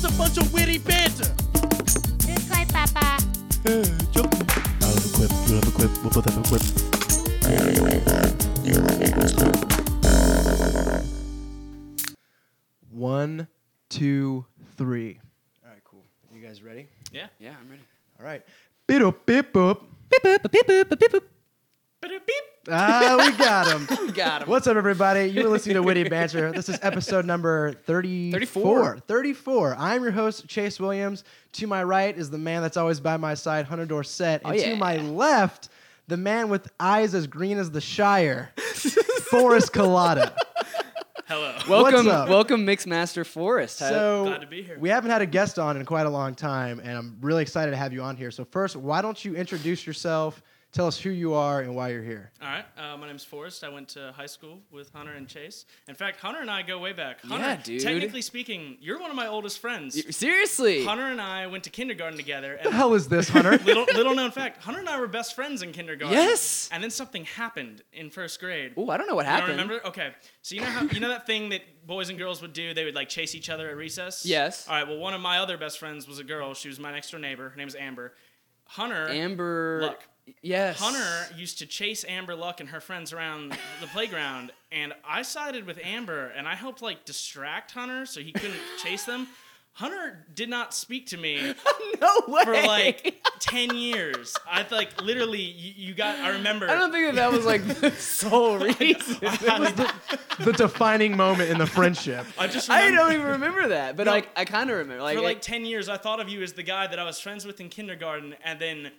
just 0.00 0.14
a 0.14 0.18
bunch 0.18 0.38
of 0.38 0.52
witty 0.52 0.78
banter. 0.78 1.34
This 2.18 2.48
way, 2.50 2.64
Papa. 2.68 3.18
Hey, 3.64 3.82
jump. 4.12 4.32
I 4.82 4.86
have 4.86 5.04
a 5.04 5.10
quip. 5.16 5.30
You 5.48 5.54
have 5.56 5.66
a 5.66 5.70
quip. 5.72 5.90
We'll 6.02 6.10
both 6.10 6.24
have 6.24 6.38
a 6.38 6.42
quip. 6.46 6.62
One, 12.90 13.48
two, 13.88 14.44
three. 14.76 15.18
All 15.64 15.70
right, 15.70 15.82
cool. 15.84 16.04
You 16.32 16.40
guys 16.40 16.62
ready? 16.62 16.88
Yeah, 17.12 17.26
yeah, 17.40 17.54
I'm 17.60 17.68
ready. 17.68 17.82
All 18.20 18.26
right. 18.26 18.42
Beep 18.86 19.02
up, 19.02 19.26
beep 19.26 19.56
up. 19.56 19.82
Beep 20.10 20.24
up, 20.24 20.52
beep 20.52 20.68
up, 20.68 20.98
beep 20.98 21.14
up. 21.14 21.27
Ah, 22.70 23.16
we 23.18 23.32
got 23.36 23.66
him. 23.68 23.88
We 24.08 24.12
got 24.12 24.42
him. 24.42 24.48
What's 24.48 24.66
up, 24.66 24.76
everybody? 24.76 25.26
You're 25.26 25.48
listening 25.48 25.74
to 25.74 25.82
Witty 25.82 26.08
Banter. 26.08 26.50
This 26.52 26.68
is 26.68 26.78
episode 26.82 27.24
number 27.24 27.72
34. 27.72 28.32
34. 28.32 28.98
34. 29.06 29.76
I'm 29.78 30.02
your 30.02 30.12
host, 30.12 30.46
Chase 30.48 30.80
Williams. 30.80 31.24
To 31.52 31.66
my 31.66 31.82
right 31.82 32.16
is 32.16 32.30
the 32.30 32.38
man 32.38 32.62
that's 32.62 32.76
always 32.76 33.00
by 33.00 33.16
my 33.16 33.34
side, 33.34 33.66
Hunter 33.66 33.86
Dorset. 33.86 34.42
And 34.44 34.54
Oh, 34.54 34.58
to 34.62 34.76
my 34.76 34.96
left, 34.96 35.68
the 36.08 36.16
man 36.16 36.48
with 36.48 36.68
eyes 36.80 37.14
as 37.14 37.26
green 37.26 37.58
as 37.58 37.70
the 37.70 37.80
Shire, 37.80 38.52
Forrest 38.56 39.72
Collada. 39.72 40.34
Hello. 41.26 41.54
Welcome, 41.68 42.08
up? 42.08 42.28
welcome, 42.28 42.66
Mixmaster 42.66 43.24
Forrest. 43.26 43.78
So 43.78 44.24
Glad 44.24 44.40
to 44.40 44.46
be 44.46 44.62
here. 44.62 44.78
we 44.78 44.88
haven't 44.88 45.10
had 45.10 45.20
a 45.22 45.26
guest 45.26 45.58
on 45.58 45.76
in 45.76 45.84
quite 45.84 46.06
a 46.06 46.10
long 46.10 46.34
time, 46.34 46.80
and 46.80 46.96
I'm 46.96 47.18
really 47.20 47.42
excited 47.42 47.70
to 47.72 47.76
have 47.76 47.92
you 47.92 48.02
on 48.02 48.16
here. 48.16 48.30
So 48.30 48.44
first, 48.46 48.74
why 48.76 49.02
don't 49.02 49.22
you 49.22 49.36
introduce 49.36 49.86
yourself? 49.86 50.42
Tell 50.70 50.86
us 50.86 51.00
who 51.00 51.08
you 51.08 51.32
are 51.32 51.62
and 51.62 51.74
why 51.74 51.88
you're 51.88 52.02
here. 52.02 52.30
All 52.42 52.46
right. 52.48 52.64
Uh, 52.76 52.94
my 52.98 53.06
name's 53.06 53.24
Forrest. 53.24 53.64
I 53.64 53.70
went 53.70 53.88
to 53.90 54.12
high 54.14 54.26
school 54.26 54.60
with 54.70 54.92
Hunter 54.92 55.12
and 55.12 55.26
Chase. 55.26 55.64
In 55.88 55.94
fact, 55.94 56.20
Hunter 56.20 56.40
and 56.42 56.50
I 56.50 56.60
go 56.60 56.78
way 56.78 56.92
back. 56.92 57.22
Hunter, 57.22 57.42
Yeah, 57.42 57.56
dude. 57.56 57.80
Technically 57.80 58.20
speaking, 58.20 58.76
you're 58.78 59.00
one 59.00 59.08
of 59.08 59.16
my 59.16 59.26
oldest 59.26 59.60
friends. 59.60 59.96
Y- 59.96 60.10
Seriously? 60.10 60.84
Hunter 60.84 61.04
and 61.06 61.22
I 61.22 61.46
went 61.46 61.64
to 61.64 61.70
kindergarten 61.70 62.18
together. 62.18 62.56
What 62.56 62.64
the 62.64 62.76
hell 62.76 62.92
is 62.92 63.08
this, 63.08 63.30
Hunter? 63.30 63.52
little 63.64 63.84
little 63.94 64.14
known 64.14 64.30
fact: 64.30 64.62
Hunter 64.62 64.80
and 64.80 64.88
I 64.90 65.00
were 65.00 65.06
best 65.08 65.34
friends 65.34 65.62
in 65.62 65.72
kindergarten. 65.72 66.14
Yes. 66.14 66.68
And 66.70 66.82
then 66.82 66.90
something 66.90 67.24
happened 67.24 67.82
in 67.94 68.10
first 68.10 68.38
grade. 68.38 68.74
Oh, 68.76 68.90
I 68.90 68.98
don't 68.98 69.08
know 69.08 69.14
what 69.14 69.24
You 69.24 69.30
don't 69.32 69.40
happened. 69.40 69.58
remember? 69.58 69.86
Okay. 69.86 70.12
So 70.42 70.54
you 70.54 70.60
know 70.60 70.66
how 70.68 70.82
you 70.84 71.00
know 71.00 71.08
that 71.08 71.26
thing 71.26 71.48
that 71.48 71.62
boys 71.86 72.10
and 72.10 72.18
girls 72.18 72.42
would 72.42 72.52
do? 72.52 72.74
They 72.74 72.84
would 72.84 72.94
like 72.94 73.08
chase 73.08 73.34
each 73.34 73.48
other 73.48 73.70
at 73.70 73.76
recess. 73.76 74.26
Yes. 74.26 74.68
All 74.68 74.74
right. 74.74 74.86
Well, 74.86 74.98
one 74.98 75.14
of 75.14 75.22
my 75.22 75.38
other 75.38 75.56
best 75.56 75.78
friends 75.78 76.06
was 76.06 76.18
a 76.18 76.24
girl. 76.24 76.52
She 76.52 76.68
was 76.68 76.78
my 76.78 76.92
next 76.92 77.10
door 77.10 77.20
neighbor. 77.20 77.48
Her 77.48 77.56
name 77.56 77.64
was 77.66 77.74
Amber. 77.74 78.12
Hunter. 78.66 79.08
Amber. 79.08 79.78
Luck. 79.80 80.02
Yes. 80.42 80.78
Hunter 80.78 81.34
used 81.36 81.58
to 81.58 81.66
chase 81.66 82.04
Amber 82.08 82.34
Luck 82.34 82.60
and 82.60 82.68
her 82.70 82.80
friends 82.80 83.12
around 83.12 83.52
the 83.80 83.86
playground, 83.88 84.52
and 84.72 84.92
I 85.08 85.22
sided 85.22 85.66
with 85.66 85.78
Amber, 85.82 86.28
and 86.36 86.46
I 86.48 86.54
helped 86.54 86.82
like 86.82 87.04
distract 87.04 87.72
Hunter 87.72 88.06
so 88.06 88.20
he 88.20 88.32
couldn't 88.32 88.60
chase 88.82 89.04
them. 89.04 89.28
Hunter 89.74 90.26
did 90.34 90.48
not 90.48 90.74
speak 90.74 91.06
to 91.08 91.16
me 91.16 91.54
No 92.00 92.20
way. 92.26 92.42
for 92.44 92.52
like 92.66 93.22
ten 93.38 93.76
years. 93.76 94.34
I 94.50 94.66
like 94.72 95.00
literally, 95.00 95.40
you, 95.40 95.88
you 95.90 95.94
got. 95.94 96.18
I 96.18 96.30
remember. 96.30 96.68
I 96.68 96.74
don't 96.74 96.90
think 96.90 97.06
that 97.06 97.14
that 97.14 97.30
was 97.30 97.44
like 97.46 97.64
the 97.80 97.92
sole 97.92 98.58
reason. 98.58 99.18
I, 99.22 99.92
the 100.40 100.52
defining 100.52 101.16
moment 101.16 101.50
in 101.50 101.58
the 101.58 101.66
friendship. 101.66 102.26
I 102.36 102.48
just 102.48 102.68
I 102.68 102.90
don't 102.90 103.12
even 103.12 103.26
remember 103.26 103.68
that, 103.68 103.96
but 103.96 104.06
No. 104.06 104.10
like 104.12 104.28
I 104.34 104.44
kind 104.44 104.68
of 104.68 104.78
remember. 104.78 105.00
Like, 105.00 105.16
for 105.16 105.22
it- 105.22 105.26
like 105.26 105.42
ten 105.42 105.64
years. 105.64 105.88
I 105.88 105.96
thought 105.96 106.18
of 106.18 106.28
you 106.28 106.42
as 106.42 106.54
the 106.54 106.64
guy 106.64 106.88
that 106.88 106.98
I 106.98 107.04
was 107.04 107.20
friends 107.20 107.44
with 107.46 107.60
in 107.60 107.68
kindergarten, 107.68 108.34
and 108.44 108.58
then. 108.58 108.90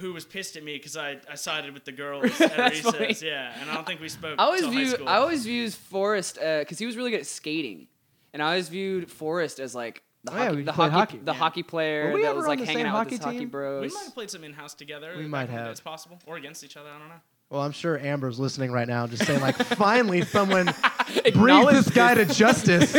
Who 0.00 0.12
was 0.12 0.24
pissed 0.24 0.56
at 0.56 0.62
me 0.64 0.76
because 0.76 0.96
I, 0.96 1.18
I 1.30 1.34
sided 1.34 1.74
with 1.74 1.84
the 1.84 1.92
girls 1.92 2.24
at 2.40 2.58
recess? 2.70 2.82
funny. 2.94 3.16
Yeah, 3.22 3.52
and 3.60 3.70
I 3.70 3.74
don't 3.74 3.86
think 3.86 4.00
we 4.00 4.08
spoke. 4.08 4.36
I 4.38 4.44
always 4.44 4.60
till 4.62 4.70
high 4.72 4.76
view 4.76 4.90
school. 4.90 5.08
I 5.08 5.16
always 5.16 5.44
viewed 5.44 5.74
Forrest 5.74 6.38
uh, 6.38 6.60
because 6.60 6.78
he 6.78 6.86
was 6.86 6.96
really 6.96 7.10
good 7.10 7.20
at 7.20 7.26
skating, 7.26 7.86
and 8.32 8.42
I 8.42 8.46
always 8.48 8.68
viewed 8.68 9.10
Forrest 9.10 9.58
as 9.60 9.74
like 9.74 10.02
the 10.24 10.32
Oh, 10.32 10.36
hockey, 10.36 10.56
we 10.56 10.62
the 10.62 10.72
hockey, 10.72 10.92
hockey. 10.92 11.18
the 11.18 11.32
Yeah. 11.32 11.38
hockey 11.38 11.62
player 11.62 12.06
Were 12.08 12.12
we 12.14 12.22
that 12.22 12.28
ever 12.28 12.36
was 12.36 12.44
on 12.44 12.48
like 12.50 12.58
the 12.60 12.66
hanging 12.66 12.78
same 12.80 12.86
out 12.86 12.92
with 12.94 12.98
hockey 13.04 13.16
his 13.16 13.24
hockey 13.24 13.38
team? 13.40 13.48
bros. 13.48 13.82
We 13.82 13.94
might 13.94 14.04
have 14.04 14.14
played 14.14 14.30
some 14.30 14.44
in 14.44 14.52
house 14.52 14.74
together. 14.74 15.14
We 15.16 15.26
might 15.26 15.42
in 15.42 15.46
the 15.48 15.52
day. 15.56 15.62
have. 15.62 15.70
It's 15.70 15.80
possible, 15.80 16.18
or 16.26 16.36
against 16.36 16.64
each 16.64 16.76
other. 16.76 16.88
I 16.90 16.98
don't 16.98 17.08
know. 17.08 17.14
Well, 17.50 17.62
I'm 17.62 17.72
sure 17.72 17.98
Amber's 17.98 18.38
listening 18.38 18.72
right 18.72 18.86
now, 18.86 19.06
just 19.06 19.24
saying 19.26 19.40
like, 19.40 19.56
finally 19.76 20.22
someone 20.22 20.68
bring 21.34 21.64
this 21.66 21.88
guy 21.88 22.14
to 22.14 22.26
justice. 22.26 22.92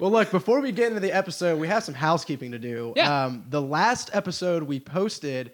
Well, 0.00 0.10
look, 0.10 0.30
before 0.30 0.60
we 0.60 0.72
get 0.72 0.88
into 0.88 1.00
the 1.00 1.12
episode, 1.12 1.58
we 1.60 1.68
have 1.68 1.84
some 1.84 1.94
housekeeping 1.94 2.50
to 2.52 2.58
do. 2.58 2.92
Yeah. 2.96 3.24
Um, 3.26 3.44
the 3.48 3.60
last 3.62 4.10
episode 4.12 4.62
we 4.64 4.80
posted 4.80 5.52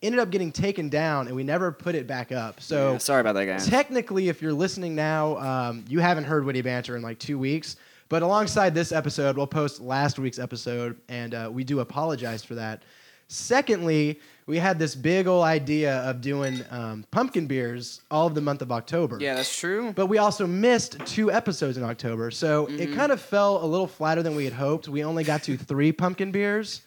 ended 0.00 0.20
up 0.20 0.30
getting 0.30 0.52
taken 0.52 0.88
down, 0.88 1.26
and 1.26 1.34
we 1.34 1.42
never 1.42 1.72
put 1.72 1.94
it 1.96 2.06
back 2.06 2.30
up. 2.30 2.60
So 2.60 2.92
Yeah, 2.92 2.98
sorry 2.98 3.20
about 3.20 3.34
that, 3.34 3.46
guys. 3.46 3.66
technically, 3.66 4.28
if 4.28 4.40
you're 4.40 4.52
listening 4.52 4.94
now, 4.94 5.36
um, 5.38 5.84
you 5.88 5.98
haven't 5.98 6.24
heard 6.24 6.44
Witty 6.44 6.62
Banter 6.62 6.96
in 6.96 7.02
like 7.02 7.18
two 7.18 7.38
weeks. 7.38 7.76
But 8.08 8.22
alongside 8.22 8.74
this 8.74 8.90
episode, 8.92 9.36
we'll 9.36 9.46
post 9.46 9.80
last 9.82 10.18
week's 10.18 10.38
episode, 10.38 10.96
and 11.08 11.34
uh, 11.34 11.50
we 11.52 11.62
do 11.64 11.80
apologize 11.80 12.42
for 12.42 12.54
that. 12.54 12.84
Secondly, 13.26 14.20
we 14.48 14.56
had 14.58 14.78
this 14.78 14.94
big 14.96 15.26
old 15.28 15.44
idea 15.44 15.98
of 15.98 16.20
doing 16.20 16.64
um, 16.70 17.04
pumpkin 17.12 17.46
beers 17.46 18.00
all 18.10 18.26
of 18.26 18.34
the 18.34 18.40
month 18.40 18.62
of 18.62 18.72
October. 18.72 19.18
yeah, 19.20 19.34
that's 19.34 19.56
true. 19.56 19.92
But 19.94 20.06
we 20.06 20.18
also 20.18 20.46
missed 20.46 20.98
two 21.06 21.30
episodes 21.30 21.76
in 21.76 21.84
October, 21.84 22.30
so 22.32 22.66
Mm-hmm. 22.66 22.80
it 22.80 22.94
kind 22.96 23.12
of 23.12 23.20
fell 23.20 23.62
a 23.62 23.66
little 23.66 23.86
flatter 23.86 24.22
than 24.22 24.34
we 24.34 24.44
had 24.44 24.54
hoped. 24.54 24.88
We 24.88 25.04
only 25.04 25.22
got 25.22 25.42
to 25.44 25.56
three 25.70 25.92
pumpkin 25.92 26.32
beers. 26.32 26.80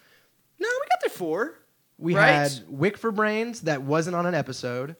no, 0.59 0.67
we 0.67 0.87
got 0.89 0.99
there 1.01 1.09
four. 1.15 1.59
We 1.97 2.15
Right. 2.15 2.31
had 2.31 2.51
Wick 2.67 2.97
for 2.97 3.11
Brains 3.11 3.61
that 3.61 3.83
wasn't 3.83 4.15
on 4.15 4.25
an 4.25 4.33
episode. 4.35 4.95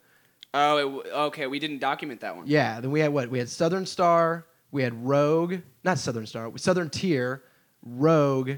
Oh, 0.53 0.77
it, 0.77 0.81
w- 0.83 1.03
okay. 1.29 1.47
We 1.47 1.57
didn't 1.59 1.79
document 1.79 2.21
that 2.21 2.35
one. 2.37 2.45
Yeah, 2.45 2.79
then 2.79 2.91
we 2.91 2.99
had 2.99 3.11
what? 3.11 3.29
We 3.29 3.39
had 3.39 3.49
Southern 3.49 3.85
Star, 3.87 4.45
we 4.71 4.83
had 4.83 4.93
Rogue, 5.05 5.55
not 5.83 5.97
Southern 5.97 6.27
Star, 6.27 6.51
Southern 6.57 6.89
Tier, 6.91 7.41
Rogue, 7.83 8.51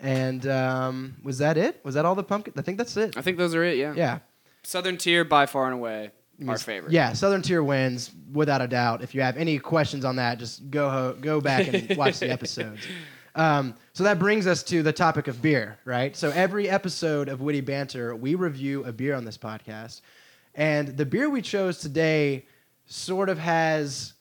and 0.00 0.46
um, 0.46 1.16
was 1.22 1.38
that 1.38 1.56
it? 1.56 1.80
Was 1.84 1.94
that 1.94 2.04
all 2.04 2.14
the 2.14 2.24
pumpkin? 2.24 2.54
I 2.56 2.62
think 2.62 2.78
that's 2.78 2.96
it. 2.96 3.16
I 3.16 3.22
think 3.22 3.38
those 3.38 3.54
are 3.54 3.64
it. 3.64 3.76
Yeah. 3.78 3.94
Yeah. 3.96 4.18
Southern 4.62 4.96
Tier 4.96 5.24
by 5.24 5.46
far 5.46 5.66
and 5.66 5.74
away 5.74 6.10
our 6.46 6.58
favorite. 6.58 6.92
Yeah, 6.92 7.12
Southern 7.12 7.42
Tier 7.42 7.62
wins 7.62 8.10
without 8.32 8.60
a 8.60 8.68
doubt. 8.68 9.02
If 9.02 9.14
you 9.14 9.22
have 9.22 9.36
any 9.36 9.58
questions 9.58 10.04
on 10.04 10.16
that, 10.16 10.38
just 10.38 10.70
go 10.70 10.90
ho- 10.90 11.16
go 11.20 11.40
back 11.40 11.72
and 11.72 11.96
watch 11.96 12.18
the 12.18 12.30
episodes. 12.30 12.80
Um, 13.34 13.74
so 13.92 14.04
that 14.04 14.18
brings 14.18 14.46
us 14.46 14.62
to 14.64 14.82
the 14.82 14.92
topic 14.92 15.28
of 15.28 15.40
beer, 15.42 15.78
right? 15.84 16.16
So 16.16 16.30
every 16.30 16.68
episode 16.68 17.28
of 17.28 17.40
Witty 17.40 17.60
Banter, 17.60 18.14
we 18.16 18.34
review 18.34 18.84
a 18.84 18.92
beer 18.92 19.14
on 19.14 19.24
this 19.24 19.38
podcast, 19.38 20.00
and 20.54 20.88
the 20.88 21.06
beer 21.06 21.28
we 21.30 21.42
chose 21.42 21.78
today 21.78 22.46
sort 22.86 23.28
of 23.28 23.38
has 23.38 24.14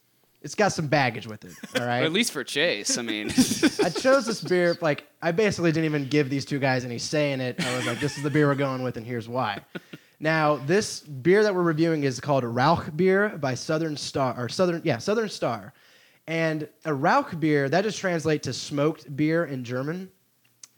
it's 0.45 0.53
got 0.53 0.71
some 0.71 0.85
baggage 0.85 1.25
with 1.25 1.43
it. 1.43 1.53
All 1.77 1.85
right. 1.85 1.95
Or 2.03 2.05
at 2.05 2.13
least 2.13 2.31
for 2.31 2.43
Chase. 2.43 2.99
I 2.99 3.01
mean, 3.01 3.29
I 3.83 3.89
chose 3.89 4.27
this 4.27 4.41
beer 4.41 4.77
like 4.79 5.07
I 5.19 5.31
basically 5.31 5.71
didn't 5.71 5.85
even 5.85 6.07
give 6.07 6.29
these 6.29 6.45
two 6.45 6.59
guys 6.59 6.85
any 6.85 6.99
say 6.99 7.31
in 7.31 7.41
it. 7.41 7.65
I 7.65 7.75
was 7.75 7.87
like, 7.87 7.99
this 7.99 8.15
is 8.15 8.21
the 8.21 8.29
beer 8.29 8.47
we're 8.47 8.53
going 8.55 8.83
with, 8.83 8.95
and 8.95 9.05
here's 9.05 9.27
why. 9.27 9.61
Now, 10.19 10.57
this 10.57 10.99
beer 10.99 11.41
that 11.41 11.53
we're 11.53 11.63
reviewing 11.63 12.03
is 12.03 12.19
called 12.19 12.43
Rauch 12.43 12.95
beer 12.95 13.29
by 13.29 13.55
Southern 13.55 13.97
Star 13.97 14.35
or 14.37 14.47
Southern 14.47 14.81
yeah 14.85 14.99
Southern 14.99 15.29
Star, 15.29 15.73
and 16.27 16.69
a 16.85 16.93
Rauch 16.93 17.39
beer 17.39 17.67
that 17.67 17.83
just 17.83 17.97
translates 17.97 18.45
to 18.45 18.53
smoked 18.53 19.13
beer 19.15 19.45
in 19.45 19.63
German. 19.63 20.11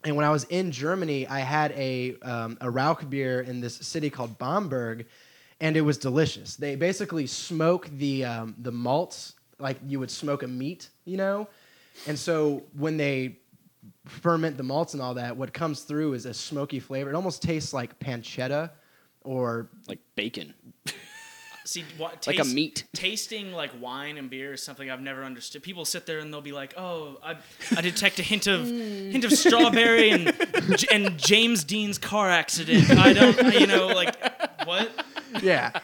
And 0.04 0.16
when 0.16 0.24
I 0.24 0.30
was 0.30 0.44
in 0.44 0.72
Germany, 0.72 1.26
I 1.26 1.40
had 1.40 1.72
a 1.72 2.16
um, 2.22 2.56
a 2.62 2.70
Rauch 2.70 3.08
beer 3.10 3.42
in 3.42 3.60
this 3.60 3.76
city 3.76 4.08
called 4.08 4.38
Bamberg, 4.38 5.06
and 5.60 5.76
it 5.76 5.82
was 5.82 5.98
delicious. 5.98 6.56
They 6.56 6.74
basically 6.74 7.26
smoke 7.26 7.90
the 7.98 8.24
um, 8.24 8.54
the 8.58 8.72
malts 8.72 9.34
like 9.58 9.78
you 9.86 10.00
would 10.00 10.10
smoke 10.10 10.42
a 10.42 10.48
meat, 10.48 10.88
you 11.04 11.16
know. 11.16 11.48
And 12.06 12.18
so 12.18 12.62
when 12.76 12.96
they 12.96 13.38
ferment 14.06 14.56
the 14.56 14.62
malts 14.62 14.94
and 14.94 15.02
all 15.02 15.14
that, 15.14 15.36
what 15.36 15.52
comes 15.52 15.82
through 15.82 16.14
is 16.14 16.26
a 16.26 16.34
smoky 16.34 16.80
flavor. 16.80 17.10
It 17.10 17.14
almost 17.14 17.42
tastes 17.42 17.72
like 17.72 17.98
pancetta 17.98 18.70
or 19.22 19.68
like 19.88 19.98
bacon, 20.14 20.54
See, 21.68 21.84
what, 21.98 22.26
like 22.26 22.38
a 22.38 22.44
meat. 22.44 22.84
Tasting 22.94 23.52
like 23.52 23.70
wine 23.78 24.16
and 24.16 24.30
beer 24.30 24.54
is 24.54 24.62
something 24.62 24.90
I've 24.90 25.02
never 25.02 25.22
understood. 25.22 25.62
People 25.62 25.84
sit 25.84 26.06
there 26.06 26.18
and 26.18 26.32
they'll 26.32 26.40
be 26.40 26.52
like, 26.52 26.72
"Oh, 26.78 27.18
I, 27.22 27.36
I 27.76 27.82
detect 27.82 28.18
a 28.18 28.22
hint 28.22 28.46
of 28.46 28.62
mm. 28.62 29.12
hint 29.12 29.22
of 29.26 29.32
strawberry 29.32 30.08
and 30.08 30.34
and 30.90 31.18
James 31.18 31.64
Dean's 31.64 31.98
car 31.98 32.30
accident." 32.30 32.88
I 32.92 33.12
don't, 33.12 33.52
you 33.52 33.66
know, 33.66 33.88
like 33.88 34.16
what? 34.64 34.90
yeah. 35.42 35.78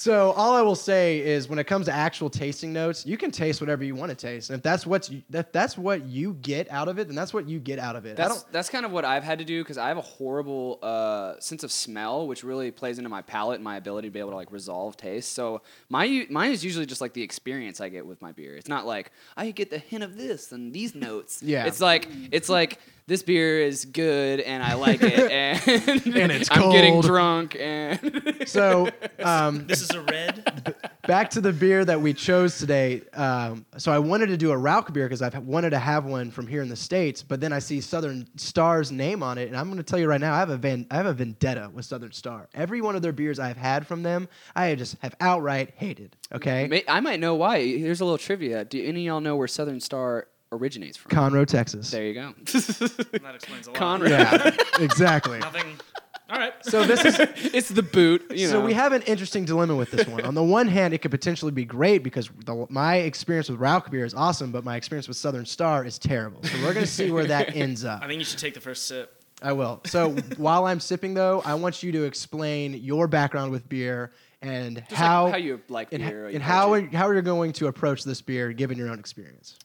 So 0.00 0.30
all 0.30 0.54
I 0.54 0.62
will 0.62 0.76
say 0.76 1.18
is, 1.18 1.46
when 1.46 1.58
it 1.58 1.64
comes 1.64 1.84
to 1.84 1.92
actual 1.92 2.30
tasting 2.30 2.72
notes, 2.72 3.04
you 3.04 3.18
can 3.18 3.30
taste 3.30 3.60
whatever 3.60 3.84
you 3.84 3.94
want 3.94 4.08
to 4.08 4.16
taste, 4.16 4.48
and 4.48 4.56
if 4.56 4.62
that's 4.62 4.86
what 4.86 5.10
you, 5.10 5.22
if 5.30 5.52
that's 5.52 5.76
what 5.76 6.06
you 6.06 6.32
get 6.40 6.70
out 6.70 6.88
of 6.88 6.98
it, 6.98 7.06
then 7.06 7.14
that's 7.14 7.34
what 7.34 7.46
you 7.46 7.58
get 7.58 7.78
out 7.78 7.96
of 7.96 8.06
it. 8.06 8.16
That's 8.16 8.44
that's 8.44 8.70
kind 8.70 8.86
of 8.86 8.92
what 8.92 9.04
I've 9.04 9.24
had 9.24 9.40
to 9.40 9.44
do 9.44 9.62
because 9.62 9.76
I 9.76 9.88
have 9.88 9.98
a 9.98 10.00
horrible 10.00 10.78
uh, 10.80 11.38
sense 11.38 11.64
of 11.64 11.70
smell, 11.70 12.26
which 12.26 12.42
really 12.42 12.70
plays 12.70 12.96
into 12.96 13.10
my 13.10 13.20
palate 13.20 13.56
and 13.56 13.64
my 13.64 13.76
ability 13.76 14.08
to 14.08 14.12
be 14.12 14.20
able 14.20 14.30
to 14.30 14.36
like 14.36 14.50
resolve 14.50 14.96
taste. 14.96 15.32
So 15.32 15.60
my 15.90 16.26
mine 16.30 16.52
is 16.52 16.64
usually 16.64 16.86
just 16.86 17.02
like 17.02 17.12
the 17.12 17.22
experience 17.22 17.82
I 17.82 17.90
get 17.90 18.06
with 18.06 18.22
my 18.22 18.32
beer. 18.32 18.56
It's 18.56 18.68
not 18.70 18.86
like 18.86 19.12
I 19.36 19.50
get 19.50 19.68
the 19.68 19.76
hint 19.76 20.02
of 20.02 20.16
this 20.16 20.50
and 20.50 20.72
these 20.72 20.94
notes. 20.94 21.42
Yeah. 21.50 21.66
it's 21.66 21.80
like 21.80 22.08
it's 22.30 22.48
like 22.48 22.78
this 23.06 23.22
beer 23.22 23.60
is 23.60 23.84
good 23.84 24.40
and 24.40 24.62
I 24.62 24.74
like 24.74 25.00
it 25.02 25.30
and 25.30 26.06
And 26.16 26.32
it's 26.32 26.50
I'm 26.50 26.70
getting 26.70 27.00
drunk 27.00 27.56
and 27.58 27.98
So 28.46 28.88
um, 29.18 29.66
This 29.66 29.82
is 29.82 29.90
a 29.90 30.00
red. 30.02 30.74
back 31.06 31.30
to 31.30 31.40
the 31.40 31.52
beer 31.52 31.84
that 31.84 32.00
we 32.00 32.14
chose 32.14 32.58
today. 32.58 33.02
Um, 33.14 33.64
so 33.76 33.90
I 33.90 33.98
wanted 33.98 34.26
to 34.28 34.36
do 34.36 34.52
a 34.52 34.56
Rauch 34.56 34.92
beer 34.92 35.06
because 35.06 35.22
I've 35.22 35.36
wanted 35.38 35.70
to 35.70 35.78
have 35.78 36.04
one 36.04 36.30
from 36.30 36.46
here 36.46 36.62
in 36.62 36.68
the 36.68 36.76
states, 36.76 37.22
but 37.22 37.40
then 37.40 37.52
I 37.52 37.58
see 37.58 37.80
Southern 37.80 38.28
Star's 38.36 38.92
name 38.92 39.22
on 39.22 39.36
it, 39.38 39.48
and 39.48 39.56
I'm 39.56 39.66
going 39.66 39.78
to 39.78 39.82
tell 39.82 39.98
you 39.98 40.06
right 40.06 40.20
now, 40.20 40.34
I 40.34 40.38
have 40.38 40.50
a 40.50 40.56
van, 40.56 40.86
I 40.90 40.96
have 40.96 41.06
a 41.06 41.12
vendetta 41.12 41.70
with 41.72 41.84
Southern 41.84 42.12
Star. 42.12 42.48
Every 42.54 42.80
one 42.80 42.94
of 42.94 43.02
their 43.02 43.12
beers 43.12 43.38
I've 43.40 43.56
had 43.56 43.86
from 43.86 44.02
them, 44.04 44.28
I 44.54 44.74
just 44.76 44.96
have 45.00 45.16
outright 45.20 45.72
hated. 45.76 46.16
Okay, 46.32 46.68
May- 46.68 46.84
I 46.86 47.00
might 47.00 47.18
know 47.18 47.34
why. 47.34 47.60
Here's 47.64 48.00
a 48.00 48.04
little 48.04 48.18
trivia. 48.18 48.64
Do 48.64 48.78
any 48.80 49.00
of 49.08 49.12
y'all 49.12 49.20
know 49.20 49.34
where 49.36 49.48
Southern 49.48 49.80
Star 49.80 50.28
originates 50.52 50.96
from? 50.96 51.10
Conroe, 51.10 51.46
Texas. 51.46 51.90
there 51.90 52.04
you 52.04 52.14
go. 52.14 52.34
That 52.44 53.34
explains 53.34 53.66
a 53.66 53.70
lot. 53.70 53.78
Conrad. 53.78 54.10
Yeah, 54.12 54.56
exactly. 54.84 55.38
Nothing. 55.38 55.78
All 56.28 56.38
right. 56.38 56.52
So 56.62 56.84
this 56.86 57.04
is 57.04 57.18
it's 57.54 57.68
the 57.68 57.82
boot. 57.82 58.24
You 58.30 58.46
know. 58.46 58.52
So 58.52 58.64
we 58.64 58.72
have 58.72 58.92
an 58.92 59.02
interesting 59.02 59.44
dilemma 59.44 59.74
with 59.74 59.90
this 59.90 60.06
one. 60.06 60.22
On 60.22 60.34
the 60.34 60.42
one 60.44 60.68
hand, 60.68 60.94
it 60.94 60.98
could 60.98 61.10
potentially 61.10 61.50
be 61.52 61.64
great 61.64 62.02
because 62.04 62.30
the, 62.44 62.66
my 62.70 62.96
experience 62.96 63.48
with 63.48 63.58
Rauch 63.60 63.90
beer 63.90 64.04
is 64.04 64.14
awesome, 64.14 64.52
but 64.52 64.64
my 64.64 64.76
experience 64.76 65.08
with 65.08 65.16
Southern 65.16 65.44
Star 65.46 65.84
is 65.84 65.98
terrible. 65.98 66.42
So 66.44 66.62
we're 66.62 66.74
gonna 66.74 66.86
see 66.86 67.10
where 67.10 67.26
that 67.26 67.56
ends 67.56 67.84
up. 67.84 68.02
I 68.02 68.06
think 68.06 68.18
you 68.20 68.24
should 68.24 68.38
take 68.38 68.54
the 68.54 68.60
first 68.60 68.86
sip. 68.86 69.16
I 69.42 69.52
will. 69.52 69.80
So 69.86 70.10
while 70.36 70.66
I'm 70.66 70.80
sipping, 70.80 71.14
though, 71.14 71.40
I 71.44 71.54
want 71.54 71.82
you 71.82 71.92
to 71.92 72.04
explain 72.04 72.74
your 72.74 73.08
background 73.08 73.50
with 73.52 73.66
beer 73.68 74.12
and 74.42 74.76
Just 74.76 74.90
like 74.90 74.98
how 74.98 75.30
how 75.30 75.36
you 75.36 75.60
like 75.68 75.92
and, 75.92 76.02
beer. 76.04 76.24
and 76.26 76.34
you 76.34 76.40
how 76.40 76.74
approach 76.74 76.94
how 76.94 77.10
you're 77.10 77.22
going 77.22 77.52
to 77.54 77.66
approach 77.68 78.04
this 78.04 78.20
beer 78.20 78.52
given 78.52 78.76
your 78.78 78.88
own 78.90 78.98
experience. 78.98 79.58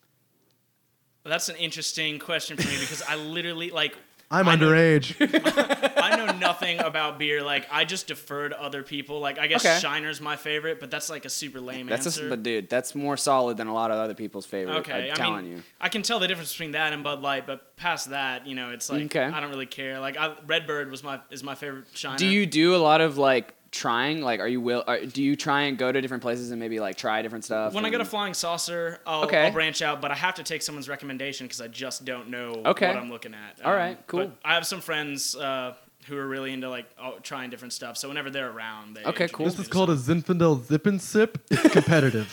Well, 1.26 1.32
that's 1.32 1.50
an 1.50 1.56
interesting 1.58 2.20
question 2.20 2.56
for 2.56 2.68
me 2.70 2.78
because 2.80 3.02
I 3.02 3.16
literally 3.16 3.72
like. 3.72 3.98
I'm 4.32 4.48
I 4.48 4.56
know- 4.56 4.68
underage. 4.72 5.16
I 6.02 6.16
know 6.16 6.26
nothing 6.38 6.80
about 6.80 7.20
beer. 7.20 7.44
Like 7.44 7.68
I 7.72 7.86
just 7.86 8.08
defer 8.08 8.50
to 8.50 8.60
other 8.62 8.82
people. 8.84 9.20
Like 9.20 9.38
I 9.40 9.46
guess 9.48 9.64
Okay. 9.66 9.80
Shiner's 9.80 10.20
my 10.20 10.36
favorite, 10.36 10.80
but 10.80 10.90
that's 10.90 11.10
like 11.12 11.26
a 11.26 11.30
super 11.30 11.60
lame 11.62 11.86
That's 11.88 12.08
answer. 12.08 12.26
a, 12.28 12.30
but 12.30 12.42
dude, 12.44 12.68
that's 12.70 12.96
more 12.96 13.18
solid 13.18 13.58
than 13.58 13.68
a 13.68 13.74
lot 13.74 13.92
of 13.92 13.98
other 13.98 14.14
people's 14.16 14.46
favorite. 14.48 14.78
Okay, 14.78 15.08
I'm 15.08 15.12
I 15.12 15.16
telling 15.16 15.46
mean, 15.46 15.58
you. 15.58 15.64
I 15.80 15.90
can 15.90 16.02
tell 16.02 16.20
the 16.20 16.28
difference 16.28 16.52
between 16.52 16.72
that 16.72 16.92
and 16.94 17.04
Bud 17.04 17.22
Light, 17.22 17.46
but 17.46 17.76
past 17.76 18.10
that, 18.10 18.48
you 18.48 18.56
know, 18.56 18.72
it's 18.72 18.90
like 18.90 19.04
Okay. 19.06 19.24
I 19.26 19.40
don't 19.40 19.50
really 19.52 19.66
care. 19.68 20.00
Like 20.00 20.18
I, 20.18 20.34
Redbird 20.48 20.90
was 20.90 21.04
my 21.04 21.20
is 21.30 21.44
my 21.44 21.54
favorite 21.56 21.86
Shiner. 21.94 22.18
Do 22.18 22.26
you 22.28 22.46
do 22.48 22.76
a 22.76 22.78
lot 22.78 23.02
of 23.02 23.18
like 23.20 23.54
trying? 23.76 24.22
Like, 24.22 24.40
are 24.40 24.48
you 24.48 24.62
will? 24.62 24.84
Are, 24.88 25.00
do 25.06 25.22
you 25.22 25.36
try 25.36 25.64
and 25.64 25.78
go 25.78 25.92
to 25.92 26.02
different 26.02 26.24
places 26.24 26.52
and 26.52 26.60
maybe 26.60 26.80
like 26.80 26.96
try 26.98 27.22
different 27.22 27.44
stuff? 27.46 27.74
When 27.74 27.86
I 27.86 27.90
get 27.90 28.02
a 28.02 28.06
flying 28.06 28.34
saucer, 28.34 29.00
I'll, 29.06 29.24
Okay. 29.26 29.46
I'll 29.46 29.52
branch 29.52 29.82
out, 29.82 30.02
but 30.02 30.12
I 30.12 30.16
have 30.16 30.36
to 30.36 30.44
take 30.44 30.62
someone's 30.62 30.90
recommendation 30.90 31.46
because 31.46 31.62
I 31.62 31.68
just 31.68 32.06
don't 32.06 32.30
know 32.30 32.62
Okay. 32.66 32.88
what 32.88 32.98
I'm 32.98 33.10
looking 33.12 33.34
at. 33.34 33.60
Um, 33.64 33.70
All 33.72 33.76
right, 33.76 33.98
cool. 34.08 34.22
but 34.28 34.32
I 34.44 34.54
have 34.56 34.66
some 34.66 34.82
friends 34.82 35.36
uh, 35.36 35.76
who 36.08 36.18
are 36.18 36.28
really 36.28 36.54
into 36.54 36.70
like 36.70 36.86
oh, 37.02 37.20
trying 37.22 37.50
different 37.50 37.74
stuff. 37.74 37.98
So 37.98 38.08
whenever 38.08 38.30
they're 38.30 38.50
around, 38.52 38.96
they 38.96 39.04
Okay, 39.04 39.28
cool. 39.28 39.46
This 39.46 39.56
This 39.56 39.62
is 39.62 39.68
to 39.68 39.74
called 39.74 39.90
a 39.90 39.96
Zinfandel 39.96 40.64
Zip 40.66 40.86
and 40.88 41.02
Sip. 41.02 41.38
It's 41.52 41.70
competitive. 41.74 42.32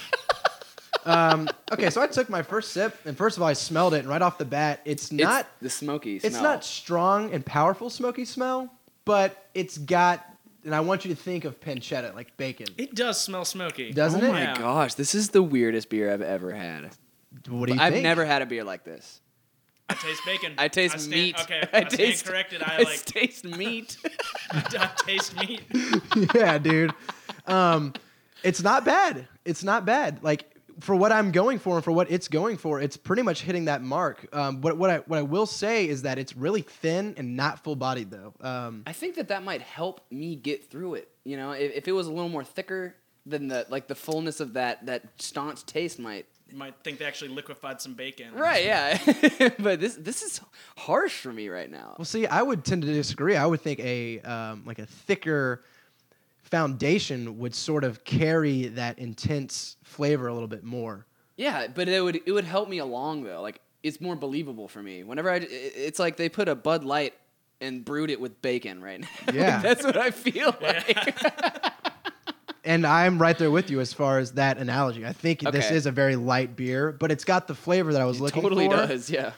um, 1.04 1.48
okay, 1.72 1.90
so 1.90 2.00
I 2.00 2.06
took 2.06 2.28
my 2.30 2.42
first 2.42 2.72
sip, 2.72 2.96
and 3.04 3.16
first 3.16 3.36
of 3.36 3.42
all, 3.42 3.48
I 3.48 3.54
smelled 3.54 3.94
it, 3.94 4.00
and 4.00 4.08
right 4.08 4.22
off 4.22 4.38
the 4.38 4.44
bat, 4.44 4.80
it's 4.84 5.04
It's 5.04 5.12
not 5.12 5.46
the 5.60 5.70
smoky. 5.70 6.16
it's 6.16 6.40
not 6.40 6.64
strong 6.64 7.32
and 7.32 7.44
powerful 7.44 7.90
smoky 7.90 8.24
smell, 8.24 8.70
but 9.04 9.48
it's 9.54 9.78
got. 9.78 10.24
And 10.64 10.74
I 10.74 10.80
want 10.80 11.04
you 11.04 11.14
to 11.14 11.20
think 11.20 11.44
of 11.44 11.60
pancetta, 11.60 12.14
like 12.14 12.36
bacon, 12.36 12.66
It 12.78 12.94
does 12.94 13.20
smell 13.20 13.44
smoky. 13.44 13.92
doesn't 13.92 14.22
Oh 14.22 14.26
it? 14.28 14.32
my 14.32 14.42
Yeah. 14.42 14.58
gosh, 14.58 14.94
this 14.94 15.14
is 15.14 15.30
the 15.30 15.42
weirdest 15.42 15.88
beer 15.90 16.12
I've 16.12 16.22
ever 16.22 16.52
had. 16.52 16.90
What 17.48 17.68
do 17.68 17.74
you 17.74 17.80
I've 17.80 17.94
think? 17.94 18.02
never 18.04 18.24
had 18.24 18.42
a 18.42 18.46
beer 18.46 18.62
like 18.62 18.84
this. 18.84 19.20
I 19.88 19.94
taste 19.94 20.22
bacon. 20.24 20.54
I 20.58 20.68
taste 20.68 20.98
stand, 21.00 21.10
meat. 21.10 21.36
Okay, 21.40 21.62
I, 21.72 21.78
I, 21.78 21.84
taste 21.84 22.20
stand 22.20 22.30
corrected. 22.32 22.62
I 22.62 22.76
I 22.76 22.82
like 22.82 23.04
taste 23.04 23.44
meat. 23.44 23.96
I 24.52 24.90
taste 24.98 25.36
meat. 25.36 25.62
yeah, 26.34 26.58
dude. 26.58 26.92
Um, 27.46 27.92
it's 28.44 28.62
not 28.62 28.84
bad. 28.84 29.26
It's 29.44 29.64
not 29.64 29.84
bad. 29.84 30.22
Like 30.22 30.51
for 30.80 30.94
what 30.94 31.12
I'm 31.12 31.32
going 31.32 31.58
for 31.58 31.76
and 31.76 31.84
for 31.84 31.92
what 31.92 32.10
it's 32.10 32.28
going 32.28 32.56
for, 32.56 32.80
it's 32.80 32.96
pretty 32.96 33.22
much 33.22 33.42
hitting 33.42 33.66
that 33.66 33.82
mark. 33.82 34.26
Um, 34.34 34.60
but 34.60 34.76
what 34.76 34.90
I 34.90 34.98
what 34.98 35.18
I 35.18 35.22
will 35.22 35.46
say 35.46 35.88
is 35.88 36.02
that 36.02 36.18
it's 36.18 36.36
really 36.36 36.62
thin 36.62 37.14
and 37.16 37.36
not 37.36 37.62
full 37.62 37.76
bodied 37.76 38.10
though. 38.10 38.34
Um, 38.40 38.82
I 38.86 38.92
think 38.92 39.16
that 39.16 39.28
that 39.28 39.42
might 39.42 39.62
help 39.62 40.00
me 40.10 40.36
get 40.36 40.70
through 40.70 40.94
it. 40.94 41.08
You 41.24 41.36
know, 41.36 41.52
if, 41.52 41.72
if 41.72 41.88
it 41.88 41.92
was 41.92 42.06
a 42.06 42.12
little 42.12 42.28
more 42.28 42.44
thicker, 42.44 42.94
then 43.26 43.48
the 43.48 43.66
like 43.68 43.88
the 43.88 43.94
fullness 43.94 44.40
of 44.40 44.54
that 44.54 44.86
that 44.86 45.04
staunch 45.18 45.64
taste 45.66 45.98
might. 45.98 46.26
You 46.48 46.58
might 46.58 46.74
think 46.84 46.98
they 46.98 47.06
actually 47.06 47.30
liquefied 47.30 47.80
some 47.80 47.94
bacon. 47.94 48.34
Right, 48.34 48.66
yeah. 48.66 48.98
but 49.58 49.80
this 49.80 49.94
this 49.94 50.22
is 50.22 50.40
harsh 50.76 51.18
for 51.20 51.32
me 51.32 51.48
right 51.48 51.70
now. 51.70 51.94
well, 51.96 52.04
see, 52.04 52.26
I 52.26 52.42
would 52.42 52.62
tend 52.64 52.82
to 52.82 52.92
disagree. 52.92 53.36
I 53.36 53.46
would 53.46 53.62
think 53.62 53.80
a 53.80 54.20
um, 54.20 54.64
like 54.66 54.78
a 54.78 54.84
thicker 54.86 55.64
foundation 56.42 57.38
would 57.38 57.54
sort 57.54 57.84
of 57.84 58.04
carry 58.04 58.66
that 58.68 58.98
intense 58.98 59.76
flavor 59.82 60.28
a 60.28 60.32
little 60.34 60.48
bit 60.48 60.64
more. 60.64 61.06
Yeah, 61.36 61.66
but 61.74 61.88
it 61.88 62.02
would 62.02 62.20
it 62.26 62.32
would 62.32 62.44
help 62.44 62.68
me 62.68 62.78
along 62.78 63.24
though. 63.24 63.40
Like 63.40 63.60
it's 63.82 64.00
more 64.00 64.14
believable 64.16 64.68
for 64.68 64.82
me. 64.82 65.02
Whenever 65.02 65.30
I, 65.30 65.36
it's 65.50 65.98
like 65.98 66.16
they 66.16 66.28
put 66.28 66.48
a 66.48 66.54
Bud 66.54 66.84
Light 66.84 67.14
and 67.60 67.84
brewed 67.84 68.10
it 68.10 68.20
with 68.20 68.40
bacon 68.42 68.82
right 68.82 69.00
now. 69.00 69.08
Yeah. 69.32 69.60
that's 69.62 69.82
what 69.84 69.96
I 69.96 70.10
feel 70.10 70.54
like. 70.60 71.16
And 72.64 72.86
I'm 72.86 73.20
right 73.20 73.36
there 73.36 73.50
with 73.50 73.70
you 73.70 73.80
as 73.80 73.92
far 73.92 74.20
as 74.20 74.32
that 74.34 74.56
analogy. 74.56 75.04
I 75.04 75.12
think 75.12 75.40
this 75.40 75.72
is 75.72 75.86
a 75.86 75.90
very 75.90 76.14
light 76.14 76.54
beer, 76.54 76.92
but 76.92 77.10
it's 77.10 77.24
got 77.24 77.48
the 77.48 77.56
flavor 77.56 77.92
that 77.92 78.00
I 78.00 78.04
was 78.04 78.18
It 78.18 78.22
looking 78.22 78.40
totally 78.42 78.66
for. 78.66 78.70
Totally 78.76 78.88
does, 78.88 79.10
yeah. 79.10 79.32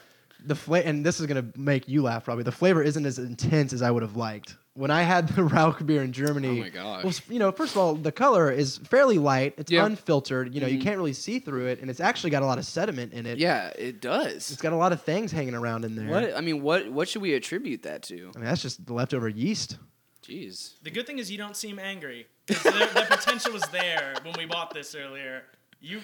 the 0.45 0.55
fla- 0.55 0.81
and 0.81 1.06
this 1.06 1.21
is 1.21 1.27
gonna 1.27 1.47
make 1.56 1.89
you 1.89 2.03
laugh 2.03 2.27
probably. 2.27 2.45
The 2.45 2.53
flavor 2.53 2.83
isn't 2.83 3.06
as 3.06 3.19
intense 3.19 3.73
as 3.73 3.81
I 3.81 3.91
would 3.91 4.03
have 4.03 4.15
liked. 4.17 4.56
When 4.76 4.91
I 4.91 5.03
had 5.03 5.29
the 5.37 5.44
Rauch 5.44 5.85
beer 5.87 6.03
in 6.03 6.12
Germany, 6.12 6.49
Oh 6.61 6.62
my 6.65 6.69
gosh. 6.69 7.05
well, 7.05 7.15
you 7.29 7.38
know, 7.38 7.53
first 7.53 7.73
of 7.75 7.79
all, 7.79 7.94
the 7.94 8.11
color 8.11 8.50
is 8.50 8.79
fairly 8.79 9.19
light. 9.19 9.55
It's 9.56 9.71
Yeah. 9.71 9.87
unfiltered. 9.87 10.53
You 10.53 10.61
know, 10.61 10.67
you 10.67 10.79
Mhm. 10.79 10.82
can't 10.82 10.97
really 10.97 11.12
see 11.12 11.38
through 11.38 11.67
it, 11.67 11.81
and 11.81 11.88
it's 11.88 12.00
actually 12.00 12.31
got 12.31 12.43
a 12.43 12.47
lot 12.47 12.59
of 12.59 12.65
sediment 12.67 13.12
in 13.12 13.25
it. 13.25 13.38
Yeah, 13.38 13.69
it 13.79 14.00
does. 14.00 14.50
it's 14.50 14.61
got 14.61 14.73
a 14.73 14.76
lot 14.76 14.93
of 14.93 15.03
things 15.03 15.31
hanging 15.31 15.55
around 15.55 15.85
in 15.85 15.94
there. 15.94 16.09
What 16.09 16.37
I 16.37 16.41
mean, 16.41 16.61
what 16.62 16.91
what 16.91 17.09
should 17.09 17.23
we 17.23 17.35
attribute 17.35 17.82
that 17.85 18.03
to? 18.05 18.32
I 18.35 18.38
mean, 18.38 18.47
that's 18.47 18.62
just 18.62 18.85
the 18.85 18.93
leftover 18.94 19.29
yeast. 19.29 19.79
Jeez. 20.26 20.73
The 20.82 20.91
good 20.91 21.06
thing 21.06 21.19
is 21.19 21.31
you 21.31 21.38
don't 21.38 21.56
seem 21.56 21.79
angry. 21.79 22.27
The, 22.47 22.55
the 22.55 23.06
potential 23.09 23.53
was 23.53 23.62
there 23.73 24.15
when 24.23 24.35
we 24.38 24.47
bought 24.47 24.73
this 24.75 24.94
earlier. 24.94 25.43
You 25.81 26.00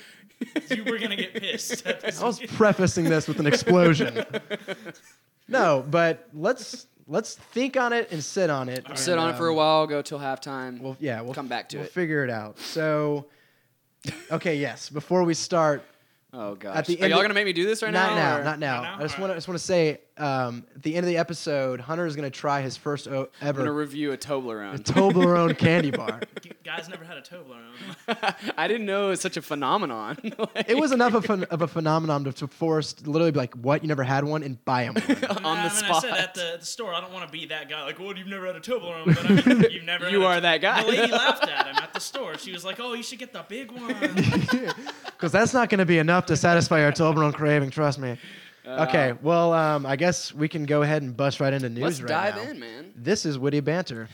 you 0.71 0.85
were 0.85 0.99
gonna 0.99 1.17
get 1.17 1.35
pissed. 1.35 1.87
At 1.87 2.01
this 2.03 2.21
I 2.21 2.27
was 2.27 2.39
prefacing 2.39 3.05
this 3.07 3.27
with 3.27 3.41
an 3.41 3.47
explosion. 3.47 4.25
no, 5.49 5.85
but 5.91 6.29
let's 6.35 6.87
let's 7.11 7.35
think 7.35 7.77
on 7.77 7.93
it 7.93 8.11
and 8.13 8.25
sit 8.25 8.49
on 8.49 8.69
it. 8.69 8.87
Sit 8.95 9.13
and, 9.13 9.21
on 9.21 9.31
it 9.31 9.37
for 9.37 9.49
a 9.49 9.51
um, 9.51 9.57
while, 9.57 9.87
go 9.87 10.01
till 10.01 10.19
halftime. 10.19 10.81
Well, 10.81 10.97
yeah, 11.01 11.21
we'll 11.21 11.35
come 11.35 11.49
back 11.49 11.69
to 11.71 11.77
it. 11.77 11.81
we'll 11.81 11.87
it. 11.89 11.93
figure 11.93 12.25
it 12.25 12.31
out. 12.31 12.59
So, 12.59 13.27
okay, 14.31 14.57
yes. 14.57 14.89
Before 14.89 15.25
we 15.25 15.35
start, 15.35 15.83
oh 16.33 16.55
gosh. 16.55 16.77
at 16.77 16.87
the 16.87 17.01
Are 17.01 17.05
end 17.05 17.11
y'all 17.11 17.19
of- 17.19 17.25
gonna 17.25 17.35
make 17.35 17.45
me 17.45 17.53
do 17.53 17.67
this 17.67 17.83
right 17.83 17.93
not 17.93 18.15
now? 18.15 18.39
now, 18.39 18.45
not 18.45 18.59
now. 18.59 18.83
Not 18.83 18.83
now? 18.83 18.99
I 18.99 19.03
just 19.03 19.19
want 19.19 19.33
to 19.33 19.35
just 19.37 19.49
want 19.49 19.59
to 19.59 19.65
say 19.65 20.01
um, 20.21 20.67
at 20.77 20.83
the 20.83 20.95
end 20.97 21.05
of 21.05 21.09
the 21.09 21.17
episode, 21.17 21.81
Hunter 21.81 22.05
is 22.05 22.15
going 22.15 22.31
to 22.31 22.37
try 22.37 22.61
his 22.61 22.77
first 22.77 23.09
o- 23.09 23.29
I'm 23.41 23.55
gonna 23.57 23.69
ever 23.69 23.73
review 23.73 24.13
a 24.13 24.19
Toblerone. 24.19 24.75
A 24.75 24.79
Toblerone 24.79 25.57
candy 25.57 25.91
bar. 25.91 26.21
Guys 26.65 26.89
never 26.89 27.05
had 27.05 27.17
a 27.17 27.23
Toblerone. 27.23 28.53
I 28.59 28.69
didn't 28.69 28.87
know 28.87 29.07
it 29.07 29.11
was 29.11 29.21
such 29.21 29.37
a 29.37 29.43
phenomenon. 29.43 30.19
It 30.67 30.77
was 30.79 30.93
enough 30.93 31.15
of, 31.15 31.29
an, 31.31 31.45
of 31.45 31.63
a 31.63 31.67
phenomenon 31.69 32.25
to, 32.25 32.33
to 32.35 32.47
force 32.47 32.95
literally 33.05 33.31
be 33.33 33.39
like, 33.39 33.55
"What? 33.55 33.83
You 33.83 33.89
never 33.89 34.03
had 34.03 34.25
one?" 34.25 34.43
and 34.43 34.63
buy 34.65 34.85
him 34.85 34.95
one. 34.95 35.25
on 35.45 35.45
I 35.57 35.69
the 35.69 35.75
mean, 35.75 35.85
spot. 35.85 36.05
I 36.05 36.09
said 36.09 36.19
at 36.19 36.35
the, 36.35 36.57
the 36.61 36.67
store, 36.67 36.93
I 36.93 37.01
don't 37.01 37.13
want 37.13 37.27
to 37.27 37.33
be 37.33 37.47
that 37.47 37.69
guy. 37.69 37.83
Like, 37.85 37.99
well, 37.99 38.17
you've 38.17 38.27
never 38.27 38.47
had 38.47 38.57
a 38.57 38.61
Toblerone, 38.61 39.07
but 39.07 39.49
I 39.49 39.55
mean, 39.55 39.71
you've 39.71 39.85
never. 39.85 40.09
You 40.09 40.21
had 40.21 40.27
a 40.27 40.37
are 40.37 40.41
that 40.43 40.61
guy. 40.61 40.83
The 40.83 40.89
lady 40.91 41.13
laughed 41.13 41.49
at 41.49 41.67
him 41.67 41.77
at 41.77 41.93
the 41.95 42.01
store. 42.01 42.37
She 42.39 42.53
was 42.53 42.65
like, 42.65 42.79
"Oh, 42.79 42.93
you 42.95 43.03
should 43.03 43.19
get 43.19 43.33
the 43.33 43.45
big 43.49 43.71
one." 43.73 43.95
Because 45.05 45.33
that's 45.33 45.53
not 45.55 45.69
going 45.71 45.79
to 45.79 45.87
be 45.87 45.99
enough 45.99 46.27
to 46.27 46.37
satisfy 46.37 46.85
our 46.85 46.93
Toblerone 46.93 47.35
craving. 47.35 47.71
Trust 47.71 47.99
me. 47.99 48.17
Okay, 48.67 49.15
well, 49.23 49.53
um, 49.53 49.87
I 49.87 49.97
guess 49.97 50.35
we 50.35 50.49
can 50.49 50.65
go 50.65 50.83
ahead 50.83 51.03
and 51.03 51.17
bust 51.17 51.41
right 51.41 51.53
into 51.53 51.69
news 51.69 51.83
Let's 51.83 52.01
right 52.03 52.09
dive 52.09 52.37
now. 52.37 52.51
in, 52.51 52.61
man. 52.61 52.93
This 52.97 53.25
is 53.27 53.39
witty 53.39 53.61
banter. 53.61 54.09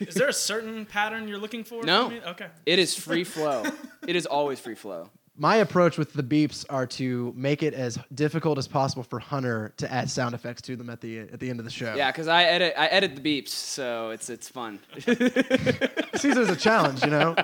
Is 0.00 0.14
there 0.14 0.28
a 0.28 0.32
certain 0.32 0.86
pattern 0.86 1.26
you're 1.28 1.38
looking 1.38 1.64
for? 1.64 1.82
No. 1.82 2.12
Okay. 2.28 2.46
It 2.66 2.78
is 2.78 2.94
free 2.94 3.24
flow. 3.34 3.64
it 4.06 4.16
is 4.16 4.26
always 4.26 4.60
free 4.60 4.74
flow. 4.76 5.10
My 5.40 5.56
approach 5.56 5.96
with 5.96 6.14
the 6.14 6.22
beeps 6.24 6.64
are 6.68 6.84
to 6.86 7.32
make 7.36 7.62
it 7.62 7.72
as 7.72 7.96
difficult 8.12 8.58
as 8.58 8.66
possible 8.66 9.04
for 9.04 9.20
Hunter 9.20 9.72
to 9.76 9.90
add 9.92 10.10
sound 10.10 10.34
effects 10.34 10.62
to 10.62 10.74
them 10.74 10.90
at 10.90 11.00
the 11.00 11.20
at 11.20 11.38
the 11.38 11.48
end 11.48 11.60
of 11.60 11.64
the 11.64 11.70
show. 11.70 11.94
Yeah, 11.94 12.10
because 12.10 12.26
I 12.26 12.42
edit 12.42 12.74
I 12.76 12.86
edit 12.86 13.14
the 13.14 13.20
beeps, 13.22 13.50
so 13.50 14.10
it's 14.10 14.28
it's 14.30 14.48
fun. 14.48 14.80
sees 14.98 15.06
it 15.16 16.36
as 16.36 16.48
a 16.48 16.56
challenge, 16.56 17.04
you 17.04 17.10
know. 17.10 17.36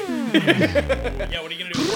Yeah. 0.00 1.42
What 1.42 1.52
are 1.52 1.54
you 1.54 1.58
gonna 1.58 1.74
do? 1.74 1.94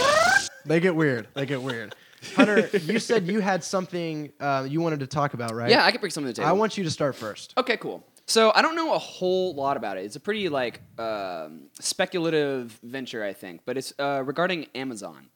They 0.65 0.79
get 0.79 0.95
weird. 0.95 1.27
They 1.35 1.45
get 1.45 1.61
weird. 1.61 1.97
Hunter, 2.37 2.69
you 2.79 2.99
said 3.01 3.27
you 3.27 3.41
had 3.41 3.65
something 3.65 4.33
uh, 4.39 4.67
you 4.69 4.81
wanted 4.81 5.01
to 5.01 5.07
talk 5.09 5.35
about, 5.35 5.55
right? 5.55 5.71
yeah, 5.71 5.85
I 5.85 5.91
can 5.91 6.01
bring 6.01 6.11
something 6.11 6.33
to 6.33 6.41
the 6.41 6.45
table. 6.45 6.49
I 6.49 6.59
want 6.59 6.79
you 6.79 6.85
to 6.85 6.91
start 6.91 7.17
first. 7.17 7.53
Okay, 7.59 7.77
cool. 7.77 8.05
So 8.29 8.53
I 8.55 8.61
don't 8.63 8.75
know 8.75 8.93
a 8.95 8.99
whole 8.99 9.55
lot 9.55 9.77
about 9.77 9.99
it. 9.99 10.05
It's 10.05 10.17
a 10.17 10.21
pretty 10.21 10.49
like 10.49 10.81
um, 10.99 11.69
speculative 11.81 12.79
venture, 12.83 13.23
I 13.25 13.33
think, 13.33 13.61
but 13.65 13.77
it's 13.79 13.93
uh, 13.99 14.23
regarding 14.25 14.67
Amazon. 14.75 15.29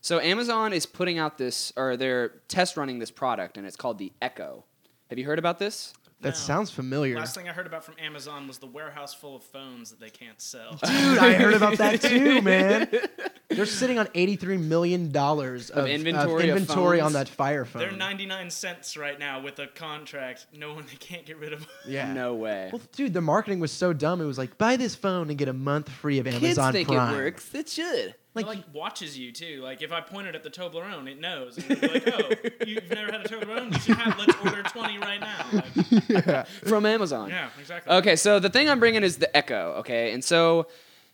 So 0.00 0.18
Amazon 0.20 0.72
is 0.72 0.86
putting 0.86 1.18
out 1.18 1.36
this, 1.36 1.72
or 1.76 1.96
they're 1.98 2.30
test 2.48 2.78
running 2.78 2.98
this 2.98 3.10
product, 3.10 3.58
and 3.58 3.66
it's 3.66 3.76
called 3.76 3.98
the 3.98 4.12
Echo. 4.22 4.64
Have 5.10 5.18
you 5.18 5.26
heard 5.26 5.38
about 5.38 5.58
this? 5.58 5.92
That 6.22 6.30
No. 6.30 6.34
sounds 6.34 6.70
familiar. 6.70 7.16
Last 7.16 7.34
thing 7.34 7.48
I 7.48 7.52
heard 7.52 7.66
about 7.66 7.84
from 7.84 7.96
Amazon 7.98 8.46
was 8.48 8.58
the 8.58 8.66
warehouse 8.66 9.12
full 9.12 9.36
of 9.36 9.42
phones 9.42 9.90
that 9.90 10.00
they 10.00 10.10
can't 10.10 10.40
sell. 10.40 10.72
Dude, 10.72 11.18
I 11.18 11.32
heard 11.34 11.54
about 11.54 11.76
that 11.78 12.00
too, 12.00 12.40
man. 12.42 12.88
They're 13.50 13.66
sitting 13.66 13.98
on 13.98 14.08
eighty-three 14.14 14.56
million 14.58 15.10
dollars 15.10 15.70
of, 15.70 15.86
inventory 15.86 16.50
of 16.50 16.56
inventory 16.56 17.00
on 17.00 17.12
that 17.14 17.28
Fire 17.28 17.64
phone. 17.64 17.80
They're 17.82 17.90
99 17.92 18.50
cents 18.50 18.96
right 18.96 19.18
now 19.18 19.40
with 19.42 19.58
a 19.58 19.66
contract. 19.66 20.46
No 20.56 20.72
one 20.74 20.84
they 20.88 20.96
can't 20.96 21.26
get 21.26 21.38
rid 21.38 21.52
of. 21.52 21.60
Them. 21.60 21.68
Yeah. 21.86 22.12
No 22.12 22.34
way. 22.34 22.70
Well, 22.72 22.80
dude, 22.92 23.12
the 23.12 23.20
marketing 23.20 23.58
was 23.60 23.72
so 23.72 23.92
dumb. 23.92 24.20
It 24.20 24.24
was 24.24 24.38
like, 24.38 24.56
buy 24.58 24.76
this 24.76 24.94
phone 24.94 25.28
and 25.30 25.38
get 25.38 25.48
a 25.48 25.52
month 25.52 25.88
free 25.88 26.18
of 26.18 26.26
Kids 26.26 26.36
Amazon 26.42 26.72
think 26.72 26.88
Prime. 26.88 27.14
it 27.14 27.16
works. 27.16 27.54
It 27.54 27.68
should. 27.68 28.14
Like, 28.32 28.46
Like, 28.46 28.58
it, 28.58 28.60
like 28.66 28.74
watches 28.74 29.18
you 29.18 29.32
too. 29.32 29.60
Like 29.62 29.82
if 29.82 29.90
I 29.90 30.00
pointed 30.00 30.36
at 30.36 30.44
the 30.44 30.50
Toblerone, 30.50 31.08
it 31.10 31.18
knows. 31.20 31.58
And 31.58 31.70
it'll 31.72 31.88
be 31.88 31.94
like, 31.94 32.08
oh, 32.08 32.64
you've 32.66 32.88
never 32.90 33.10
had 33.10 33.26
a 33.26 33.28
Toblerone? 33.28 33.72
You 33.72 33.78
should 33.80 33.96
have. 33.96 34.16
Let's 34.16 34.36
order 34.44 34.62
20 34.62 34.98
right 34.98 35.20
now. 35.20 35.46
Like, 35.52 36.46
From 36.64 36.86
Amazon. 36.86 37.30
yeah, 37.30 37.48
exactly. 37.58 37.92
Okay, 37.96 38.14
so 38.14 38.38
the 38.38 38.48
thing 38.48 38.68
I'm 38.70 38.78
bringing 38.78 39.02
is 39.02 39.16
the 39.16 39.36
Echo. 39.36 39.74
Okay, 39.78 40.12
and 40.12 40.22
so 40.22 40.68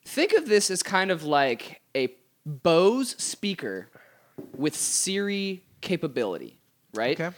think 0.05 0.35
of 0.35 0.47
this 0.47 0.71
as 0.71 0.83
kind 0.83 1.11
of 1.11 1.25
like 1.25 1.81
a 1.86 1.86
Bose 2.47 3.17
speaker 3.19 3.88
with 4.57 4.76
Siri 4.76 5.65
capability, 5.81 6.57
right? 6.95 7.21
okay. 7.21 7.37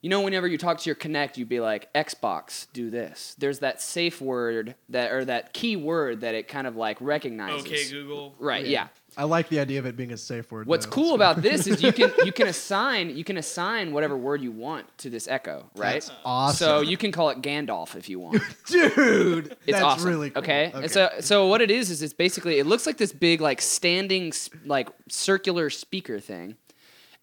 You 0.00 0.10
know, 0.10 0.20
whenever 0.20 0.46
you 0.46 0.58
talk 0.58 0.78
to 0.78 0.88
your 0.88 0.94
Kinect, 0.94 1.36
you'd 1.36 1.48
be 1.48 1.60
like, 1.60 1.92
Xbox, 1.92 2.68
do 2.72 2.88
this. 2.88 3.34
There's 3.38 3.58
that 3.60 3.82
safe 3.82 4.20
word 4.20 4.76
that 4.90 5.10
or 5.10 5.24
that 5.24 5.52
key 5.52 5.76
word 5.76 6.20
that 6.20 6.34
it 6.34 6.46
kind 6.46 6.66
of 6.66 6.76
like 6.76 6.98
recognizes. 7.00 7.66
Okay, 7.66 7.88
Google. 7.90 8.34
Right. 8.38 8.64
Yeah. 8.66 8.88
I 9.16 9.24
like 9.24 9.48
the 9.48 9.58
idea 9.58 9.80
of 9.80 9.86
it 9.86 9.96
being 9.96 10.12
a 10.12 10.16
safe 10.16 10.52
word. 10.52 10.68
What's 10.68 10.86
though. 10.86 10.92
cool 10.92 11.14
about 11.16 11.42
this 11.42 11.66
is 11.66 11.82
you 11.82 11.92
can 11.92 12.12
you 12.24 12.30
can 12.30 12.46
assign 12.46 13.16
you 13.16 13.24
can 13.24 13.36
assign 13.36 13.92
whatever 13.92 14.16
word 14.16 14.40
you 14.40 14.52
want 14.52 14.86
to 14.98 15.10
this 15.10 15.26
Echo, 15.26 15.68
right? 15.74 15.94
That's 15.94 16.12
awesome. 16.24 16.56
So 16.56 16.80
you 16.82 16.96
can 16.96 17.10
call 17.10 17.30
it 17.30 17.42
Gandalf 17.42 17.96
if 17.96 18.08
you 18.08 18.20
want. 18.20 18.40
dude, 18.66 19.46
It's 19.66 19.72
that's 19.72 19.82
awesome. 19.82 20.08
really 20.08 20.30
cool. 20.30 20.42
Okay? 20.44 20.70
And 20.72 20.90
so 20.90 21.10
so 21.18 21.46
what 21.48 21.60
it 21.60 21.72
is 21.72 21.90
is 21.90 22.02
it's 22.02 22.12
basically 22.12 22.60
it 22.60 22.66
looks 22.66 22.86
like 22.86 22.98
this 22.98 23.12
big 23.12 23.40
like 23.40 23.60
standing 23.60 24.32
like 24.64 24.88
circular 25.08 25.70
speaker 25.70 26.20
thing. 26.20 26.56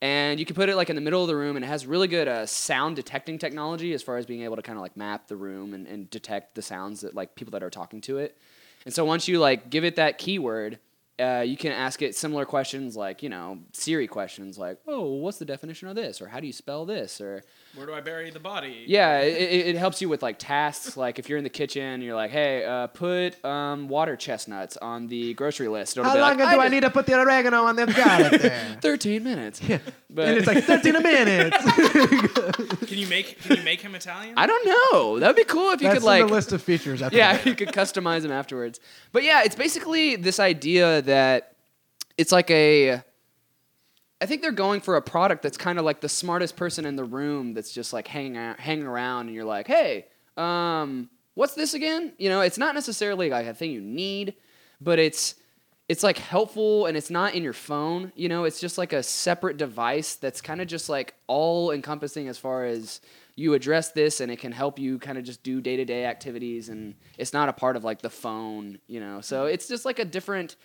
And 0.05 0.39
you 0.39 0.45
can 0.45 0.55
put 0.55 0.69
it 0.69 0.75
like 0.75 0.91
in 0.91 0.95
the 0.95 1.01
middle 1.01 1.24
of 1.24 1.27
the 1.27 1.35
room 1.35 1.55
and 1.55 1.65
it 1.65 1.67
has 1.67 1.88
really 1.88 2.07
good 2.07 2.27
uh, 2.27 2.45
sound 2.45 2.95
detecting 2.95 3.39
technology 3.39 3.91
as 3.91 4.03
far 4.03 4.17
as 4.17 4.27
being 4.27 4.43
able 4.43 4.55
to 4.55 4.62
kind 4.62 4.77
of 4.77 4.83
like 4.83 4.95
map 4.95 5.27
the 5.27 5.35
room 5.35 5.74
and, 5.74 5.88
and 5.88 6.07
detect 6.12 6.53
the 6.53 6.62
sounds 6.62 7.01
that 7.01 7.15
like 7.15 7.33
people 7.33 7.50
that 7.53 7.63
are 7.63 7.71
talking 7.71 8.01
to 8.01 8.19
it. 8.19 8.38
And 8.85 8.93
so 8.93 9.03
once 9.03 9.27
you 9.27 9.39
like 9.39 9.71
give 9.71 9.83
it 9.83 9.95
that 9.95 10.19
keyword, 10.19 10.77
uh, 11.19 11.43
you 11.43 11.57
can 11.57 11.71
ask 11.71 12.03
it 12.03 12.15
similar 12.15 12.45
questions 12.45 12.95
like, 12.95 13.24
you 13.24 13.29
know, 13.29 13.57
Siri 13.74 14.05
questions 14.05 14.59
like, 14.59 14.77
oh, 14.85 15.05
what's 15.15 15.39
the 15.39 15.45
definition 15.45 15.88
of 15.88 15.95
this? 15.95 16.21
Or 16.21 16.27
how 16.27 16.39
do 16.39 16.45
you 16.45 16.53
spell 16.53 16.85
this? 16.85 17.19
Or 17.19 17.41
Where 17.75 17.86
do 17.86 17.94
I 17.94 18.01
bury 18.01 18.29
the 18.29 18.39
body? 18.39 18.86
yeah, 18.88 19.20
it, 19.20 19.36
it, 19.36 19.67
it 19.67 19.75
helps 19.77 20.01
you 20.01 20.08
with 20.10 20.24
like 20.24 20.39
tasks. 20.39 20.96
Like 20.96 21.20
if 21.20 21.27
you're 21.27 21.38
in 21.38 21.44
the 21.44 21.50
kitchen, 21.50 22.01
you're 22.01 22.15
like, 22.15 22.32
hey, 22.32 22.63
uh, 22.63 22.88
put 22.88 23.44
um, 23.44 23.88
water 23.89 24.15
chestnuts 24.15 24.77
on 24.77 25.08
the 25.08 25.34
grocery 25.34 25.67
list. 25.67 25.98
It'll 25.98 26.08
How 26.10 26.15
be 26.15 26.22
long 26.22 26.38
like, 26.38 26.38
do 26.38 26.60
I, 26.60 26.63
just- 26.63 26.72
need 26.72 26.82
to 26.82 26.89
put 26.89 27.05
the 27.05 27.20
oregano 27.20 27.63
on 27.65 27.75
the 27.75 27.86
got 27.88 28.34
it 28.34 28.41
there? 28.41 28.77
13 28.82 29.24
minutes. 29.24 29.62
Yeah. 29.62 29.79
But 30.10 30.29
and 30.29 30.38
it's 30.38 30.48
like 30.48 30.63
13 30.63 30.94
minutes. 31.03 31.58
Can 32.88 32.98
you 32.98 33.08
make 33.08 33.41
Can 33.41 33.58
you 33.58 33.63
make 33.63 33.82
him 33.82 33.96
Italian? 33.96 34.34
I 34.38 34.48
don't 34.48 34.65
know. 34.65 35.20
That'd 35.20 35.36
be 35.36 35.44
cool 35.44 35.72
if 35.72 35.82
you 35.82 35.88
That's 35.89 36.00
could 36.00 36.05
like 36.05 36.22
in 36.22 36.27
the 36.27 36.34
list 36.34 36.53
of 36.53 36.62
features. 36.62 37.01
After 37.01 37.17
yeah, 37.17 37.34
that. 37.38 37.46
you 37.46 37.55
could 37.55 37.70
customize 37.70 38.22
them 38.22 38.32
afterwards. 38.32 38.79
But 39.12 39.24
yeah, 39.24 39.44
it's 39.44 39.55
basically 39.55 40.15
this 40.15 40.39
idea 40.39 41.01
that 41.03 41.55
it's 42.17 42.32
like 42.32 42.50
a. 42.51 43.03
I 44.22 44.25
think 44.25 44.41
they're 44.41 44.51
going 44.51 44.81
for 44.81 44.95
a 44.95 45.01
product 45.01 45.43
that's 45.43 45.57
kind 45.57 45.77
of 45.77 45.86
like 45.86 46.01
the 46.01 46.10
smartest 46.10 46.55
person 46.55 46.86
in 46.86 46.95
the 46.95 47.03
room 47.03 47.53
that's 47.53 47.72
just 47.72 47.91
like 47.91 48.07
hanging 48.07 48.38
out, 48.38 48.60
hanging 48.60 48.86
around, 48.86 49.27
and 49.27 49.36
you're 49.36 49.45
like, 49.45 49.67
hey, 49.67 50.05
um, 50.38 51.10
what's 51.34 51.53
this 51.53 51.74
again? 51.74 52.13
You 52.17 52.29
know, 52.29 52.41
it's 52.41 52.57
not 52.57 52.75
necessarily 52.75 53.29
like 53.29 53.45
a 53.45 53.53
thing 53.53 53.72
you 53.72 53.81
need, 53.81 54.36
but 54.81 55.00
it's 55.00 55.36
it's 55.88 56.01
like 56.01 56.17
helpful 56.17 56.88
and 56.88 56.98
it's 56.98 57.12
not 57.12 57.36
in 57.36 57.43
your 57.43 57.53
phone. 57.53 58.12
You 58.15 58.27
know, 58.27 58.45
it's 58.45 58.60
just 58.60 58.77
like 58.77 58.91
a 58.91 59.03
separate 59.03 59.57
device 59.57 60.15
that's 60.15 60.41
kind 60.41 60.60
of 60.60 60.67
just 60.67 60.89
like 60.89 61.13
all 61.27 61.72
encompassing 61.72 62.27
as 62.27 62.39
far 62.39 62.65
as 62.65 63.01
you 63.36 63.53
address 63.53 63.91
this 63.91 64.19
and 64.19 64.31
it 64.31 64.39
can 64.39 64.51
help 64.51 64.79
you 64.79 64.98
kind 64.98 65.17
of 65.17 65.24
just 65.24 65.43
do 65.43 65.62
day 65.62 65.75
to 65.75 65.86
day 65.86 66.05
activities 66.05 66.69
and 66.69 66.95
it's 67.17 67.34
not 67.34 67.50
a 67.50 67.53
part 67.53 67.75
of 67.75 67.84
like 67.84 68.01
the 68.01 68.10
phone, 68.10 68.79
you 68.88 69.00
know. 69.00 69.22
So 69.22 69.45
it's 69.45 69.67
just 69.67 69.86
like 69.86 70.00
a 70.00 70.05
different 70.05 70.55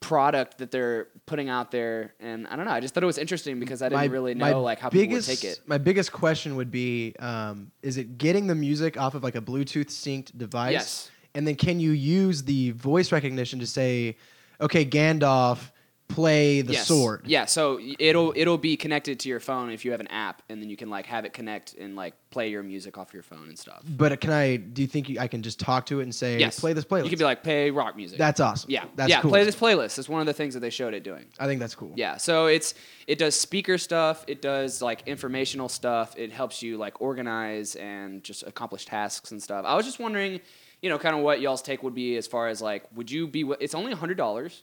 product 0.00 0.58
that 0.58 0.70
they're 0.70 1.08
putting 1.26 1.48
out 1.48 1.70
there 1.70 2.14
and 2.20 2.46
I 2.48 2.56
don't 2.56 2.64
know, 2.64 2.70
I 2.70 2.80
just 2.80 2.94
thought 2.94 3.02
it 3.02 3.06
was 3.06 3.18
interesting 3.18 3.58
because 3.58 3.82
I 3.82 3.88
didn't 3.88 4.10
really 4.10 4.34
know 4.34 4.62
like 4.62 4.78
how 4.78 4.88
people 4.88 5.14
would 5.14 5.24
take 5.24 5.44
it. 5.44 5.60
My 5.66 5.78
biggest 5.78 6.12
question 6.12 6.56
would 6.56 6.70
be: 6.70 7.14
um, 7.18 7.70
Is 7.82 7.96
it 7.96 8.18
getting 8.18 8.46
the 8.46 8.54
music 8.54 8.98
off 8.98 9.14
of 9.14 9.22
like 9.22 9.34
a 9.34 9.40
Bluetooth 9.40 9.86
synced 9.86 10.36
device? 10.36 10.72
Yes. 10.72 11.10
And 11.34 11.46
then 11.46 11.54
can 11.54 11.80
you 11.80 11.90
use 11.90 12.42
the 12.44 12.70
voice 12.72 13.12
recognition 13.12 13.58
to 13.58 13.66
say, 13.66 14.16
"Okay, 14.60 14.86
Gandalf, 14.86 15.70
play 16.08 16.62
the 16.62 16.74
yes. 16.74 16.86
sword"? 16.86 17.22
Yeah, 17.26 17.44
so 17.44 17.78
it'll 17.98 18.32
it'll 18.36 18.58
be 18.58 18.76
connected 18.76 19.20
to 19.20 19.28
your 19.28 19.40
phone 19.40 19.70
if 19.70 19.84
you 19.84 19.90
have 19.92 20.00
an 20.00 20.08
app, 20.08 20.42
and 20.48 20.60
then 20.60 20.70
you 20.70 20.76
can 20.76 20.90
like 20.90 21.06
have 21.06 21.24
it 21.24 21.32
connect 21.32 21.74
and 21.74 21.96
like 21.96 22.14
play 22.30 22.48
your 22.50 22.62
music 22.62 22.98
off 22.98 23.14
your 23.14 23.22
phone 23.22 23.48
and 23.48 23.58
stuff. 23.58 23.82
But 23.88 24.12
uh, 24.12 24.16
can 24.16 24.30
I? 24.30 24.56
Do 24.56 24.82
you 24.82 24.88
think 24.88 25.08
you, 25.08 25.18
I 25.18 25.28
can 25.28 25.42
just 25.42 25.58
talk 25.60 25.86
to 25.86 26.00
it 26.00 26.04
and 26.04 26.14
say, 26.14 26.38
Yes, 26.38 26.60
"Play 26.60 26.72
this 26.72 26.84
playlist"? 26.84 27.04
You 27.04 27.10
could 27.10 27.18
be 27.18 27.24
like, 27.24 27.42
play 27.42 27.70
rock 27.70 27.96
music. 27.96 28.18
"That's 28.18 28.40
awesome." 28.40 28.70
yeah, 28.70 28.84
that's 28.94 29.10
yeah. 29.10 29.20
cool. 29.20 29.30
Play 29.30 29.44
this 29.44 29.56
playlist. 29.56 29.98
It's 29.98 30.08
one 30.08 30.20
of 30.20 30.26
the 30.26 30.34
things 30.34 30.54
that 30.54 30.60
they 30.60 30.70
showed 30.70 30.94
it 30.94 31.02
doing. 31.02 31.26
I 31.38 31.46
think 31.46 31.60
that's 31.60 31.74
cool. 31.74 31.92
Yeah, 31.94 32.16
so 32.16 32.46
it's 32.46 32.74
it 33.06 33.18
does 33.18 33.38
speaker 33.38 33.78
stuff, 33.78 34.24
it 34.26 34.42
does 34.42 34.82
like 34.82 35.02
informational 35.06 35.68
stuff, 35.68 36.14
it 36.16 36.32
helps 36.32 36.62
you 36.62 36.76
like 36.76 37.00
organize 37.00 37.76
and 37.76 38.22
just 38.24 38.42
accomplish 38.42 38.84
tasks 38.84 39.30
and 39.30 39.42
stuff. 39.42 39.64
I 39.64 39.74
was 39.74 39.84
just 39.84 39.98
wondering, 39.98 40.40
you 40.82 40.90
know, 40.90 40.98
kind 40.98 41.16
of 41.16 41.22
what 41.22 41.40
y'all's 41.40 41.62
take 41.62 41.82
would 41.82 41.94
be 41.94 42.16
as 42.16 42.26
far 42.26 42.48
as 42.48 42.60
like, 42.60 42.84
would 42.94 43.10
you 43.10 43.26
be? 43.26 43.50
It's 43.60 43.74
only 43.74 43.92
hundred 43.92 44.16
dollars, 44.16 44.62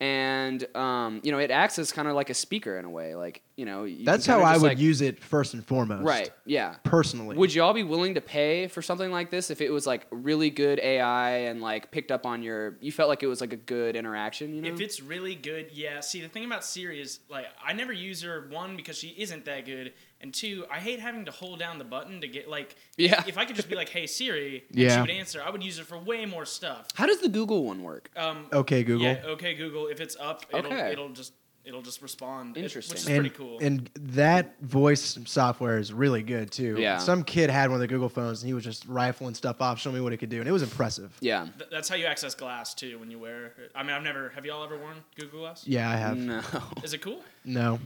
and 0.00 0.76
um, 0.76 1.20
you 1.22 1.32
know, 1.32 1.38
it 1.38 1.50
acts 1.50 1.78
as 1.78 1.92
kind 1.92 2.08
of 2.08 2.14
like 2.14 2.28
a 2.30 2.34
speaker 2.34 2.78
in 2.78 2.84
a 2.84 2.90
way, 2.90 3.14
like 3.14 3.42
you 3.56 3.64
know. 3.64 3.84
you 3.84 4.04
That's 4.04 4.26
how 4.26 4.40
I 4.40 4.54
would 4.56 4.62
like- 4.62 4.78
use 4.78 5.00
it 5.00 5.22
first 5.22 5.54
and 5.54 5.64
foremost. 5.64 6.04
Right. 6.04 6.30
Yeah. 6.44 6.74
Personally. 6.82 7.36
Would 7.36 7.54
y'all 7.54 7.72
be 7.72 7.84
willing 7.84 8.14
to 8.14 8.20
pay 8.20 8.66
for 8.66 8.82
something 8.82 9.10
like 9.12 9.30
this 9.30 9.50
if 9.50 9.60
it 9.60 9.70
was 9.70 9.86
like 9.86 10.06
really 10.10 10.50
good 10.50 10.80
AI 10.80 11.30
and 11.46 11.60
like 11.60 11.90
picked 11.90 12.10
up 12.10 12.26
on 12.26 12.42
your? 12.42 12.76
You 12.80 12.90
felt 12.92 13.08
like 13.08 13.22
it 13.22 13.28
was 13.28 13.40
like 13.40 13.52
a 13.52 13.56
good 13.58 13.94
interaction, 13.96 14.54
you 14.54 14.62
know? 14.62 14.68
If 14.68 14.80
it's 14.80 15.00
really 15.00 15.36
good, 15.36 15.70
yeah. 15.72 16.00
See, 16.00 16.20
the 16.20 16.28
thing 16.28 16.44
about 16.44 16.64
Siri 16.64 17.00
is 17.00 17.20
like 17.28 17.46
I 17.64 17.72
never 17.72 17.92
use 17.92 18.22
her 18.22 18.48
one 18.50 18.76
because 18.76 18.98
she 18.98 19.14
isn't 19.18 19.44
that 19.44 19.64
good, 19.64 19.92
and 20.24 20.32
two, 20.32 20.64
I 20.72 20.80
hate 20.80 20.98
having 21.00 21.26
to 21.26 21.30
hold 21.30 21.58
down 21.58 21.78
the 21.78 21.84
button 21.84 22.22
to 22.22 22.26
get 22.28 22.48
like. 22.48 22.74
Yeah. 22.96 23.22
If 23.28 23.36
I 23.38 23.44
could 23.44 23.56
just 23.56 23.68
be 23.68 23.76
like, 23.76 23.90
"Hey 23.90 24.06
Siri," 24.06 24.64
and 24.70 24.78
Yeah. 24.78 24.94
she 24.96 25.00
would 25.02 25.10
answer, 25.10 25.42
I 25.44 25.50
would 25.50 25.62
use 25.62 25.78
it 25.78 25.84
for 25.86 25.98
way 25.98 26.24
more 26.24 26.46
stuff. 26.46 26.88
How 26.94 27.04
does 27.06 27.20
the 27.20 27.28
Google 27.28 27.64
one 27.64 27.82
work? 27.82 28.10
Um, 28.16 28.46
okay, 28.52 28.82
Google. 28.82 29.04
Yeah. 29.06 29.22
Okay, 29.26 29.54
Google. 29.54 29.86
If 29.88 30.00
it's 30.00 30.16
up, 30.18 30.46
it'll 30.48 30.72
Okay. 30.72 30.92
it'll 30.92 31.10
just 31.10 31.34
it'll 31.66 31.82
just 31.82 32.00
respond. 32.02 32.56
it- 32.56 32.64
Interesting. 32.64 32.92
which 32.94 33.00
is 33.02 33.08
and, 33.08 33.20
pretty 33.20 33.34
cool. 33.36 33.58
and 33.60 33.90
that 34.00 34.54
voice 34.60 35.18
software 35.26 35.78
is 35.78 35.92
really 35.94 36.22
good 36.22 36.50
too. 36.50 36.76
Yeah. 36.78 36.98
Some 36.98 37.22
kid 37.24 37.48
had 37.50 37.70
one 37.70 37.76
of 37.76 37.80
the 37.80 37.86
Google 37.86 38.08
phones 38.10 38.42
and 38.42 38.48
he 38.48 38.54
was 38.54 38.64
just 38.64 38.84
rifling 38.86 39.34
stuff 39.34 39.60
off, 39.62 39.80
showing 39.80 39.96
me 39.96 40.02
what 40.02 40.12
it 40.12 40.18
could 40.18 40.28
do, 40.30 40.40
and 40.40 40.48
it 40.48 40.52
was 40.52 40.62
impressive. 40.62 41.16
Yeah. 41.20 41.48
Th- 41.58 41.70
that's 41.70 41.88
how 41.88 41.96
you 41.96 42.04
access 42.06 42.34
Glass 42.34 42.74
too 42.74 42.98
when 42.98 43.10
you 43.10 43.18
wear. 43.18 43.46
it. 43.58 43.72
I 43.74 43.82
mean, 43.82 43.92
I've 43.92 44.02
never. 44.02 44.28
Have 44.34 44.44
y'all 44.46 44.62
ever 44.64 44.76
worn 44.78 44.96
Google 45.18 45.40
Glass? 45.40 45.66
Yeah, 45.66 45.90
I 45.90 45.96
have. 45.96 46.16
No. 46.18 46.42
Is 46.82 46.92
it 46.94 47.00
cool? 47.02 47.22
No. 47.46 47.78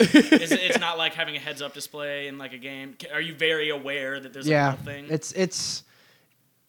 Is 0.14 0.50
it, 0.52 0.60
it's 0.62 0.80
not 0.80 0.96
like 0.96 1.12
having 1.14 1.36
a 1.36 1.38
heads-up 1.38 1.74
display 1.74 2.26
in 2.26 2.38
like 2.38 2.52
a 2.54 2.58
game. 2.58 2.96
Are 3.12 3.20
you 3.20 3.34
very 3.34 3.68
aware 3.68 4.18
that 4.18 4.32
there's 4.32 4.46
a 4.46 4.50
yeah. 4.50 4.72
thing? 4.72 5.06
It's 5.10 5.32
it's 5.32 5.82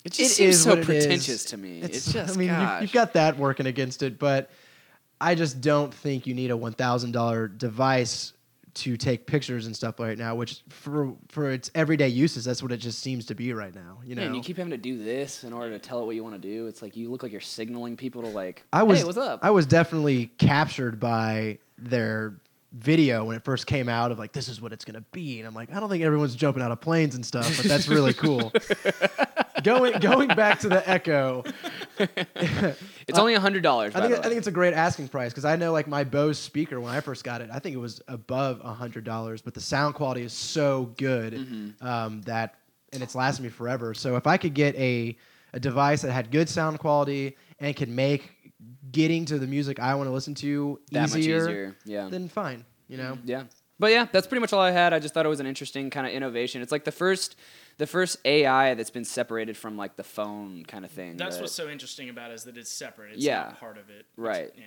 It 0.04 0.12
just 0.12 0.32
it 0.32 0.34
seems 0.34 0.56
is 0.56 0.64
so 0.64 0.72
what 0.72 0.80
it 0.80 0.90
is. 0.90 1.06
pretentious 1.06 1.46
to 1.46 1.58
me. 1.58 1.80
It's, 1.82 2.12
just 2.12 2.36
I 2.36 2.38
mean, 2.38 2.50
you, 2.50 2.82
you've 2.82 2.92
got 2.92 3.14
that 3.14 3.38
working 3.38 3.68
against 3.68 4.04
it, 4.04 4.20
but 4.20 4.50
I 5.22 5.36
just 5.36 5.62
don't 5.62 5.94
think 5.94 6.28
you 6.28 6.34
need 6.34 6.52
a 6.52 6.58
one 6.58 6.74
thousand 6.74 7.12
dollar 7.12 7.48
device 7.48 8.34
to 8.74 8.96
take 8.96 9.28
pictures 9.28 9.66
and 9.66 9.76
stuff 9.76 10.00
right 10.00 10.18
now. 10.18 10.36
Which 10.36 10.62
for 10.70 11.14
for 11.30 11.52
its 11.52 11.72
everyday 11.76 12.08
uses, 12.08 12.46
that's 12.46 12.62
what 12.62 12.72
it 12.72 12.78
just 12.78 13.00
seems 13.00 13.26
to 13.28 13.36
be 13.36 13.54
right 13.54 13.74
now. 13.74 14.00
You 14.06 14.16
know. 14.16 14.22
Yeah, 14.22 14.28
and 14.28 14.36
you 14.36 14.42
keep 14.42 14.58
having 14.58 14.72
to 14.72 14.78
do 14.78 15.02
this 15.02 15.44
in 15.44 15.54
order 15.54 15.72
to 15.72 15.80
tell 15.80 16.02
it 16.02 16.06
what 16.06 16.16
you 16.16 16.24
want 16.24 16.42
to 16.42 16.48
do. 16.48 16.68
It's 16.68 16.82
like 16.82 16.96
you 16.98 17.10
look 17.10 17.24
like 17.24 17.32
you're 17.32 17.42
signaling 17.42 17.96
people 17.96 18.22
to 18.24 18.30
like, 18.30 18.64
I 18.74 18.84
was 18.84 19.00
hey, 19.00 19.06
what's 19.06 19.18
up? 19.18 19.40
I 19.42 19.52
was 19.52 19.66
definitely 19.66 20.28
captured 20.38 21.00
by 21.00 21.60
their 21.78 22.36
video 22.74 23.26
when 23.26 23.36
it 23.36 23.44
first 23.44 23.68
came 23.68 23.90
out 23.90 24.12
of 24.12 24.20
like 24.20 24.32
this 24.32 24.48
is 24.48 24.62
what 24.62 24.72
it's 24.72 24.86
gonna 24.86 25.04
be, 25.12 25.40
and 25.40 25.48
I'm 25.48 25.54
like 25.54 25.74
I 25.76 25.80
don't 25.80 25.90
think 25.90 26.04
everyone's 26.04 26.36
jumping 26.36 26.64
out 26.64 26.72
of 26.72 26.80
planes 26.82 27.16
and 27.16 27.26
stuff, 27.26 27.58
but 27.58 27.66
that's 27.66 27.88
really 27.88 28.14
cool. 28.14 28.52
going 29.64 30.00
going 30.00 30.30
back 30.30 30.60
to 30.62 30.70
the 30.70 30.88
Echo, 30.90 31.44
it's 32.00 33.20
only 33.20 33.34
a 33.34 33.40
hundred 33.40 33.64
dollars. 33.64 33.96
I 33.96 34.02
think 34.02 34.20
I 34.20 34.24
think 34.24 34.36
it's 34.38 34.48
a 34.48 34.52
great 34.52 34.74
asking 34.74 35.10
price 35.10 35.32
because 35.32 35.46
I 35.46 35.56
know 35.56 35.72
like 35.72 35.88
my 35.88 36.04
Bose 36.04 36.40
speaker 36.40 36.80
when 36.80 36.94
I 36.94 37.00
first 37.02 37.24
got 37.24 37.42
it, 37.42 37.50
I 37.52 37.60
think 37.60 37.76
it 37.76 37.80
was 37.80 38.02
above 38.08 38.62
a 38.64 38.74
hundred 38.74 39.04
dollars, 39.04 39.42
but 39.42 39.54
the 39.54 39.62
sound 39.62 39.96
quality 39.96 40.22
is 40.24 40.34
so 40.34 40.94
good 40.98 41.34
Mm-hmm. 41.34 41.86
um, 41.86 42.22
that 42.24 42.56
and 42.94 43.02
it's 43.02 43.16
lasted 43.16 43.44
me 43.44 43.50
forever. 43.50 43.94
So 43.94 44.16
if 44.16 44.28
I 44.28 44.38
could 44.38 44.54
get 44.54 44.76
a 44.76 45.18
a 45.54 45.60
device 45.60 46.02
that 46.04 46.12
had 46.12 46.32
good 46.32 46.48
sound 46.48 46.80
quality 46.80 47.36
and 47.60 47.76
could 47.76 47.90
make 47.90 48.32
getting 48.92 49.26
to 49.26 49.40
the 49.40 49.48
music 49.48 49.80
I 49.80 49.96
want 49.96 50.08
to 50.08 50.12
listen 50.14 50.36
to 50.36 50.80
that 50.92 51.10
easier, 51.10 51.40
much 51.40 51.50
easier. 51.50 51.78
Yeah. 51.86 52.08
then 52.10 52.28
fine. 52.30 52.66
You 52.88 52.98
know, 52.98 53.18
yeah. 53.26 53.44
But 53.80 53.92
yeah, 53.92 54.06
that's 54.12 54.28
pretty 54.28 54.42
much 54.42 54.54
all 54.54 54.60
I 54.62 54.72
had. 54.72 54.94
I 54.94 55.00
just 55.00 55.14
thought 55.14 55.26
it 55.26 55.30
was 55.30 55.40
an 55.40 55.48
interesting 55.48 55.90
kind 55.90 56.06
of 56.06 56.14
innovation. 56.14 56.62
It's 56.62 56.72
like 56.72 56.84
the 56.84 56.92
first, 56.92 57.36
the 57.80 57.88
first 57.88 58.18
AI 58.26 58.76
that's 58.76 58.92
been 58.92 59.06
separated 59.06 59.58
from 59.58 59.76
like 59.78 59.96
the 59.96 60.04
phone 60.04 60.64
kind 60.68 60.86
of 60.86 60.92
thing. 60.92 61.18
That's 61.18 61.38
that- 61.38 61.42
what's 61.42 61.54
so 61.54 61.68
interesting 61.70 62.10
about 62.10 62.30
it 62.32 62.36
is 62.36 62.44
that 62.44 62.58
it's 62.58 62.72
separate. 62.72 63.14
It's 63.14 63.24
Yeah. 63.24 63.38
not 63.44 63.60
part 63.60 63.78
of 63.78 63.90
it. 63.90 63.94
It's- 64.02 64.06
Right. 64.18 64.52
Yeah. 64.56 64.64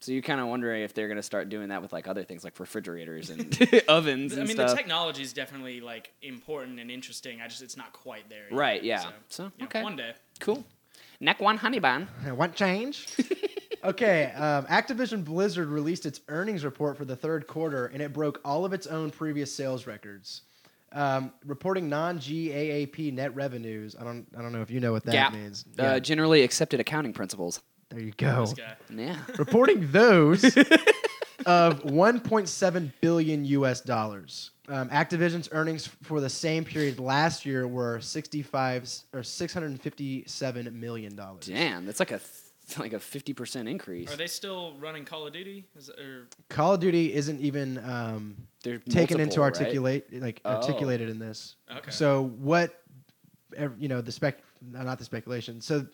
So 0.00 0.12
you're 0.12 0.22
kind 0.22 0.40
of 0.40 0.46
wondering 0.48 0.82
if 0.82 0.92
they're 0.94 1.08
gonna 1.08 1.22
start 1.22 1.48
doing 1.48 1.70
that 1.70 1.80
with 1.82 1.92
like 1.92 2.06
other 2.08 2.24
things 2.24 2.44
like 2.44 2.58
refrigerators 2.60 3.30
and 3.30 3.56
ovens 3.88 4.34
I 4.34 4.36
mean, 4.44 4.48
stuff. 4.48 4.70
the 4.70 4.76
technology 4.76 5.22
is 5.22 5.32
definitely 5.32 5.80
like 5.80 6.12
important 6.22 6.78
and 6.78 6.90
interesting. 6.90 7.40
I 7.42 7.48
just 7.48 7.62
it's 7.62 7.76
not 7.76 7.92
quite 7.92 8.28
there. 8.28 8.44
Yet. 8.50 8.56
Right, 8.56 8.82
yeah. 8.84 9.00
So, 9.00 9.08
So, 9.28 9.42
you 9.44 9.50
know, 9.60 9.64
okay. 9.66 9.82
one 9.82 9.96
day. 9.96 10.12
cool. 10.40 10.64
Neck 11.24 11.40
one 11.40 11.56
honey 11.56 11.78
bun. 11.78 12.06
Want 12.36 12.54
change? 12.54 13.06
okay, 13.82 14.26
um, 14.32 14.66
Activision 14.66 15.24
Blizzard 15.24 15.68
released 15.68 16.04
its 16.04 16.20
earnings 16.28 16.64
report 16.66 16.98
for 16.98 17.06
the 17.06 17.16
third 17.16 17.46
quarter, 17.46 17.86
and 17.86 18.02
it 18.02 18.12
broke 18.12 18.42
all 18.44 18.66
of 18.66 18.74
its 18.74 18.86
own 18.86 19.10
previous 19.10 19.52
sales 19.52 19.86
records. 19.86 20.42
Um, 20.92 21.32
reporting 21.46 21.88
non-GAAP 21.88 23.12
net 23.14 23.34
revenues. 23.34 23.96
I 23.98 24.04
don't. 24.04 24.26
I 24.36 24.42
don't 24.42 24.52
know 24.52 24.60
if 24.60 24.70
you 24.70 24.80
know 24.80 24.92
what 24.92 25.04
that 25.06 25.12
Gap. 25.12 25.32
means. 25.32 25.64
Uh, 25.78 25.82
Yeah, 25.82 25.98
generally 25.98 26.42
accepted 26.42 26.78
accounting 26.78 27.14
principles. 27.14 27.62
there 27.88 28.00
you 28.00 28.12
go. 28.18 28.42
This 28.42 28.52
guy. 28.52 28.74
Yeah. 28.94 29.16
reporting 29.38 29.90
those 29.92 30.44
of 31.46 31.82
1.7 31.84 32.92
billion 33.00 33.44
U.S. 33.46 33.80
dollars. 33.80 34.50
Um, 34.68 34.88
Activision's 34.88 35.48
earnings 35.52 35.88
for 36.02 36.20
the 36.20 36.30
same 36.30 36.64
period 36.64 36.98
last 36.98 37.44
year 37.44 37.66
were 37.68 38.00
65 38.00 38.88
or 39.12 39.22
657 39.22 40.80
million 40.80 41.14
dollars. 41.16 41.46
Damn, 41.46 41.84
that's 41.86 42.00
like 42.00 42.10
a 42.12 42.18
th- 42.68 42.78
like 42.78 42.92
a 42.94 42.98
fifty 43.00 43.34
percent 43.34 43.68
increase. 43.68 44.10
Are 44.12 44.16
they 44.16 44.26
still 44.26 44.72
running 44.80 45.04
Call 45.04 45.26
of 45.26 45.32
Duty? 45.34 45.64
Is, 45.76 45.90
or 45.90 46.26
Call 46.48 46.74
of 46.74 46.80
Duty 46.80 47.12
isn't 47.12 47.40
even 47.40 47.78
um, 47.84 48.36
They're 48.62 48.78
taken 48.78 49.20
into 49.20 49.38
multiple, 49.40 49.44
right? 49.44 49.56
articulate 49.60 50.22
like 50.22 50.40
Oh. 50.44 50.54
articulated 50.56 51.10
in 51.10 51.18
this. 51.18 51.56
Okay. 51.70 51.90
So 51.90 52.22
what, 52.38 52.80
you 53.78 53.88
know, 53.88 54.00
the 54.00 54.12
spec, 54.12 54.38
not 54.62 54.98
the 54.98 55.04
speculation. 55.04 55.60
So 55.60 55.86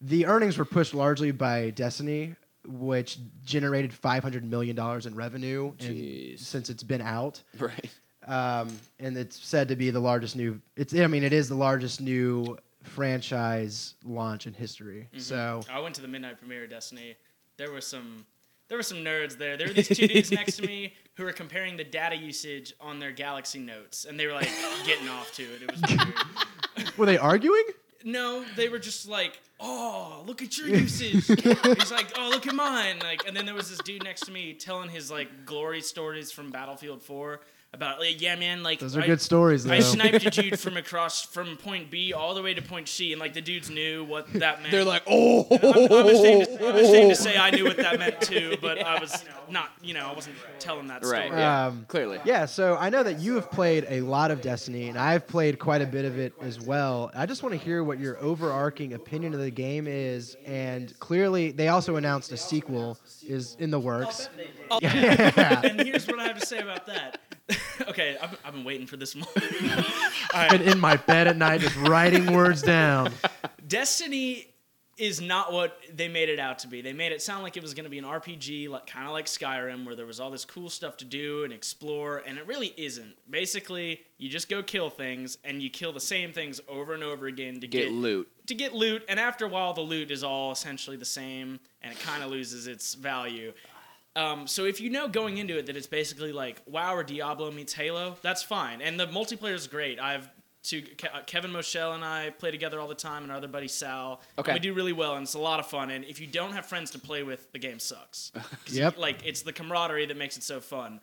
the 0.00 0.24
earnings 0.26 0.56
were 0.58 0.64
pushed 0.64 0.94
largely 0.94 1.32
by 1.32 1.70
Destiny, 1.70 2.34
which 2.66 3.18
generated 3.44 3.92
500 3.92 4.42
million 4.44 4.74
dollars 4.74 5.04
in 5.06 5.14
revenue, 5.14 5.72
and 5.80 6.38
since 6.40 6.70
it's 6.70 6.82
been 6.82 7.02
out. 7.02 7.42
Right. 7.58 7.90
Um, 8.26 8.68
and 8.98 9.16
it's 9.16 9.38
said 9.38 9.68
to 9.68 9.76
be 9.76 9.90
the 9.90 10.00
largest 10.00 10.36
new. 10.36 10.60
It's 10.76 10.94
I 10.94 11.06
mean 11.06 11.22
it 11.22 11.32
is 11.32 11.48
the 11.48 11.54
largest 11.54 12.00
new 12.00 12.56
franchise 12.82 13.94
launch 14.04 14.46
in 14.46 14.54
history. 14.54 15.08
Mm-hmm. 15.12 15.20
So 15.20 15.62
I 15.70 15.80
went 15.80 15.94
to 15.96 16.02
the 16.02 16.08
midnight 16.08 16.38
premiere 16.38 16.64
of 16.64 16.70
Destiny. 16.70 17.16
There 17.56 17.70
were 17.70 17.80
some 17.80 18.26
there 18.68 18.78
were 18.78 18.82
some 18.82 18.98
nerds 18.98 19.38
there. 19.38 19.56
There 19.56 19.68
were 19.68 19.74
these 19.74 19.88
two 19.88 20.08
dudes 20.08 20.32
next 20.32 20.56
to 20.56 20.66
me 20.66 20.94
who 21.14 21.24
were 21.24 21.32
comparing 21.32 21.76
the 21.76 21.84
data 21.84 22.16
usage 22.16 22.74
on 22.80 22.98
their 22.98 23.12
Galaxy 23.12 23.60
Notes, 23.60 24.04
and 24.04 24.18
they 24.18 24.26
were 24.26 24.34
like 24.34 24.50
getting 24.84 25.08
off 25.08 25.32
to 25.34 25.42
it. 25.42 25.62
It 25.62 25.72
was 25.72 25.82
weird. 25.88 26.96
were 26.98 27.06
they 27.06 27.18
arguing? 27.18 27.64
No, 28.04 28.44
they 28.56 28.68
were 28.68 28.78
just 28.78 29.08
like, 29.08 29.40
"Oh, 29.60 30.24
look 30.26 30.42
at 30.42 30.58
your 30.58 30.68
usage." 30.68 31.26
He's 31.26 31.92
like, 31.92 32.12
"Oh, 32.18 32.28
look 32.30 32.46
at 32.46 32.54
mine." 32.54 32.98
Like, 33.00 33.26
and 33.26 33.36
then 33.36 33.46
there 33.46 33.54
was 33.54 33.70
this 33.70 33.78
dude 33.78 34.04
next 34.04 34.26
to 34.26 34.32
me 34.32 34.52
telling 34.52 34.88
his 34.88 35.10
like 35.10 35.44
glory 35.44 35.80
stories 35.80 36.32
from 36.32 36.50
Battlefield 36.50 37.02
4 37.02 37.40
about, 37.76 38.00
like, 38.00 38.20
"Yeah, 38.20 38.34
man, 38.36 38.62
like 38.62 38.80
Those 38.80 38.96
are 38.96 39.02
I- 39.02 39.06
good 39.06 39.20
stories 39.20 39.64
though. 39.64 39.74
I 39.74 39.80
sniped 39.80 40.26
a 40.26 40.30
dude 40.30 40.58
from 40.66 40.76
across 40.76 41.22
from 41.22 41.56
point 41.56 41.90
B 41.90 42.12
all 42.12 42.34
the 42.34 42.42
way 42.42 42.54
to 42.54 42.62
point 42.62 42.88
C, 42.88 43.12
and 43.12 43.20
like 43.20 43.34
the 43.34 43.40
dudes 43.40 43.70
knew 43.70 44.04
what 44.04 44.32
that 44.32 44.60
meant. 44.60 44.72
They're 44.72 44.84
like, 44.84 45.02
oh, 45.06 45.46
I'm, 45.50 45.92
I'm, 45.92 46.06
ashamed 46.14 46.46
to, 46.46 46.68
I'm 46.68 46.76
ashamed 46.84 47.10
to 47.10 47.16
say 47.16 47.36
I 47.36 47.50
knew 47.50 47.64
what 47.64 47.76
that 47.76 47.98
meant 47.98 48.20
too, 48.20 48.56
but 48.60 48.82
I 48.82 48.98
was 48.98 49.24
not, 49.48 49.70
you 49.82 49.94
know, 49.94 50.08
I 50.10 50.14
wasn't 50.14 50.36
telling 50.58 50.88
that 50.88 51.04
story. 51.04 51.20
Right, 51.20 51.30
yeah. 51.30 51.66
Um, 51.66 51.84
clearly. 51.88 52.18
Yeah, 52.24 52.46
so 52.46 52.76
I 52.76 52.90
know 52.90 53.02
that 53.02 53.20
you 53.20 53.34
have 53.34 53.50
played 53.50 53.86
a 53.88 54.00
lot 54.00 54.30
of 54.30 54.40
Destiny, 54.40 54.88
and 54.88 54.98
I've 54.98 55.26
played 55.26 55.58
quite 55.58 55.82
a 55.82 55.86
bit 55.86 56.04
of 56.04 56.18
it 56.18 56.32
as 56.40 56.60
well. 56.60 57.10
I 57.14 57.26
just 57.26 57.42
want 57.42 57.52
to 57.52 57.58
hear 57.58 57.84
what 57.84 58.00
your 58.00 58.18
overarching 58.18 58.94
opinion 58.94 59.34
of 59.34 59.40
the 59.40 59.50
game 59.50 59.86
is, 59.86 60.36
and 60.46 60.98
clearly 60.98 61.52
they 61.52 61.68
also 61.68 61.96
announced 61.96 62.32
a 62.32 62.36
sequel 62.36 62.98
is 63.26 63.56
in 63.58 63.70
the 63.70 63.78
works. 63.78 64.28
Yeah. 64.80 65.60
And 65.62 65.80
here's 65.80 66.06
what 66.06 66.18
I 66.18 66.24
have 66.24 66.38
to 66.40 66.46
say 66.46 66.58
about 66.58 66.86
that. 66.86 67.18
okay, 67.88 68.16
I've, 68.20 68.36
I've 68.44 68.52
been 68.54 68.64
waiting 68.64 68.86
for 68.86 68.96
this 68.96 69.14
moment. 69.14 69.30
All 70.34 70.48
Been 70.48 70.60
right, 70.60 70.62
in 70.62 70.80
my 70.80 70.96
bed 70.96 71.28
at 71.28 71.36
night 71.36 71.60
just 71.60 71.76
writing 71.76 72.32
words 72.32 72.62
down. 72.62 73.12
Destiny 73.68 74.48
is 74.98 75.20
not 75.20 75.52
what 75.52 75.78
they 75.94 76.08
made 76.08 76.30
it 76.30 76.38
out 76.40 76.58
to 76.60 76.68
be. 76.68 76.80
They 76.80 76.94
made 76.94 77.12
it 77.12 77.20
sound 77.20 77.42
like 77.42 77.56
it 77.58 77.62
was 77.62 77.74
going 77.74 77.84
to 77.84 77.90
be 77.90 77.98
an 77.98 78.04
RPG, 78.04 78.70
like 78.70 78.86
kind 78.86 79.06
of 79.06 79.12
like 79.12 79.26
Skyrim, 79.26 79.84
where 79.84 79.94
there 79.94 80.06
was 80.06 80.18
all 80.20 80.30
this 80.30 80.44
cool 80.46 80.70
stuff 80.70 80.96
to 80.98 81.04
do 81.04 81.44
and 81.44 81.52
explore, 81.52 82.22
and 82.26 82.38
it 82.38 82.46
really 82.46 82.72
isn't. 82.78 83.14
Basically, 83.28 84.00
you 84.16 84.30
just 84.30 84.48
go 84.48 84.62
kill 84.62 84.88
things, 84.88 85.36
and 85.44 85.62
you 85.62 85.68
kill 85.68 85.92
the 85.92 86.00
same 86.00 86.32
things 86.32 86.60
over 86.66 86.94
and 86.94 87.02
over 87.02 87.26
again 87.26 87.60
to 87.60 87.68
Get 87.68 87.84
get 87.84 87.92
loot. 87.92 88.26
to 88.46 88.54
get 88.54 88.72
loot, 88.74 89.04
and 89.08 89.20
after 89.20 89.44
a 89.44 89.48
while, 89.48 89.74
the 89.74 89.82
loot 89.82 90.10
is 90.10 90.24
all 90.24 90.50
essentially 90.50 90.96
the 90.96 91.04
same, 91.04 91.60
and 91.82 91.92
it 91.92 92.00
kind 92.00 92.22
of 92.22 92.30
loses 92.30 92.66
its 92.66 92.94
value. 92.94 93.52
Um, 94.16 94.46
so 94.46 94.64
if 94.64 94.80
you 94.80 94.90
know 94.90 95.06
going 95.08 95.38
into 95.38 95.58
it 95.58 95.66
that 95.66 95.76
it's 95.76 95.86
basically 95.86 96.32
like 96.32 96.62
WoW 96.66 96.94
or 96.96 97.04
Diablo 97.04 97.50
meets 97.50 97.72
Halo, 97.74 98.16
that's 98.22 98.42
fine, 98.42 98.80
and 98.80 98.98
the 98.98 99.06
multiplayer 99.06 99.54
is 99.54 99.66
great. 99.66 100.00
I've 100.00 100.28
to 100.64 100.82
Ke- 100.82 101.14
uh, 101.14 101.20
Kevin 101.26 101.52
Moschel 101.52 101.94
and 101.94 102.04
I 102.04 102.30
play 102.30 102.50
together 102.50 102.80
all 102.80 102.88
the 102.88 102.94
time, 102.96 103.22
and 103.22 103.30
our 103.30 103.38
other 103.38 103.46
buddy 103.46 103.68
Sal. 103.68 104.20
Okay. 104.36 104.50
And 104.50 104.56
we 104.56 104.60
do 104.68 104.74
really 104.74 104.92
well, 104.92 105.14
and 105.14 105.22
it's 105.22 105.34
a 105.34 105.38
lot 105.38 105.60
of 105.60 105.66
fun. 105.66 105.90
And 105.90 106.04
if 106.06 106.20
you 106.20 106.26
don't 106.26 106.52
have 106.54 106.66
friends 106.66 106.90
to 106.92 106.98
play 106.98 107.22
with, 107.22 107.52
the 107.52 107.58
game 107.60 107.78
sucks. 107.78 108.32
'Cause 108.34 108.74
you- 108.74 108.82
Yep. 108.82 108.98
like 108.98 109.24
it's 109.24 109.42
the 109.42 109.52
camaraderie 109.52 110.06
that 110.06 110.16
makes 110.16 110.36
it 110.36 110.42
so 110.42 110.60
fun. 110.60 111.00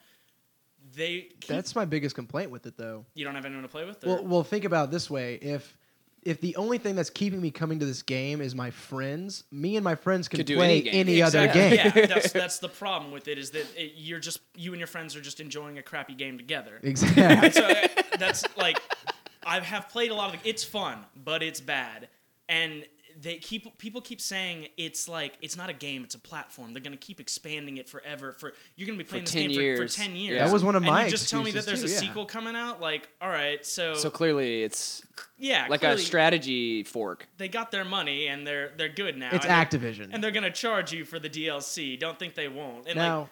They 0.96 1.22
keep, 1.40 1.46
That's 1.48 1.76
my 1.76 1.86
biggest 1.86 2.14
complaint 2.14 2.52
with 2.52 2.66
it, 2.66 2.76
though. 2.76 3.06
you 3.14 3.24
don't 3.24 3.36
have 3.36 3.46
anyone 3.46 3.64
to 3.64 3.70
play 3.70 3.86
with. 3.86 4.04
Or? 4.04 4.08
Well, 4.16 4.24
well, 4.26 4.44
think 4.44 4.66
about 4.66 4.90
it 4.90 4.92
this 4.92 5.10
way: 5.10 5.36
if 5.36 5.78
if 6.26 6.42
the 6.42 6.56
only 6.56 6.78
thing 6.78 6.96
that's 6.96 7.10
keeping 7.10 7.42
me 7.42 7.52
coming 7.52 7.80
to 7.80 7.86
this 7.86 8.02
game 8.02 8.42
is 8.42 8.56
my 8.56 8.72
friends, 8.72 9.44
me 9.52 9.76
and 9.76 9.84
my 9.84 9.96
friends 9.96 10.28
can 10.28 10.38
Could 10.38 10.46
do 10.48 10.56
play 10.58 10.82
any 10.82 10.90
any, 10.92 11.16
game. 11.16 11.26
other 11.26 11.44
Exactly. 11.46 11.78
game. 11.78 11.92
Yeah, 11.96 12.06
that's 12.14 12.32
that's 12.32 12.60
the 12.60 12.70
problem 12.70 13.12
with 13.12 13.28
it 13.28 13.38
is 13.38 13.52
that 13.52 13.66
it, 13.76 13.94
you're 13.96 14.20
just 14.20 14.40
you 14.56 14.72
and 14.72 14.80
your 14.80 14.88
friends 14.88 15.16
are 15.16 15.22
just 15.22 15.40
enjoying 15.40 15.78
a 15.78 15.84
crappy 15.84 16.14
game 16.16 16.38
together. 16.38 16.80
exactly. 16.84 17.52
so 17.52 17.66
uh, 17.66 17.88
that's 18.18 18.44
like 18.58 18.80
I 19.46 19.60
have 19.60 19.90
played 19.90 20.12
a 20.12 20.16
lot 20.16 20.34
of. 20.34 20.40
It's 20.46 20.64
fun, 20.64 21.00
but 21.24 21.44
it's 21.44 21.60
bad, 21.62 22.08
and 22.48 22.86
they 23.22 23.38
keep 23.38 23.78
people 23.78 24.02
keep 24.02 24.20
saying 24.22 24.68
it's 24.78 25.08
like 25.08 25.38
it's 25.42 25.56
not 25.58 25.70
a 25.70 25.74
game, 25.74 26.04
it's 26.04 26.16
a 26.16 26.20
platform. 26.20 26.74
They're 26.74 26.82
gonna 26.82 26.98
keep 26.98 27.20
expanding 27.20 27.78
it 27.78 27.88
forever. 27.90 28.34
For 28.34 28.54
you're 28.76 28.86
gonna 28.88 28.98
be 28.98 29.04
playing 29.04 29.26
this 29.26 29.34
game 29.34 29.54
for, 29.54 29.62
years. 29.62 29.80
for 29.96 30.02
ten 30.02 30.16
years. 30.16 30.40
That 30.40 30.52
was 30.52 30.64
one 30.64 30.76
of 30.76 30.84
and 30.84 30.92
my 30.92 31.06
You 31.06 31.12
just 31.12 31.30
tell 31.30 31.44
me 31.44 31.52
that 31.52 31.60
excuses 31.60 31.82
there's 31.82 31.92
a 31.94 32.00
too, 32.00 32.06
yeah. 32.06 32.10
sequel 32.12 32.26
coming 32.26 32.56
out. 32.56 32.82
Like, 32.82 33.10
all 33.22 33.30
right, 33.30 33.66
so, 33.66 33.94
So 33.96 34.10
clearly, 34.10 34.64
it's 34.64 35.02
yeah, 35.38 35.68
like 35.70 35.82
clearly 35.82 36.02
a 36.02 36.06
strategy 36.06 36.84
fork. 36.84 37.28
They 37.38 37.48
got 37.48 37.72
their 37.72 37.86
money 37.86 38.28
and 38.28 38.46
they're 38.46 38.72
they're 38.78 38.90
good 38.90 39.18
now. 39.18 39.30
It's 39.32 39.46
and 39.46 39.54
they're- 39.72 39.80
Activision. 39.94 40.10
and 40.14 40.24
they're 40.24 40.32
gonna 40.32 40.52
charge 40.52 40.92
you 40.92 41.06
for 41.06 41.20
the 41.20 41.30
DLC. 41.30 42.00
Don't 42.00 42.18
think 42.18 42.36
they 42.36 42.48
won't. 42.48 42.88
And 42.88 42.96
now, 42.98 43.20
like, 43.22 43.30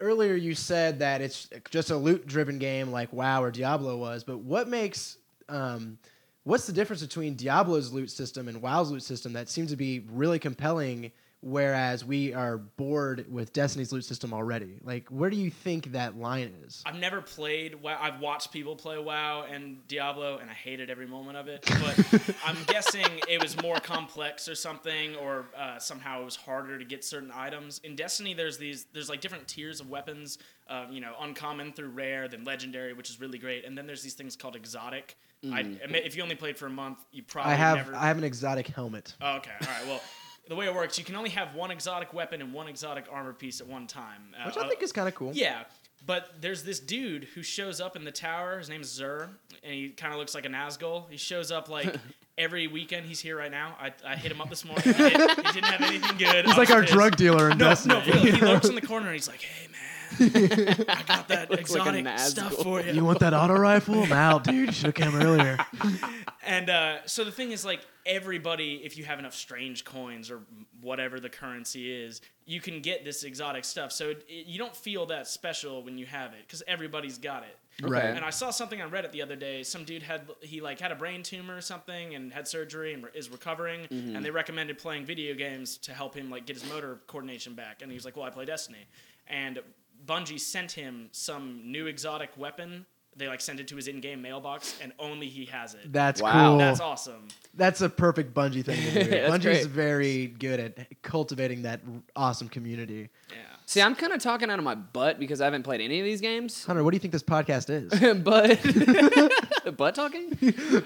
earlier 0.00 0.34
you 0.34 0.54
said 0.54 0.98
that 0.98 1.20
it's 1.20 1.48
just 1.70 1.90
a 1.90 1.96
loot-driven 1.96 2.58
game 2.58 2.90
like 2.90 3.12
WoW 3.12 3.42
or 3.42 3.50
Diablo 3.50 3.96
was, 3.96 4.24
but 4.24 4.38
what 4.38 4.68
makes 4.68 5.18
um, 5.48 5.98
what's 6.44 6.66
the 6.66 6.72
difference 6.72 7.02
between 7.02 7.34
Diablo's 7.36 7.92
loot 7.92 8.10
system 8.10 8.48
and 8.48 8.60
WoW's 8.60 8.90
loot 8.90 9.02
system 9.02 9.32
that 9.34 9.48
seems 9.48 9.70
to 9.70 9.76
be 9.76 10.04
really 10.10 10.38
compelling? 10.38 11.12
Whereas 11.44 12.04
we 12.04 12.32
are 12.32 12.56
bored 12.56 13.26
with 13.28 13.52
Destiny's 13.52 13.90
loot 13.90 14.04
system 14.04 14.32
already. 14.32 14.78
Like, 14.84 15.08
where 15.08 15.28
do 15.28 15.36
you 15.36 15.50
think 15.50 15.90
that 15.90 16.16
line 16.16 16.54
is? 16.64 16.84
I've 16.86 17.00
never 17.00 17.20
played 17.20 17.82
WoW. 17.82 17.98
I've 18.00 18.20
watched 18.20 18.52
people 18.52 18.76
play 18.76 18.96
WoW 18.96 19.46
and 19.50 19.84
Diablo, 19.88 20.38
and 20.38 20.48
I 20.48 20.52
hated 20.54 20.88
every 20.88 21.08
moment 21.08 21.36
of 21.36 21.48
it. 21.48 21.68
But 21.82 22.36
I'm 22.46 22.56
guessing 22.68 23.06
it 23.28 23.42
was 23.42 23.60
more 23.60 23.80
complex 23.80 24.48
or 24.48 24.54
something, 24.54 25.16
or 25.16 25.46
uh, 25.58 25.80
somehow 25.80 26.22
it 26.22 26.24
was 26.24 26.36
harder 26.36 26.78
to 26.78 26.84
get 26.84 27.02
certain 27.02 27.32
items. 27.34 27.80
In 27.82 27.96
Destiny, 27.96 28.34
there's 28.34 28.56
these, 28.56 28.86
there's 28.92 29.08
like 29.08 29.20
different 29.20 29.48
tiers 29.48 29.80
of 29.80 29.90
weapons. 29.90 30.38
Uh, 30.68 30.86
you 30.90 31.00
know, 31.00 31.12
uncommon 31.20 31.72
through 31.72 31.88
rare, 31.88 32.28
then 32.28 32.44
legendary, 32.44 32.92
which 32.92 33.10
is 33.10 33.20
really 33.20 33.36
great, 33.36 33.64
and 33.64 33.76
then 33.76 33.84
there's 33.84 34.02
these 34.02 34.14
things 34.14 34.36
called 34.36 34.54
exotic. 34.54 35.16
I, 35.44 35.58
I 35.60 35.62
mean, 35.62 35.78
if 36.04 36.16
you 36.16 36.22
only 36.22 36.34
played 36.36 36.56
for 36.56 36.66
a 36.66 36.70
month, 36.70 36.98
you 37.10 37.22
probably 37.22 37.52
I 37.52 37.56
have 37.56 37.76
never. 37.78 37.94
I 37.96 38.06
have 38.06 38.18
an 38.18 38.24
exotic 38.24 38.68
helmet. 38.68 39.14
Oh, 39.20 39.36
okay, 39.38 39.50
all 39.60 39.66
right. 39.66 39.86
Well, 39.86 40.00
the 40.48 40.54
way 40.54 40.66
it 40.66 40.74
works, 40.74 40.98
you 40.98 41.04
can 41.04 41.16
only 41.16 41.30
have 41.30 41.54
one 41.54 41.70
exotic 41.70 42.12
weapon 42.14 42.40
and 42.40 42.52
one 42.52 42.68
exotic 42.68 43.06
armor 43.10 43.32
piece 43.32 43.60
at 43.60 43.66
one 43.66 43.86
time. 43.86 44.34
Uh, 44.40 44.46
Which 44.46 44.56
I 44.56 44.68
think 44.68 44.82
is 44.82 44.92
kind 44.92 45.08
of 45.08 45.14
cool. 45.14 45.32
yeah, 45.34 45.64
but 46.06 46.40
there's 46.40 46.62
this 46.62 46.78
dude 46.80 47.24
who 47.34 47.42
shows 47.42 47.80
up 47.80 47.96
in 47.96 48.04
the 48.04 48.12
tower. 48.12 48.58
His 48.58 48.68
name's 48.68 48.96
Xur, 49.00 49.28
and 49.64 49.72
he 49.74 49.88
kind 49.90 50.12
of 50.12 50.18
looks 50.20 50.34
like 50.34 50.44
a 50.46 50.48
Nazgul. 50.48 51.10
He 51.10 51.16
shows 51.16 51.50
up 51.50 51.68
like 51.68 51.92
every 52.38 52.66
weekend. 52.68 53.06
He's 53.06 53.18
here 53.20 53.36
right 53.36 53.50
now. 53.50 53.76
I, 53.80 53.92
I 54.06 54.14
hit 54.16 54.30
him 54.30 54.40
up 54.40 54.48
this 54.48 54.64
morning. 54.64 54.84
He, 54.84 54.92
did, 54.92 55.12
he 55.30 55.42
didn't 55.52 55.64
have 55.64 55.82
anything 55.82 56.18
good. 56.18 56.46
He's 56.46 56.56
like 56.56 56.70
our 56.70 56.82
pissed. 56.82 56.92
drug 56.92 57.16
dealer 57.16 57.50
in 57.50 57.58
No, 57.58 57.66
Destiny. 57.70 57.94
no, 57.94 58.04
really. 58.12 58.30
He 58.32 58.40
lurks 58.40 58.68
in 58.68 58.74
the 58.76 58.80
corner 58.86 59.06
and 59.06 59.14
he's 59.16 59.28
like, 59.28 59.42
"Hey, 59.42 59.66
man." 59.68 59.80
I 60.88 61.02
got 61.06 61.28
that 61.28 61.50
Looks 61.50 61.70
like 61.74 61.94
exotic 61.94 62.18
stuff 62.18 62.54
for 62.54 62.80
you. 62.80 62.92
You 62.92 63.04
want 63.04 63.20
that 63.20 63.34
auto 63.34 63.54
rifle? 63.54 64.02
I'm 64.02 64.12
out, 64.12 64.44
dude. 64.44 64.66
You 64.68 64.72
should 64.72 64.86
have 64.86 64.94
come 64.94 65.14
earlier. 65.20 65.58
And 66.44 66.70
uh, 66.70 66.96
so 67.06 67.22
the 67.22 67.30
thing 67.30 67.52
is, 67.52 67.64
like, 67.64 67.86
everybody, 68.04 68.82
if 68.84 68.98
you 68.98 69.04
have 69.04 69.20
enough 69.20 69.32
strange 69.34 69.84
coins 69.84 70.28
or 70.28 70.40
whatever 70.80 71.20
the 71.20 71.28
currency 71.28 71.92
is, 71.92 72.20
you 72.46 72.60
can 72.60 72.80
get 72.80 73.04
this 73.04 73.22
exotic 73.22 73.64
stuff. 73.64 73.92
So 73.92 74.10
it, 74.10 74.24
it- 74.28 74.46
you 74.46 74.58
don't 74.58 74.74
feel 74.74 75.06
that 75.06 75.28
special 75.28 75.84
when 75.84 75.98
you 75.98 76.06
have 76.06 76.32
it 76.32 76.40
because 76.44 76.62
everybody's 76.66 77.16
got 77.16 77.44
it. 77.44 77.56
Right. 77.80 78.04
And 78.04 78.24
I 78.24 78.30
saw 78.30 78.50
something 78.50 78.82
on 78.82 78.90
Reddit 78.90 79.12
the 79.12 79.22
other 79.22 79.36
day. 79.36 79.62
Some 79.62 79.84
dude 79.84 80.02
had 80.02 80.22
he 80.40 80.60
like 80.60 80.78
had 80.80 80.90
a 80.92 80.96
brain 80.96 81.22
tumor 81.22 81.56
or 81.56 81.60
something 81.62 82.14
and 82.14 82.32
had 82.32 82.46
surgery 82.46 82.92
and 82.92 83.04
re- 83.04 83.10
is 83.14 83.30
recovering. 83.30 83.82
Mm-hmm. 83.82 84.16
And 84.16 84.24
they 84.24 84.30
recommended 84.30 84.78
playing 84.78 85.06
video 85.06 85.34
games 85.34 85.78
to 85.78 85.94
help 85.94 86.14
him 86.14 86.28
like 86.28 86.44
get 86.44 86.56
his 86.60 86.68
motor 86.68 86.98
coordination 87.06 87.54
back. 87.54 87.80
And 87.82 87.90
he 87.90 87.94
was 87.94 88.04
like, 88.04 88.16
"Well, 88.16 88.26
I 88.26 88.30
play 88.30 88.44
Destiny." 88.44 88.84
And 89.28 89.60
Bungie 90.06 90.40
sent 90.40 90.72
him 90.72 91.08
some 91.12 91.60
new 91.70 91.86
exotic 91.86 92.30
weapon. 92.36 92.86
They 93.14 93.28
like 93.28 93.42
sent 93.42 93.60
it 93.60 93.68
to 93.68 93.76
his 93.76 93.88
in-game 93.88 94.22
mailbox, 94.22 94.78
and 94.82 94.92
only 94.98 95.28
he 95.28 95.44
has 95.46 95.74
it. 95.74 95.92
That's 95.92 96.22
Wow. 96.22 96.50
cool. 96.50 96.58
That's 96.58 96.80
awesome. 96.80 97.28
That's 97.54 97.82
a 97.82 97.90
perfect 97.90 98.32
Bungie 98.32 98.64
thing 98.64 98.80
to 98.82 99.04
do. 99.04 99.10
That's 99.10 99.34
Bungie's 99.34 99.42
great. 99.42 99.66
very 99.66 100.26
good 100.28 100.60
at 100.60 101.02
cultivating 101.02 101.62
that 101.62 101.82
awesome 102.16 102.48
community. 102.48 103.10
Yeah. 103.30 103.36
See, 103.64 103.80
I'm 103.80 103.94
kind 103.94 104.12
of 104.12 104.20
talking 104.20 104.50
out 104.50 104.58
of 104.58 104.64
my 104.64 104.74
butt 104.74 105.18
because 105.18 105.40
I 105.40 105.44
haven't 105.44 105.62
played 105.62 105.80
any 105.80 105.98
of 106.00 106.04
these 106.04 106.20
games. 106.20 106.64
Hunter, 106.64 106.84
what 106.84 106.90
do 106.90 106.96
you 106.96 107.00
think 107.00 107.12
this 107.12 107.22
podcast 107.22 107.70
is? 107.70 107.90
but 108.22 109.76
butt 109.76 109.94
talking. 109.94 110.36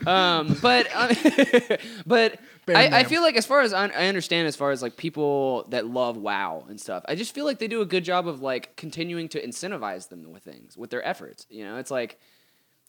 Um, 0.07 0.57
but 0.63 0.87
uh, 0.95 1.77
but 2.07 2.39
Bam, 2.67 2.77
I, 2.77 2.87
I 2.87 2.91
bam. 3.03 3.07
feel 3.07 3.23
like 3.23 3.37
as 3.37 3.47
far 3.47 3.61
as 3.63 3.73
I, 3.73 3.87
I 3.87 4.07
understand, 4.09 4.47
as 4.47 4.57
far 4.57 4.71
as 4.71 4.83
like 4.83 4.97
people 4.97 5.65
that 5.71 5.87
love 5.87 6.17
WoW 6.17 6.65
and 6.69 6.81
stuff, 6.81 7.05
I 7.09 7.15
just 7.15 7.35
feel 7.35 7.45
like 7.45 7.59
they 7.59 7.69
do 7.69 7.81
a 7.81 7.87
good 7.87 8.05
job 8.05 8.29
of 8.29 8.41
like 8.43 8.77
continuing 8.77 9.29
to 9.31 9.45
incentivize 9.45 10.09
them 10.09 10.31
with 10.33 10.43
things 10.45 10.77
with 10.77 10.91
their 10.91 11.05
efforts. 11.07 11.47
You 11.51 11.65
know, 11.65 11.77
it's 11.79 11.91
like 11.91 12.21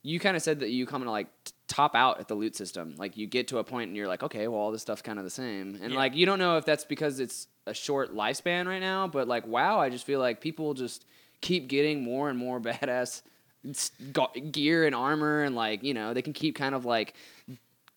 you 0.03 0.19
kind 0.19 0.35
of 0.37 0.43
said 0.43 0.59
that 0.59 0.69
you 0.69 0.85
come 0.85 1.03
to 1.03 1.11
like 1.11 1.27
t- 1.43 1.53
top 1.67 1.95
out 1.95 2.19
at 2.19 2.27
the 2.27 2.35
loot 2.35 2.55
system. 2.55 2.95
Like 2.97 3.17
you 3.17 3.25
get 3.27 3.47
to 3.49 3.57
a 3.57 3.63
point 3.63 3.87
and 3.87 3.97
you're 3.97 4.07
like, 4.07 4.23
okay, 4.23 4.47
well 4.47 4.59
all 4.59 4.71
this 4.71 4.81
stuff's 4.81 5.01
kind 5.01 5.17
of 5.17 5.25
the 5.25 5.31
same, 5.31 5.77
and 5.81 5.91
Yeah. 5.93 5.97
like 5.97 6.15
you 6.15 6.25
don't 6.25 6.39
know 6.39 6.57
if 6.57 6.65
that's 6.65 6.85
because 6.85 7.19
it's 7.19 7.47
a 7.67 7.73
short 7.73 8.15
lifespan 8.15 8.65
right 8.67 8.79
now, 8.81 9.07
but 9.07 9.27
like 9.27 9.45
WoW, 9.45 9.79
I 9.79 9.89
just 9.89 10.05
feel 10.05 10.19
like 10.19 10.41
people 10.41 10.73
just 10.73 11.05
keep 11.41 11.67
getting 11.67 12.03
more 12.03 12.29
and 12.29 12.39
more 12.39 12.59
badass 12.61 13.21
gear 14.51 14.85
and 14.85 14.95
armor, 14.95 15.43
and 15.43 15.55
like 15.55 15.83
you 15.83 15.93
know 15.93 16.13
they 16.13 16.21
can 16.21 16.33
keep 16.33 16.55
kind 16.55 16.73
of 16.73 16.85
like 16.85 17.13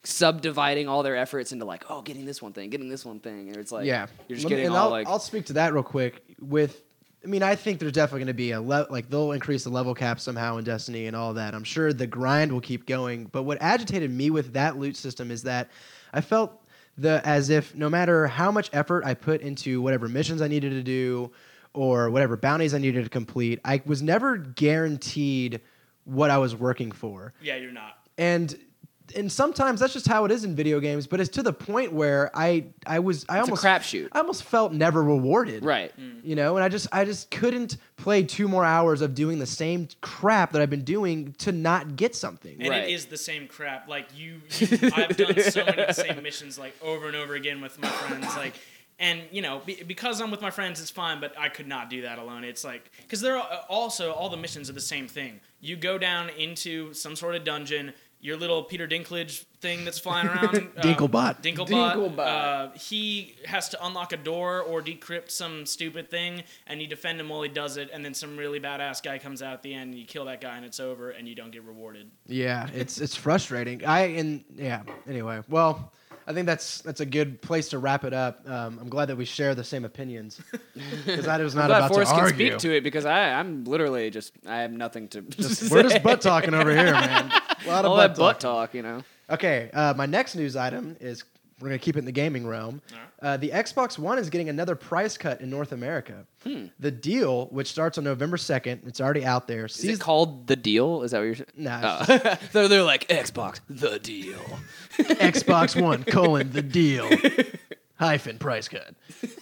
subdividing 0.03 0.89
all 0.89 1.03
their 1.03 1.17
efforts 1.17 1.53
into 1.53 1.65
like 1.65 1.85
oh 1.91 2.03
getting 2.03 2.25
this 2.25 2.41
one 2.41 2.53
thing, 2.53 2.71
getting 2.71 2.89
this 2.89 3.05
one 3.05 3.21
thing, 3.21 3.49
and 3.49 3.57
it's 3.57 3.73
like 3.73 3.87
yeah, 3.87 4.07
you're 4.29 4.37
just 4.37 4.45
Let 4.45 4.51
me- 4.51 4.57
getting 4.57 4.67
and 4.67 4.77
all 4.77 4.85
I'll, 4.87 4.91
like 4.91 5.07
I'll 5.07 5.19
speak 5.19 5.47
to 5.47 5.53
that 5.55 5.73
real 5.73 5.83
quick. 5.83 6.23
With, 6.41 6.83
I 7.23 7.27
mean, 7.27 7.43
I 7.43 7.55
think 7.55 7.79
there's 7.81 7.93
definitely 7.93 8.21
going 8.21 8.27
to 8.29 8.35
be 8.35 8.53
a 8.53 8.61
le- 8.61 8.87
like 8.91 9.11
they'll 9.11 9.33
increase 9.33 9.65
the 9.65 9.71
level 9.71 9.95
cap 9.95 10.21
somehow 10.21 10.57
in 10.57 10.65
Destiny 10.65 11.07
and 11.07 11.15
all 11.15 11.35
that. 11.35 11.55
I'm 11.55 11.65
sure 11.65 11.93
the 11.93 12.07
grind 12.07 12.51
will 12.51 12.63
keep 12.63 12.87
going. 12.87 13.27
But 13.27 13.43
what 13.43 13.59
agitated 13.61 14.11
me 14.11 14.31
with 14.31 14.55
that 14.55 14.79
loot 14.79 14.97
system 14.97 15.31
is 15.31 15.43
that 15.43 15.69
I 16.13 16.21
felt 16.23 16.63
the 16.99 17.21
as 17.27 17.51
if 17.51 17.75
no 17.75 17.89
matter 17.89 18.27
how 18.27 18.51
much 18.51 18.71
effort 18.73 19.05
I 19.05 19.15
put 19.15 19.41
into 19.41 19.81
whatever 19.81 20.09
missions 20.09 20.43
I 20.43 20.49
needed 20.49 20.71
to 20.71 20.83
do 20.83 21.31
or 21.73 22.11
whatever 22.11 22.37
bounties 22.37 22.75
I 22.75 22.79
needed 22.79 23.05
to 23.05 23.11
complete, 23.11 23.61
I 23.65 23.81
was 23.87 24.03
never 24.03 24.37
guaranteed 24.37 25.61
what 26.05 26.31
I 26.31 26.39
was 26.39 26.55
working 26.57 26.91
for 26.93 27.33
Yeah, 27.41 27.57
you're 27.57 27.73
not. 27.73 27.99
and 28.19 28.57
and 29.17 29.31
sometimes 29.31 29.81
that's 29.81 29.93
just 29.93 30.07
how 30.09 30.25
it 30.25 30.31
is 30.31 30.45
in 30.45 30.55
video 30.55 30.81
games 30.81 31.07
but 31.07 31.21
it's 31.21 31.31
to 31.31 31.43
the 31.43 31.53
point 31.53 31.93
where 31.93 32.31
i 32.35 32.65
i 32.87 32.99
was 32.99 33.25
i 33.29 33.39
It's 33.39 33.49
almost 33.49 33.65
crapshoot. 33.65 34.09
i 34.13 34.19
almost 34.19 34.43
felt 34.45 34.73
never 34.73 35.03
rewarded 35.03 35.65
right. 35.65 35.93
Mm. 36.01 36.21
you 36.25 36.37
know 36.37 36.57
and 36.57 36.65
i 36.65 36.69
just 36.69 36.87
i 36.93 37.05
just 37.05 37.31
couldn't 37.31 37.77
play 37.97 38.23
two 38.23 38.49
more 38.49 38.65
hours 38.65 39.01
of 39.03 39.15
doing 39.15 39.39
the 39.39 39.47
same 39.47 39.89
crap 40.01 40.53
that 40.53 40.63
i've 40.63 40.71
been 40.71 40.85
doing 40.85 41.33
to 41.39 41.53
not 41.53 41.97
get 41.97 42.15
something 42.15 42.57
And 42.61 42.69
Right. 42.71 42.85
it 42.89 42.93
is 42.93 43.07
the 43.07 43.17
same 43.19 43.47
crap. 43.49 43.89
Like 43.89 44.07
you, 44.17 44.41
you 44.59 44.91
I've 44.95 45.17
done 45.17 45.39
so 45.41 45.65
many 45.65 45.85
the 45.87 45.93
same 45.93 46.23
missions 46.23 46.59
like 46.59 46.75
over 46.83 47.07
and 47.07 47.17
over 47.17 47.35
again 47.35 47.61
with 47.61 47.81
my 47.81 47.89
friends. 47.89 48.37
Like, 48.37 48.55
and 48.99 49.23
you 49.33 49.41
know, 49.43 49.63
be, 49.65 49.83
because 49.87 50.21
I'm 50.21 50.31
with 50.31 50.41
my 50.43 50.51
friends, 50.51 50.81
it's 50.81 50.91
fine. 50.91 51.21
But 51.21 51.39
I 51.39 51.49
could 51.49 51.67
not 51.67 51.89
do 51.91 52.03
that 52.03 52.19
alone. 52.19 52.45
It's 52.45 52.65
like 52.65 52.91
because 53.03 53.21
they're 53.21 53.39
uh, 53.39 53.63
also 53.69 54.13
all 54.13 54.29
the 54.29 54.37
missions 54.37 54.69
are 54.69 54.75
the 54.75 54.81
same 54.81 55.09
thing. 55.09 55.41
You 55.61 55.77
go 55.77 55.97
down 55.99 56.29
into 56.31 56.93
some 56.95 57.17
sort 57.17 57.35
of 57.35 57.45
dungeon. 57.45 57.93
Your 58.23 58.37
little 58.37 58.63
Peter 58.63 58.87
Dinklage 58.87 59.45
thing 59.61 59.85
that's 59.85 59.99
flying 59.99 60.29
around. 60.29 60.55
uh, 60.77 60.83
Dinklebot. 60.83 61.43
Dinklebot. 61.43 61.95
Dinklebot. 61.95 62.19
Uh, 62.19 62.71
he 62.79 63.35
has 63.47 63.71
to 63.71 63.87
unlock 63.87 64.13
a 64.13 64.17
door 64.19 64.61
or 64.61 64.83
decrypt 64.83 65.31
some 65.31 65.65
stupid 65.65 66.11
thing, 66.11 66.43
and 66.67 66.83
you 66.83 66.87
defend 66.87 67.19
him 67.19 67.29
while 67.31 67.43
he 67.43 67.49
does 67.49 67.77
it. 67.79 67.89
And 67.93 68.05
then 68.05 68.13
some 68.15 68.37
really 68.37 68.61
badass 68.61 69.03
guy 69.03 69.19
comes 69.19 69.43
out 69.43 69.55
at 69.55 69.63
the 69.63 69.73
end, 69.73 69.91
and 69.93 69.99
you 69.99 70.05
kill 70.07 70.27
that 70.27 70.41
guy, 70.41 70.57
and 70.57 70.67
it's 70.67 70.81
over, 70.81 71.11
and 71.11 71.27
you 71.27 71.35
don't 71.35 71.51
get 71.51 71.63
rewarded. 71.65 72.11
yeah 72.27 72.69
it's 72.75 73.01
it's 73.01 73.17
frustrating 73.17 73.85
i 73.85 74.01
and 74.01 74.45
yeah 74.55 74.83
anyway 75.09 75.41
well 75.49 75.93
i 76.27 76.33
think 76.33 76.47
that's 76.47 76.81
that's 76.83 77.01
a 77.01 77.07
good 77.07 77.41
place 77.43 77.69
to 77.71 77.79
wrap 77.79 78.05
it 78.05 78.13
up 78.13 78.49
um, 78.49 78.79
i'm 78.81 78.89
glad 78.89 79.07
that 79.07 79.17
we 79.17 79.25
share 79.25 79.55
the 79.55 79.65
same 79.65 79.85
opinions 79.85 80.41
because 81.07 81.27
i 81.27 81.39
was 81.43 81.55
not 81.55 81.67
glad 81.69 81.79
about 81.79 81.93
Forrest 81.93 82.11
to 82.11 82.17
can 82.17 82.25
argue 82.25 82.51
speak 82.51 82.59
to 82.59 82.77
it 82.77 82.83
because 82.83 83.05
I, 83.05 83.33
I'm 83.33 83.65
literally 83.65 84.11
just 84.11 84.33
I 84.47 84.61
have 84.63 84.73
nothing 84.73 85.09
to. 85.09 85.21
Just- 85.41 85.71
we're 85.71 85.83
just 85.83 86.03
butt 86.03 86.21
talking 86.21 86.55
over 86.55 86.71
here 86.71 86.93
man 86.93 87.31
a 87.65 87.69
lot 87.69 87.85
of 87.85 87.91
all 87.91 87.97
butt 87.97 88.15
that 88.15 88.19
butt 88.19 88.41
talk, 88.41 88.75
you 88.75 88.83
know. 88.83 89.03
Okay, 89.29 89.71
uh, 89.73 89.95
my 89.97 90.07
next 90.07 90.35
news 90.35 90.57
item 90.57 90.97
is 91.01 91.25
we're 91.61 91.69
gonna 91.69 91.79
keep 91.79 91.97
it 91.97 92.01
in 92.01 92.05
the 92.05 92.13
gaming 92.13 92.47
realm. 92.47 92.81
Uh, 93.23 93.37
the 93.37 93.51
Xbox 93.51 93.99
One 93.99 94.19
is 94.19 94.31
getting 94.31 94.49
another 94.49 94.75
price 94.75 95.19
cut 95.19 95.41
in 95.41 95.51
North 95.51 95.73
America. 95.73 96.25
Hmm. 96.43 96.67
The 96.79 96.91
deal, 96.91 97.47
which 97.47 97.69
starts 97.69 97.99
on 97.99 98.05
November 98.05 98.37
second, 98.39 98.83
it's 98.87 99.01
already 99.01 99.25
out 99.27 99.47
there. 99.47 99.67
Is 99.67 99.75
sees- 99.75 99.99
it 99.99 100.01
called 100.01 100.47
the 100.47 100.57
deal? 100.57 101.03
Is 101.03 101.11
that 101.11 101.19
what 101.19 101.25
you're 101.25 101.35
saying? 101.37 101.47
Nah, 101.57 102.05
Oh. 102.09 102.35
so 102.53 102.67
they're 102.69 102.83
like 102.83 103.07
Xbox, 103.09 103.61
the 103.69 103.99
deal. 103.99 104.41
Xbox 104.99 105.81
One 105.81 106.03
colon 106.05 106.51
the 106.53 106.63
deal 106.63 107.09
hyphen 107.97 108.39
price 108.39 108.67
cut 108.69 108.95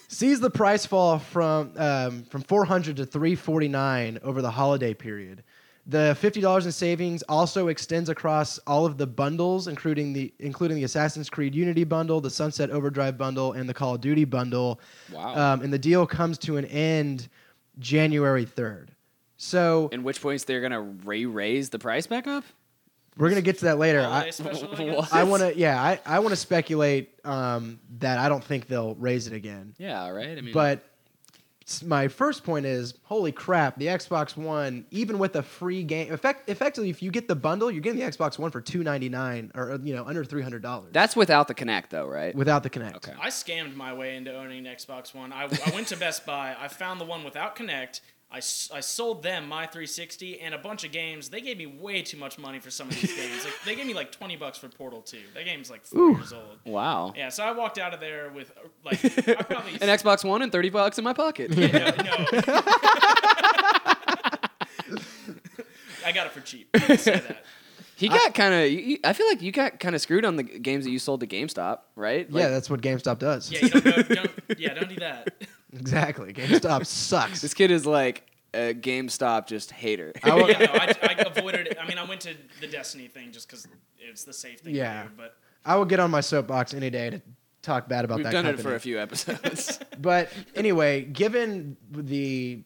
sees 0.08 0.40
the 0.40 0.50
price 0.50 0.84
fall 0.84 1.20
from 1.20 1.72
um, 1.76 2.24
from 2.24 2.42
400 2.42 2.96
to 2.96 3.06
349 3.06 4.18
over 4.24 4.42
the 4.42 4.50
holiday 4.50 4.94
period. 4.94 5.42
The 5.90 6.14
fifty 6.20 6.40
dollars 6.42 6.66
in 6.66 6.72
savings 6.72 7.22
also 7.30 7.68
extends 7.68 8.10
across 8.10 8.58
all 8.66 8.84
of 8.84 8.98
the 8.98 9.06
bundles, 9.06 9.68
including 9.68 10.12
the 10.12 10.32
including 10.38 10.76
the 10.76 10.84
Assassin's 10.84 11.30
Creed 11.30 11.54
Unity 11.54 11.84
bundle, 11.84 12.20
the 12.20 12.28
Sunset 12.30 12.70
Overdrive 12.70 13.16
bundle, 13.16 13.52
and 13.54 13.66
the 13.66 13.72
Call 13.72 13.94
of 13.94 14.00
Duty 14.02 14.24
bundle. 14.26 14.80
Wow. 15.12 15.34
Um, 15.54 15.62
and 15.62 15.72
the 15.72 15.78
deal 15.78 16.06
comes 16.06 16.36
to 16.40 16.58
an 16.58 16.66
end 16.66 17.28
January 17.78 18.44
third. 18.44 18.90
So 19.38 19.88
In 19.92 20.02
which 20.02 20.20
points 20.20 20.44
they're 20.44 20.60
gonna 20.60 20.80
re-raise 20.82 21.70
the 21.70 21.78
price 21.78 22.06
back 22.06 22.26
up? 22.26 22.44
we're 23.16 23.28
gonna 23.30 23.40
get 23.42 23.58
to 23.58 23.64
that 23.66 23.78
later. 23.78 24.00
I, 24.00 24.04
I 24.04 24.24
What? 24.42 24.76
guess? 24.78 25.12
I 25.12 25.24
want 25.24 25.42
to, 25.42 25.56
yeah, 25.56 25.82
I, 25.82 25.98
I 26.06 26.18
want 26.20 26.30
to 26.30 26.36
speculate 26.36 27.18
um, 27.24 27.80
that 27.98 28.18
I 28.18 28.28
don't 28.28 28.44
think 28.44 28.68
they'll 28.68 28.94
raise 28.94 29.26
it 29.26 29.32
again. 29.32 29.74
Yeah, 29.78 30.08
right. 30.10 30.36
I 30.38 30.40
mean, 30.40 30.52
But 30.52 30.78
s- 30.78 30.84
my 31.84 32.08
first 32.08 32.44
point 32.44 32.66
is, 32.66 32.94
holy 33.02 33.32
crap, 33.32 33.76
the 33.78 33.86
Xbox 33.86 34.36
One, 34.36 34.86
even 34.90 35.18
with 35.18 35.36
a 35.36 35.42
free 35.42 35.82
game, 35.82 36.12
effect, 36.12 36.48
effectively, 36.48 36.90
if 36.90 37.02
you 37.02 37.10
get 37.10 37.28
the 37.28 37.34
bundle, 37.36 37.70
you're 37.70 37.82
getting 37.82 38.00
the 38.00 38.06
Xbox 38.06 38.38
One 38.38 38.50
for 38.50 38.60
two 38.60 38.82
ninety 38.82 39.08
nine 39.08 39.50
or 39.54 39.72
uh, 39.72 39.78
you 39.82 39.94
know 39.94 40.04
under 40.04 40.24
three 40.24 40.42
hundred 40.42 40.62
dollars 40.62 40.90
that's 40.92 41.14
without 41.14 41.48
the 41.48 41.54
Kinect, 41.54 41.90
though, 41.90 42.06
right? 42.06 42.34
without 42.34 42.62
the 42.62 42.70
Kinect. 42.70 42.96
Okay. 42.96 43.12
I 43.20 43.28
scammed 43.28 43.74
my 43.74 43.92
way 43.92 44.16
into 44.16 44.34
owning 44.34 44.66
an 44.66 44.74
Xbox 44.76 45.14
One. 45.14 45.32
I, 45.32 45.44
I 45.44 45.70
went 45.74 45.88
to 45.88 45.96
Best 45.96 46.24
Buy. 46.24 46.56
I 46.58 46.68
found 46.68 47.00
the 47.00 47.04
one 47.04 47.24
without 47.24 47.56
Kinect. 47.56 48.00
I, 48.30 48.38
s- 48.38 48.70
I 48.74 48.80
sold 48.80 49.22
them 49.22 49.48
my 49.48 49.64
360 49.64 50.40
and 50.40 50.54
a 50.54 50.58
bunch 50.58 50.84
of 50.84 50.92
games. 50.92 51.30
They 51.30 51.40
gave 51.40 51.56
me 51.56 51.64
way 51.66 52.02
too 52.02 52.18
much 52.18 52.38
money 52.38 52.58
for 52.58 52.70
some 52.70 52.88
of 52.88 53.00
these 53.00 53.14
games. 53.16 53.42
Like 53.44 53.54
they 53.64 53.74
gave 53.74 53.86
me 53.86 53.94
like 53.94 54.12
20 54.12 54.36
bucks 54.36 54.58
for 54.58 54.68
Portal 54.68 55.00
2. 55.00 55.16
That 55.34 55.46
game's 55.46 55.70
like 55.70 55.84
four 55.86 56.00
Ooh. 56.00 56.16
years 56.16 56.32
old. 56.34 56.58
Wow. 56.66 57.14
Yeah, 57.16 57.30
so 57.30 57.42
I 57.42 57.52
walked 57.52 57.78
out 57.78 57.94
of 57.94 58.00
there 58.00 58.28
with 58.30 58.50
uh, 58.50 58.68
like 58.84 59.02
I 59.28 59.42
probably 59.42 59.72
An 59.74 59.88
Xbox 59.88 60.24
One 60.24 60.42
and 60.42 60.52
thirty 60.52 60.68
bucks 60.68 60.98
in 60.98 61.04
my 61.04 61.14
pocket. 61.14 61.50
no, 61.56 61.66
no. 61.66 62.26
I 66.04 66.12
got 66.12 66.26
it 66.26 66.32
for 66.32 66.40
cheap. 66.40 66.68
I 66.74 66.96
say 66.96 67.12
that. 67.12 67.44
He 67.96 68.08
got 68.08 68.32
kind 68.34 68.54
of. 68.54 68.98
I 69.04 69.12
feel 69.12 69.26
like 69.26 69.42
you 69.42 69.50
got 69.50 69.80
kind 69.80 69.94
of 69.94 70.00
screwed 70.00 70.24
on 70.24 70.36
the 70.36 70.44
games 70.44 70.84
that 70.84 70.90
you 70.90 70.98
sold 71.00 71.20
to 71.20 71.26
GameStop, 71.26 71.80
right? 71.96 72.28
yeah, 72.30 72.48
that's 72.48 72.70
what 72.70 72.80
GameStop 72.80 73.18
does. 73.18 73.50
Yeah, 73.50 73.60
you 73.64 73.68
don't, 73.70 73.84
go, 73.84 74.02
don't 74.02 74.30
yeah, 74.56 74.74
don't 74.74 74.88
do 74.88 74.96
that. 74.96 75.34
exactly. 75.72 76.32
GameStop 76.32 76.86
sucks. 76.86 77.40
this 77.40 77.54
kid 77.54 77.70
is 77.70 77.86
like 77.86 78.24
a 78.54 78.74
GameStop 78.74 79.46
just 79.46 79.70
hater. 79.70 80.12
I 80.22 80.34
wa- 80.34 80.46
yeah, 80.46 80.58
no, 80.58 80.72
I, 80.72 80.94
I 81.02 81.12
avoided 81.36 81.66
it. 81.68 81.78
I 81.80 81.86
mean, 81.86 81.98
I 81.98 82.04
went 82.04 82.20
to 82.22 82.34
the 82.60 82.66
Destiny 82.66 83.06
thing 83.08 83.32
just 83.32 83.48
because 83.48 83.66
it's 83.98 84.24
the 84.24 84.32
safe 84.32 84.60
thing 84.60 84.74
Yeah. 84.74 85.02
to 85.02 85.08
do. 85.08 85.14
But 85.16 85.36
I 85.64 85.76
will 85.76 85.84
get 85.84 86.00
on 86.00 86.10
my 86.10 86.20
soapbox 86.20 86.72
any 86.74 86.88
day 86.90 87.10
to 87.10 87.22
talk 87.62 87.88
bad 87.88 88.04
about 88.04 88.16
We've 88.16 88.24
that. 88.24 88.32
done 88.32 88.46
it 88.46 88.58
for 88.60 88.74
a 88.74 88.80
few 88.80 88.98
episodes. 89.00 89.78
But 90.00 90.32
anyway, 90.54 91.02
given 91.02 91.76
the 91.90 92.62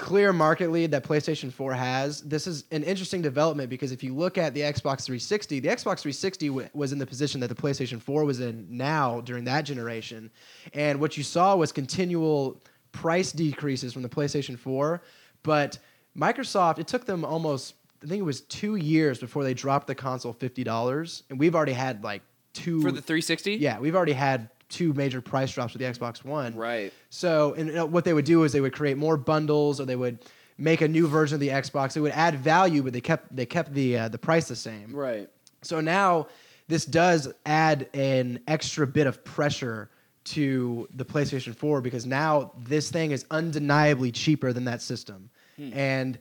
clear 0.00 0.32
market 0.32 0.70
lead 0.72 0.90
that 0.90 1.04
PlayStation 1.04 1.52
4 1.52 1.74
has, 1.74 2.22
this 2.22 2.46
is 2.46 2.64
an 2.72 2.82
interesting 2.82 3.20
development 3.22 3.68
because 3.70 3.92
if 3.92 4.02
you 4.02 4.14
look 4.14 4.38
at 4.38 4.54
the 4.54 4.60
Xbox 4.60 5.04
360, 5.04 5.60
the 5.60 5.68
Xbox 5.68 6.00
360 6.00 6.48
w- 6.48 6.68
was 6.72 6.92
in 6.92 6.98
the 6.98 7.06
position 7.06 7.38
that 7.40 7.48
the 7.48 7.54
PlayStation 7.54 8.00
4 8.00 8.24
was 8.24 8.40
in 8.40 8.66
now 8.70 9.20
during 9.20 9.44
that 9.44 9.62
generation. 9.62 10.30
And 10.74 10.98
what 11.00 11.16
you 11.16 11.22
saw 11.22 11.54
was 11.54 11.70
continual 11.70 12.60
price 12.92 13.30
decreases 13.30 13.92
from 13.92 14.02
the 14.02 14.08
PlayStation 14.08 14.58
4, 14.58 15.02
But 15.42 15.78
Microsoft, 16.16 16.78
it 16.78 16.88
took 16.88 17.04
them 17.04 17.24
almost, 17.24 17.74
I 18.02 18.06
think 18.06 18.20
it 18.20 18.24
was 18.24 18.40
two 18.42 18.76
years 18.76 19.18
before 19.18 19.44
they 19.44 19.54
dropped 19.54 19.86
the 19.86 19.94
console 19.94 20.32
fifty 20.32 20.64
dollars, 20.64 21.22
and 21.30 21.38
we've 21.38 21.54
already 21.54 21.72
had 21.72 22.02
like 22.02 22.22
two 22.52 22.80
For 22.82 22.90
the 22.90 23.00
360? 23.00 23.56
Yeah, 23.56 23.78
we've 23.78 23.94
already 23.94 24.12
had 24.12 24.48
two 24.70 24.94
major 24.94 25.20
price 25.20 25.52
drops 25.52 25.74
with 25.74 25.82
the 25.82 25.86
Xbox 25.86 26.24
One. 26.24 26.54
Right. 26.54 26.92
So, 27.10 27.54
and 27.54 27.78
uh, 27.78 27.86
what 27.86 28.04
they 28.04 28.14
would 28.14 28.24
do 28.24 28.44
is 28.44 28.52
they 28.52 28.60
would 28.60 28.72
create 28.72 28.96
more 28.96 29.16
bundles, 29.16 29.80
or 29.80 29.84
they 29.84 29.96
would 29.96 30.18
make 30.56 30.80
a 30.80 30.88
new 30.88 31.06
version 31.06 31.34
of 31.34 31.40
the 31.40 31.48
Xbox. 31.48 31.92
They 31.92 32.00
would 32.00 32.12
add 32.12 32.36
value, 32.36 32.82
but 32.82 32.92
they 32.92 33.00
kept 33.00 33.34
they 33.34 33.46
kept 33.46 33.74
the 33.74 33.98
uh, 33.98 34.08
the 34.08 34.18
price 34.18 34.48
the 34.48 34.56
same. 34.56 34.94
Right. 34.94 35.28
So 35.62 35.80
now 35.80 36.28
this 36.68 36.84
does 36.84 37.32
add 37.44 37.88
an 37.94 38.40
extra 38.46 38.86
bit 38.86 39.06
of 39.06 39.24
pressure 39.24 39.90
to 40.22 40.88
the 40.94 41.04
PlayStation 41.04 41.54
4 41.54 41.80
because 41.80 42.06
now 42.06 42.52
this 42.58 42.90
thing 42.90 43.10
is 43.10 43.26
undeniably 43.30 44.12
cheaper 44.12 44.52
than 44.52 44.64
that 44.66 44.80
system. 44.80 45.30
And 45.72 46.18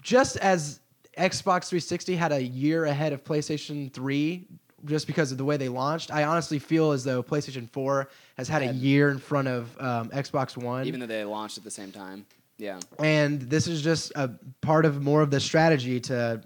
just 0.00 0.36
as 0.38 0.80
Xbox 1.18 1.68
360 1.68 2.16
had 2.16 2.32
a 2.32 2.42
year 2.42 2.84
ahead 2.84 3.12
of 3.12 3.24
PlayStation 3.24 3.92
3 3.92 4.46
just 4.84 5.06
because 5.06 5.32
of 5.32 5.38
the 5.38 5.44
way 5.44 5.56
they 5.56 5.68
launched, 5.68 6.12
I 6.12 6.24
honestly 6.24 6.58
feel 6.58 6.92
as 6.92 7.04
though 7.04 7.22
PlayStation 7.22 7.68
4 7.70 8.08
has 8.36 8.48
had 8.48 8.62
a 8.62 8.72
year 8.72 9.10
in 9.10 9.18
front 9.18 9.48
of 9.48 9.80
um, 9.80 10.10
Xbox 10.10 10.56
One. 10.56 10.86
Even 10.86 11.00
though 11.00 11.06
they 11.06 11.24
launched 11.24 11.58
at 11.58 11.64
the 11.64 11.70
same 11.70 11.92
time. 11.92 12.26
Yeah. 12.58 12.78
and 13.00 13.40
this 13.40 13.66
is 13.66 13.82
just 13.82 14.12
a 14.14 14.30
part 14.60 14.84
of 14.84 15.02
more 15.02 15.20
of 15.22 15.30
the 15.32 15.40
strategy 15.40 15.98
to 16.00 16.42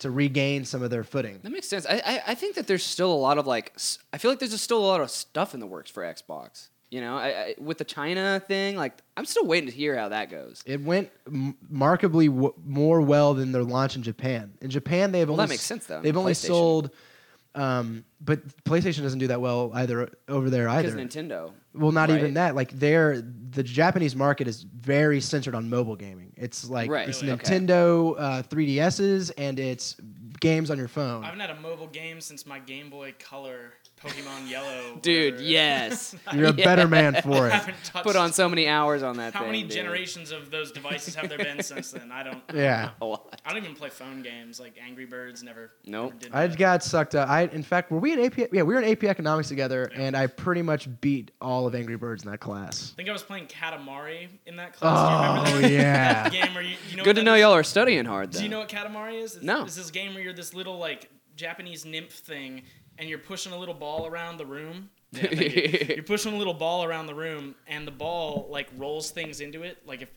to 0.00 0.10
regain 0.10 0.64
some 0.64 0.82
of 0.82 0.90
their 0.90 1.04
footing. 1.04 1.38
That 1.42 1.52
makes 1.52 1.68
sense. 1.68 1.86
I, 1.88 2.02
I, 2.04 2.22
I 2.28 2.34
think 2.34 2.56
that 2.56 2.66
there's 2.66 2.82
still 2.82 3.12
a 3.12 3.14
lot 3.14 3.38
of 3.38 3.46
like, 3.46 3.72
I 4.12 4.18
feel 4.18 4.30
like 4.32 4.40
there's 4.40 4.60
still 4.60 4.78
a 4.78 4.86
lot 4.86 5.00
of 5.00 5.10
stuff 5.10 5.54
in 5.54 5.60
the 5.60 5.66
works 5.66 5.90
for 5.90 6.02
Xbox. 6.02 6.68
You 6.90 7.00
know, 7.00 7.16
I, 7.16 7.28
I, 7.28 7.54
with 7.58 7.78
the 7.78 7.84
China 7.84 8.42
thing, 8.46 8.76
like, 8.76 8.92
I'm 9.16 9.24
still 9.24 9.46
waiting 9.46 9.68
to 9.68 9.74
hear 9.74 9.96
how 9.96 10.08
that 10.10 10.30
goes. 10.30 10.62
It 10.66 10.80
went 10.80 11.10
m- 11.26 11.56
markedly 11.68 12.26
w- 12.28 12.54
more 12.64 13.00
well 13.00 13.34
than 13.34 13.52
their 13.52 13.62
launch 13.64 13.94
in 13.96 14.02
Japan. 14.02 14.52
In 14.60 14.70
Japan, 14.70 15.10
they've 15.12 15.28
Well, 15.28 15.34
only 15.34 15.46
that 15.46 15.52
makes 15.52 15.62
sense, 15.62 15.86
though. 15.86 16.00
They've 16.00 16.16
only 16.16 16.34
sold, 16.34 16.90
um, 17.54 18.04
but 18.20 18.46
PlayStation 18.64 19.02
doesn't 19.02 19.18
do 19.18 19.28
that 19.28 19.40
well 19.40 19.70
either 19.74 20.10
over 20.28 20.50
there 20.50 20.68
either. 20.68 20.94
Because 20.94 21.16
Nintendo. 21.16 21.52
well, 21.72 21.92
not 21.92 22.10
even 22.10 22.34
that. 22.34 22.54
Like, 22.54 22.70
they're 22.72 23.22
the 23.50 23.62
Japanese 23.62 24.16
market 24.16 24.48
is 24.48 24.62
very 24.62 25.20
centered 25.20 25.54
on 25.54 25.70
mobile 25.70 25.96
gaming. 25.96 26.32
It's 26.36 26.68
like 26.68 26.90
Right, 26.90 27.08
it's 27.08 27.22
okay. 27.22 27.32
Nintendo 27.32 28.14
uh, 28.18 28.42
3DSs 28.42 29.32
and 29.38 29.60
it's 29.60 29.96
games 30.40 30.70
on 30.70 30.78
your 30.78 30.88
phone. 30.88 31.22
I 31.22 31.26
haven't 31.26 31.40
had 31.40 31.50
a 31.50 31.60
mobile 31.60 31.86
game 31.86 32.20
since 32.20 32.44
my 32.44 32.58
Game 32.58 32.90
Boy 32.90 33.14
Color 33.18 33.74
Pokemon 34.04 34.48
Yellow. 34.50 34.98
Dude, 35.00 35.34
whatever. 35.34 35.48
yes. 35.50 36.14
You're 36.34 36.46
a 36.48 36.52
better 36.52 36.86
man 36.86 37.14
for 37.22 37.44
I 37.44 37.46
it. 37.46 37.52
haven't 37.52 37.76
touched 37.84 38.04
Put 38.04 38.16
on 38.16 38.32
so 38.32 38.48
many 38.48 38.68
hours 38.68 39.02
on 39.02 39.16
that 39.16 39.32
How 39.32 39.40
thing. 39.40 39.48
many 39.48 39.62
dude. 39.62 39.72
generations 39.72 40.30
of 40.30 40.50
those 40.50 40.70
devices 40.72 41.14
have 41.14 41.28
there 41.28 41.38
been 41.38 41.62
since 41.62 41.90
then? 41.92 42.12
I 42.12 42.22
don't. 42.22 42.42
Yeah. 42.52 42.90
A 43.00 43.04
lot. 43.04 43.40
I 43.44 43.52
don't 43.52 43.62
even 43.64 43.74
play 43.76 43.88
phone 43.88 44.22
games 44.22 44.60
like 44.60 44.74
Angry 44.84 45.06
Birds. 45.06 45.42
Never. 45.42 45.72
Nope. 45.86 46.14
never 46.22 46.36
I 46.36 46.46
got 46.48 46.82
sucked 46.82 47.14
up. 47.14 47.28
I, 47.28 47.42
in 47.44 47.62
fact, 47.62 47.90
were 47.90 47.98
we 47.98 48.12
in 48.12 48.20
AP? 48.20 48.36
Yeah, 48.52 48.62
we 48.62 48.74
were 48.74 48.80
in 48.82 48.90
AP 48.90 49.04
Economics 49.04 49.48
together, 49.48 49.90
and 49.94 50.16
I 50.16 50.26
pretty 50.26 50.62
much 50.62 50.88
beat 51.00 51.30
all 51.40 51.66
of 51.66 51.74
Angry 51.74 51.96
Birds 51.96 52.24
in 52.24 52.30
that 52.30 52.38
class. 52.40 52.92
I 52.92 52.96
think 52.96 53.08
I 53.08 53.12
was 53.12 53.22
playing 53.22 53.46
Katamari 53.46 54.28
in 54.46 54.56
that 54.56 54.74
class. 54.74 55.08
Do 55.08 55.14
you 55.14 55.54
Oh 55.54 55.58
remember 55.58 55.68
that? 55.68 55.70
yeah. 55.72 56.22
That 56.24 56.32
game 56.32 56.54
where 56.54 56.62
you, 56.62 56.76
you 56.90 56.96
know 56.96 57.04
Good 57.04 57.16
to 57.16 57.22
know 57.22 57.34
is? 57.34 57.40
y'all 57.40 57.52
are 57.54 57.62
studying 57.62 58.04
hard, 58.04 58.32
though. 58.32 58.38
Do 58.38 58.44
you 58.44 58.50
know 58.50 58.60
what 58.60 58.68
Katamari 58.68 59.22
is? 59.22 59.36
It's, 59.36 59.44
No. 59.44 59.64
It's 59.64 59.76
this 59.76 59.90
game 59.90 60.14
where 60.14 60.22
you're 60.22 60.32
this 60.32 60.52
little 60.54 60.78
like 60.78 61.10
Japanese 61.36 61.84
nymph 61.84 62.12
thing, 62.12 62.62
and 62.98 63.08
you're 63.08 63.18
pushing 63.18 63.52
a 63.52 63.58
little 63.58 63.74
ball 63.74 64.06
around 64.06 64.36
the 64.38 64.46
room. 64.46 64.90
Yeah, 65.12 65.30
you. 65.30 65.86
you're 65.94 66.02
pushing 66.02 66.32
a 66.34 66.36
little 66.36 66.54
ball 66.54 66.84
around 66.84 67.06
the 67.06 67.14
room, 67.14 67.54
and 67.68 67.86
the 67.86 67.92
ball 67.92 68.48
like 68.50 68.68
rolls 68.76 69.10
things 69.12 69.40
into 69.40 69.62
it. 69.62 69.78
Like 69.86 70.02
if 70.02 70.10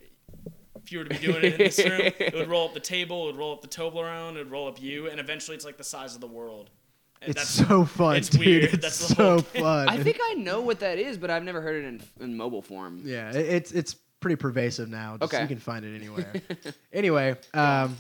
if 0.84 0.92
you 0.92 1.00
were 1.00 1.04
to 1.06 1.10
be 1.10 1.18
doing 1.18 1.44
it 1.44 1.54
in 1.54 1.58
this 1.58 1.78
room, 1.80 2.02
it 2.20 2.34
would 2.34 2.48
roll 2.50 2.68
up 2.68 2.74
the 2.74 2.80
table, 2.80 3.24
it 3.24 3.34
would 3.34 3.38
roll 3.38 3.54
up 3.54 3.62
the 3.62 3.68
Toblerone, 3.68 4.36
it 4.36 4.38
would 4.40 4.52
roll 4.52 4.68
up 4.68 4.82
you, 4.82 5.10
and 5.10 5.20
eventually 5.20 5.56
it's 5.56 5.66
like 5.66 5.78
the 5.78 5.84
size 5.84 6.16
of 6.16 6.22
the 6.22 6.28
world. 6.28 6.70
And 7.22 7.32
It's 7.36 7.50
so 7.50 7.84
fun, 7.84 8.16
it's 8.16 8.30
dude. 8.30 8.46
weird. 8.46 8.63
It's 8.66 8.82
That's 8.82 8.96
so 9.16 9.40
fun. 9.40 9.90
I 9.90 9.98
think 10.02 10.18
I 10.24 10.34
know 10.36 10.62
what 10.62 10.80
that 10.82 10.98
is, 11.00 11.18
but 11.18 11.30
I've 11.30 11.44
never 11.44 11.62
heard 11.62 11.84
it 11.84 11.88
in, 11.88 12.02
in 12.20 12.38
mobile 12.38 12.62
form. 12.62 13.02
Yeah, 13.04 13.30
it- 13.32 13.36
it's 13.48 13.72
it's 13.72 13.96
pretty 14.20 14.36
pervasive 14.38 14.88
now. 14.90 15.18
Just, 15.18 15.32
Okay. 15.34 15.42
you 15.44 15.48
can 15.48 15.60
find 15.60 15.84
it 15.86 15.96
anywhere. 15.96 16.32
anyway, 16.94 17.36
um, 17.54 17.96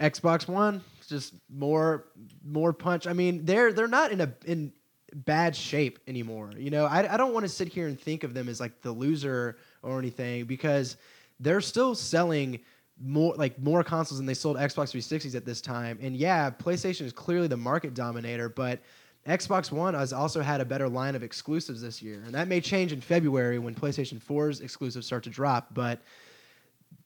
Xbox 0.00 0.48
One, 0.48 0.82
just 1.08 1.34
more 1.48 2.06
more 2.46 2.72
punch. 2.72 3.06
I 3.06 3.12
mean, 3.12 3.44
they're 3.44 3.72
they're 3.72 3.88
not 3.88 4.12
in 4.12 4.20
a 4.20 4.32
in 4.44 4.72
bad 5.14 5.54
shape 5.54 5.98
anymore. 6.06 6.50
You 6.56 6.70
know, 6.70 6.86
I 6.86 7.14
I 7.14 7.16
don't 7.16 7.32
want 7.32 7.44
to 7.44 7.48
sit 7.48 7.68
here 7.68 7.86
and 7.86 7.98
think 7.98 8.24
of 8.24 8.34
them 8.34 8.48
as 8.48 8.60
like 8.60 8.82
the 8.82 8.92
loser 8.92 9.58
or 9.82 9.98
anything 9.98 10.44
because 10.44 10.96
they're 11.40 11.60
still 11.60 11.94
selling 11.94 12.60
more 13.00 13.34
like 13.36 13.58
more 13.60 13.82
consoles 13.82 14.18
than 14.18 14.26
they 14.26 14.34
sold 14.34 14.56
Xbox 14.56 14.94
360s 14.94 15.34
at 15.34 15.44
this 15.44 15.60
time. 15.60 15.98
And 16.00 16.16
yeah, 16.16 16.50
PlayStation 16.50 17.02
is 17.02 17.12
clearly 17.12 17.48
the 17.48 17.56
market 17.56 17.94
dominator, 17.94 18.48
but 18.48 18.80
Xbox 19.26 19.72
One 19.72 19.94
has 19.94 20.12
also 20.12 20.42
had 20.42 20.60
a 20.60 20.64
better 20.64 20.88
line 20.88 21.14
of 21.14 21.22
exclusives 21.22 21.80
this 21.80 22.02
year, 22.02 22.22
and 22.26 22.34
that 22.34 22.46
may 22.46 22.60
change 22.60 22.92
in 22.92 23.00
February 23.00 23.58
when 23.58 23.74
PlayStation 23.74 24.22
4's 24.22 24.60
exclusives 24.60 25.06
start 25.06 25.24
to 25.24 25.30
drop. 25.30 25.72
But 25.72 26.02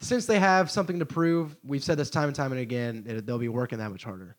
since 0.00 0.26
they 0.26 0.38
have 0.38 0.70
something 0.70 0.98
to 0.98 1.06
prove, 1.06 1.56
we've 1.64 1.84
said 1.84 1.96
this 1.96 2.10
time 2.10 2.28
and 2.28 2.34
time 2.34 2.52
and 2.52 2.60
again, 2.60 3.22
they'll 3.24 3.38
be 3.38 3.48
working 3.48 3.78
that 3.78 3.90
much 3.90 4.04
harder. 4.04 4.36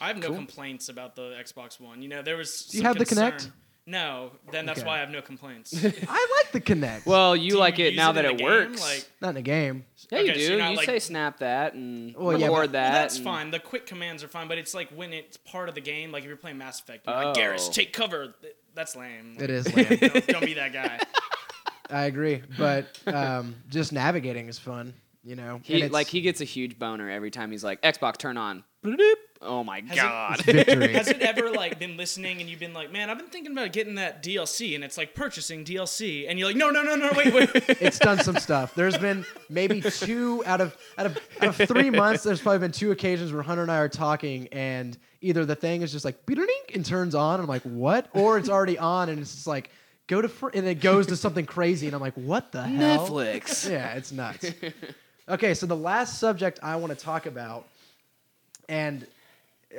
I 0.00 0.08
have 0.08 0.18
no 0.18 0.28
Cool. 0.28 0.36
complaints 0.36 0.88
about 0.88 1.14
the 1.16 1.34
Xbox 1.40 1.78
One. 1.80 2.02
You 2.02 2.08
know, 2.08 2.22
there 2.22 2.36
was. 2.36 2.66
Do 2.66 2.76
you 2.78 2.82
some 2.82 2.86
have 2.88 2.98
the 2.98 3.04
concern- 3.06 3.32
Kinect? 3.32 3.50
No, 3.86 4.30
then 4.50 4.64
that's 4.64 4.78
Okay. 4.80 4.86
why 4.88 4.96
I 4.96 5.00
have 5.00 5.10
no 5.10 5.20
complaints. 5.20 5.74
I 5.84 6.42
like 6.42 6.52
the 6.52 6.60
Kinect. 6.62 7.04
Well, 7.04 7.34
Do 7.34 7.40
you 7.42 7.58
like 7.58 7.78
it 7.78 7.94
now 7.94 8.08
in 8.10 8.16
that 8.16 8.24
it 8.24 8.38
game? 8.38 8.46
works. 8.46 8.80
Like, 8.80 9.06
not 9.20 9.30
in 9.30 9.36
a 9.36 9.42
game. 9.42 9.84
yeah, 10.10 10.20
you 10.20 10.30
Okay, 10.30 10.32
so 10.32 10.38
do. 10.48 10.56
you're 10.56 10.70
you 10.70 10.76
like- 10.76 10.86
say 10.86 10.98
snap 10.98 11.40
that 11.40 11.74
and 11.74 12.16
Well, 12.16 12.38
yeah, 12.40 12.46
record 12.46 12.60
but- 12.68 12.72
that. 12.72 12.92
Well, 12.92 13.02
that's 13.02 13.16
and- 13.16 13.24
fine. 13.24 13.50
The 13.50 13.60
quick 13.60 13.84
commands 13.86 14.24
are 14.24 14.28
fine, 14.28 14.48
but 14.48 14.56
it's 14.56 14.72
like 14.72 14.88
when 14.88 15.12
it's 15.12 15.36
part 15.36 15.68
of 15.68 15.74
the 15.74 15.82
game. 15.82 16.12
Like 16.12 16.22
if 16.22 16.28
you're 16.28 16.36
playing 16.38 16.56
Mass 16.56 16.80
Effect, 16.80 17.06
you're 17.06 17.14
like, 17.14 17.36
Garrus, 17.36 17.68
Oh. 17.68 17.72
take 17.72 17.92
cover. 17.92 18.34
That's 18.74 18.96
lame. 18.96 19.36
It 19.38 19.50
is 19.50 19.72
lame. 19.76 19.86
don't, 20.00 20.26
don't 20.28 20.44
be 20.46 20.54
that 20.54 20.72
guy. 20.72 20.98
I 21.90 22.06
agree, 22.06 22.40
but 22.58 22.98
um, 23.06 23.54
just 23.68 23.92
navigating 23.92 24.48
is 24.48 24.58
fun. 24.58 24.94
You 25.22 25.36
know, 25.36 25.60
He 25.62 25.82
And 25.82 25.92
like 25.92 26.06
he 26.06 26.22
gets 26.22 26.40
a 26.40 26.44
huge 26.44 26.78
boner 26.78 27.10
every 27.10 27.30
time 27.30 27.50
he's 27.50 27.62
like 27.64 27.82
Xbox 27.82 28.16
turn 28.16 28.38
on. 28.38 28.64
Bloop. 28.82 29.14
Oh 29.44 29.62
my 29.62 29.80
Has 29.80 29.96
god. 29.96 30.34
it's 30.40 30.44
victory. 30.44 30.92
Has 30.94 31.08
it 31.08 31.20
ever 31.20 31.50
like 31.50 31.78
been 31.78 31.96
listening 31.96 32.40
and 32.40 32.48
you've 32.48 32.60
been 32.60 32.72
like, 32.72 32.90
man, 32.90 33.10
I've 33.10 33.18
been 33.18 33.28
thinking 33.28 33.52
about 33.52 33.72
getting 33.72 33.96
that 33.96 34.22
DLC, 34.22 34.74
and 34.74 34.82
it's 34.82 34.96
like 34.96 35.14
purchasing 35.14 35.64
DLC, 35.64 36.26
and 36.28 36.38
you're 36.38 36.48
like, 36.48 36.56
no, 36.56 36.70
no, 36.70 36.82
no, 36.82 36.96
no, 36.96 37.10
wait, 37.14 37.34
wait. 37.34 37.50
it's 37.80 37.98
done 37.98 38.18
some 38.18 38.36
stuff. 38.36 38.74
There's 38.74 38.96
been 38.96 39.24
maybe 39.50 39.80
two 39.82 40.42
out 40.46 40.60
of 40.60 40.76
out 40.98 41.06
of 41.06 41.18
out 41.40 41.60
of 41.60 41.68
three 41.68 41.90
months. 41.90 42.22
There's 42.22 42.40
probably 42.40 42.60
been 42.60 42.72
two 42.72 42.90
occasions 42.90 43.32
where 43.32 43.42
Hunter 43.42 43.62
and 43.62 43.70
I 43.70 43.78
are 43.78 43.88
talking, 43.88 44.48
and 44.48 44.96
either 45.20 45.44
the 45.44 45.56
thing 45.56 45.82
is 45.82 45.92
just 45.92 46.04
like 46.04 46.24
"Beep-a-ding," 46.26 46.74
and 46.74 46.84
turns 46.84 47.14
on, 47.14 47.34
and 47.34 47.42
I'm 47.42 47.48
like, 47.48 47.62
what? 47.62 48.08
Or 48.14 48.38
it's 48.38 48.48
already 48.48 48.78
on, 48.78 49.08
and 49.10 49.20
it's 49.20 49.34
just 49.34 49.46
like 49.46 49.70
go 50.06 50.20
to 50.20 50.28
fr- 50.28 50.50
and 50.54 50.66
it 50.66 50.80
goes 50.80 51.06
to 51.08 51.16
something 51.16 51.46
crazy, 51.46 51.86
and 51.86 51.94
I'm 51.94 52.00
like, 52.02 52.14
what 52.14 52.50
the 52.52 52.62
hell? 52.62 53.08
Netflix. 53.08 53.68
Yeah, 53.70 53.94
it's 53.94 54.10
nuts. 54.12 54.50
okay, 55.28 55.54
so 55.54 55.66
the 55.66 55.76
last 55.76 56.18
subject 56.18 56.60
I 56.62 56.76
want 56.76 56.96
to 56.98 57.04
talk 57.04 57.26
about, 57.26 57.66
and 58.68 59.06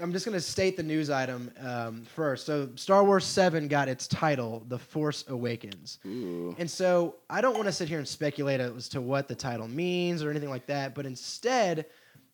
I'm 0.02 0.12
just 0.12 0.26
going 0.26 0.38
to 0.38 0.42
state 0.42 0.78
the 0.78 0.84
news 0.84 1.10
item 1.10 1.52
um, 1.60 2.04
first. 2.16 2.46
So, 2.46 2.70
Star 2.76 3.04
Wars 3.04 3.26
7 3.26 3.68
got 3.68 3.88
its 3.88 4.08
title, 4.08 4.64
The 4.68 4.78
Force 4.80 5.26
Awakens. 5.28 6.00
Ooh. 6.06 6.56
And 6.58 6.70
so, 6.70 7.16
I 7.30 7.42
don't 7.42 7.56
want 7.56 7.66
to 7.68 7.72
sit 7.72 7.88
here 7.88 7.98
and 7.98 8.08
speculate 8.08 8.60
as 8.60 8.90
to 8.90 9.02
what 9.02 9.28
the 9.28 9.36
title 9.36 9.68
means 9.68 10.24
or 10.24 10.30
anything 10.30 10.50
like 10.50 10.66
that, 10.68 10.96
but 10.96 11.06
instead, 11.06 11.86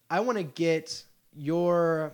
I 0.09 0.19
want 0.19 0.37
to 0.37 0.43
get 0.43 1.03
your 1.33 2.13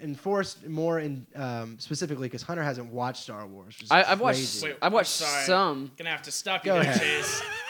enforced 0.00 0.66
more 0.66 0.98
in 1.00 1.26
um, 1.36 1.78
specifically 1.78 2.26
because 2.28 2.42
Hunter 2.42 2.62
hasn't 2.62 2.92
watched 2.92 3.22
Star 3.22 3.46
Wars. 3.46 3.76
I, 3.90 4.04
I've 4.04 4.20
watched. 4.20 4.62
Wait, 4.62 4.76
I've 4.82 4.92
watched 4.92 5.22
I'm 5.22 5.28
sorry. 5.28 5.44
some. 5.44 5.90
Gonna 5.96 6.10
have 6.10 6.22
to 6.22 6.32
stop 6.32 6.64
you 6.64 6.72
Go 6.72 6.80
there, 6.80 6.90
ahead. 6.90 7.00
Chase. 7.00 7.42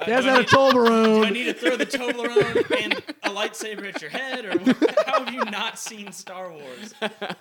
Uh, 0.00 0.04
He 0.06 0.10
hasn't 0.10 0.48
do 0.48 0.58
I 0.58 0.66
had 0.66 0.74
a 0.76 0.80
need- 0.82 1.20
Do 1.20 1.24
I 1.24 1.30
need 1.30 1.44
to 1.44 1.54
throw 1.54 1.76
the 1.76 1.86
Toblerone 1.86 2.82
and 2.82 2.92
a 3.24 3.28
lightsaber 3.30 3.94
at 3.94 4.00
your 4.00 4.10
head, 4.10 4.44
or 4.44 4.58
what? 4.58 4.98
how 5.06 5.24
have 5.24 5.32
you 5.34 5.44
not 5.44 5.78
seen 5.78 6.10
Star 6.12 6.50
Wars? 6.50 6.94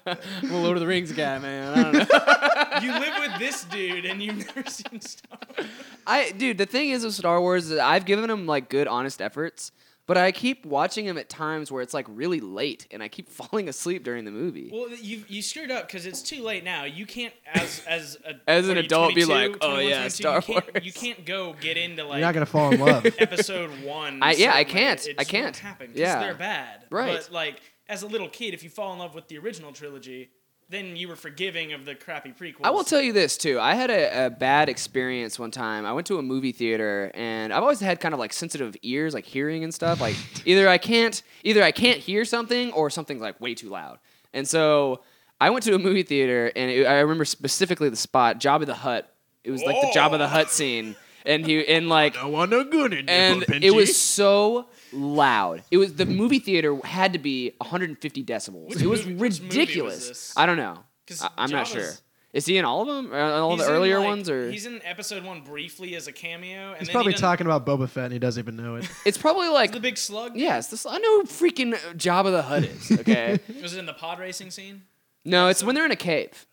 I'm 0.06 0.52
a 0.52 0.62
Lord 0.62 0.78
of 0.78 0.82
the 0.82 0.88
Rings 0.88 1.12
guy, 1.12 1.40
man. 1.40 1.74
I 1.78 1.84
don't 1.84 1.94
know. 1.94 2.80
You 2.82 2.94
live 2.94 3.14
with 3.20 3.40
this 3.40 3.64
dude, 3.66 4.06
and 4.06 4.22
you've 4.24 4.38
never 4.56 4.70
seen 4.70 5.02
Star 5.02 5.38
Wars. 5.58 5.68
I, 6.08 6.32
dude, 6.32 6.58
the 6.58 6.66
thing 6.66 6.90
is 6.90 7.04
with 7.04 7.14
Star 7.14 7.42
Wars, 7.42 7.70
is 7.72 7.78
I've 7.80 8.06
given 8.06 8.28
them 8.30 8.46
like 8.46 8.70
good, 8.70 8.88
honest 8.88 9.22
efforts, 9.22 9.72
but 10.10 10.18
I 10.18 10.32
keep 10.34 10.66
watching 10.66 11.06
them 11.06 11.18
at 11.20 11.30
times 11.30 11.72
where 11.72 11.82
it's 11.84 11.94
like 11.94 12.08
really 12.10 12.40
late, 12.42 12.88
and 12.90 13.02
I 13.04 13.08
keep 13.08 13.30
falling 13.40 13.70
asleep 13.70 14.04
during 14.04 14.26
the 14.26 14.32
movie. 14.32 14.72
Well, 14.74 14.90
you 14.90 15.24
you 15.30 15.42
screwed 15.44 15.70
up 15.72 15.86
because 15.88 16.06
it's 16.08 16.22
too 16.24 16.44
late 16.44 16.64
now. 16.64 16.84
You 16.84 17.06
can't 17.06 17.34
as 17.54 17.84
as 17.88 18.18
a 18.26 18.34
As 18.50 18.68
an 18.68 18.70
what 18.70 18.78
are 18.78 18.80
you, 18.82 18.86
adult 18.88 19.16
be 19.16 19.26
like, 19.26 19.56
"Oh, 19.62 19.78
yeah, 19.78 20.08
22, 20.08 20.10
Star 20.10 20.36
you 20.38 20.42
can't, 20.42 20.74
Wars." 20.74 20.86
You 20.86 20.92
can't 20.92 21.26
go 21.26 21.56
get 21.62 21.78
into 21.78 22.04
like 22.04 22.18
You're 22.18 22.28
not 22.28 22.34
going 22.34 22.46
to 22.46 22.52
fall 22.52 22.74
in 22.74 22.80
love. 22.80 23.06
episode 23.20 23.70
one. 23.84 24.22
I- 24.24 24.34
yeah, 24.34 24.54
I 24.56 24.64
can't. 24.64 25.08
It 25.08 25.16
I 25.20 25.24
can't. 25.24 25.62
won't 25.80 25.96
Yeah. 25.96 26.20
they're 26.20 26.34
bad. 26.34 26.86
Right. 26.90 27.14
But 27.14 27.32
like 27.32 27.62
as 27.88 28.02
a 28.04 28.08
little 28.08 28.30
kid, 28.30 28.54
if 28.56 28.64
you 28.64 28.70
fall 28.70 28.92
in 28.94 29.00
love 29.00 29.16
with 29.16 29.28
the 29.28 29.38
original 29.38 29.72
trilogy, 29.72 30.32
then 30.70 30.96
you 30.96 31.08
were 31.08 31.16
forgiving 31.16 31.74
of 31.74 31.84
the 31.86 31.96
crappy 31.96 32.32
prequels. 32.32 32.62
I 32.64 32.70
will 32.70 32.84
tell 32.84 33.02
you 33.02 33.12
this 33.12 33.38
too. 33.38 33.60
I 33.60 33.74
had 33.74 33.90
a, 33.90 34.28
a 34.28 34.30
bad 34.30 34.70
experience 34.70 35.40
one 35.40 35.50
time. 35.50 35.86
I 35.86 35.94
went 35.94 36.06
to 36.08 36.20
a 36.20 36.22
movie 36.22 36.52
theater, 36.52 37.12
and 37.16 37.52
I've 37.52 37.64
always 37.64 37.80
had 37.80 38.00
kind 38.00 38.14
of 38.14 38.20
like 38.20 38.34
sensitive 38.34 38.76
ears, 38.84 39.14
like 39.14 39.26
hearing 39.26 39.64
and 39.64 39.74
stuff. 39.74 40.00
Like 40.00 40.16
either 40.46 40.70
I 40.70 40.78
can't, 40.78 41.22
either 41.44 41.64
I 41.64 41.72
can't 41.72 42.00
hear 42.00 42.24
something, 42.24 42.72
or 42.74 42.90
something's 42.90 43.22
like 43.22 43.42
way 43.42 43.56
too 43.56 43.70
loud. 43.70 43.98
And 44.32 44.48
so 44.48 45.02
I 45.42 45.50
went 45.50 45.64
to 45.66 45.74
a 45.74 45.80
movie 45.80 46.04
theater, 46.04 46.52
and 46.56 46.70
it, 46.70 46.86
I 46.86 47.00
remember 47.00 47.26
specifically 47.26 47.90
the 47.90 47.96
spot, 47.96 48.40
Jabba 48.40 48.68
the 48.68 48.76
Hutt. 48.76 49.12
It 49.44 49.52
was 49.52 49.64
like 49.64 49.82
the 49.82 49.88
Jabba 49.88 50.20
the 50.20 50.28
Hutt 50.28 50.52
scene, 50.52 50.96
and 51.26 51.46
he 51.46 51.66
and 51.68 51.90
like 51.90 52.16
I 52.18 52.26
want 52.26 52.52
no 52.52 52.64
good 52.64 52.94
in 52.94 53.10
and 53.10 53.44
it 53.64 53.74
was 53.74 53.98
so 53.98 54.68
loud. 54.92 55.64
It 55.72 55.78
was 55.78 55.94
the 55.96 56.06
movie 56.06 56.40
theater 56.40 56.76
had 56.84 57.14
to 57.14 57.20
be 57.20 57.54
150 57.60 58.24
decibels. 58.24 58.70
Which 58.70 58.82
it 58.82 58.88
was 58.88 59.06
movie- 59.06 59.16
which 59.16 59.42
movie 59.42 59.48
was 59.50 59.58
ridiculous. 59.58 60.08
this? 60.08 60.34
I 60.38 60.46
don't 60.46 60.58
know. 60.58 60.80
I, 61.22 61.30
I'm 61.38 61.50
not 61.52 61.68
sure. 61.68 61.92
Is 62.32 62.46
he 62.46 62.58
in 62.60 62.66
all 62.66 62.82
of 62.82 62.88
them? 62.88 63.12
Or 63.12 63.20
all 63.20 63.56
He's 63.58 63.66
the 63.66 63.72
in, 63.72 63.76
earlier 63.76 63.98
like- 63.98 64.08
ones, 64.08 64.30
or 64.30 64.52
he's 64.52 64.68
in 64.68 64.82
episode 64.86 65.24
one 65.24 65.42
briefly 65.42 65.96
as 65.96 66.08
a 66.08 66.12
cameo. 66.12 66.70
And 66.72 66.78
He's 66.78 66.88
then 66.88 66.94
probably 66.94 67.14
he 67.14 67.18
talking 67.18 67.48
about 67.48 67.66
Boba 67.66 67.90
Fett 67.90 68.04
and 68.06 68.14
he 68.14 68.20
doesn't 68.20 68.40
even 68.44 68.56
know 68.56 68.76
it. 68.76 68.88
it's 69.06 69.18
probably 69.18 69.48
like 69.48 69.72
the 69.72 69.80
big 69.80 69.98
slug. 69.98 70.36
yes. 70.36 70.68
This 70.68 70.86
I 70.86 71.00
know 71.00 71.22
who 71.22 71.24
freaking 71.26 71.74
Jabba 71.96 72.26
the 72.32 72.44
Hutt 72.44 72.66
is. 72.66 72.92
Okay, 73.00 73.40
Was 73.64 73.74
it 73.74 73.80
in 73.80 73.88
the 73.88 73.94
pod 73.94 74.20
racing 74.20 74.52
scene? 74.52 74.84
no, 75.26 75.48
it's 75.48 75.64
when 75.64 75.74
they're 75.74 75.86
in 75.86 75.92
a 75.92 75.96
cave. 75.96 76.46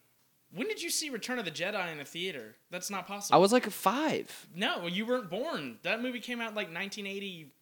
When 0.54 0.66
did 0.68 0.80
you 0.82 0.88
see 0.88 1.10
Return 1.10 1.38
of 1.38 1.44
the 1.44 1.50
Jedi 1.50 1.92
in 1.92 2.00
a 2.00 2.04
theater? 2.06 2.56
That's 2.70 2.88
not 2.88 3.06
possible. 3.06 3.34
I 3.36 3.38
was 3.38 3.52
like 3.52 3.68
five. 3.68 4.46
No, 4.54 4.86
you 4.86 5.04
weren't 5.04 5.28
born. 5.28 5.76
That 5.82 6.00
movie 6.00 6.20
came 6.20 6.40
out 6.40 6.54
like 6.54 6.68
1980. 6.68 7.52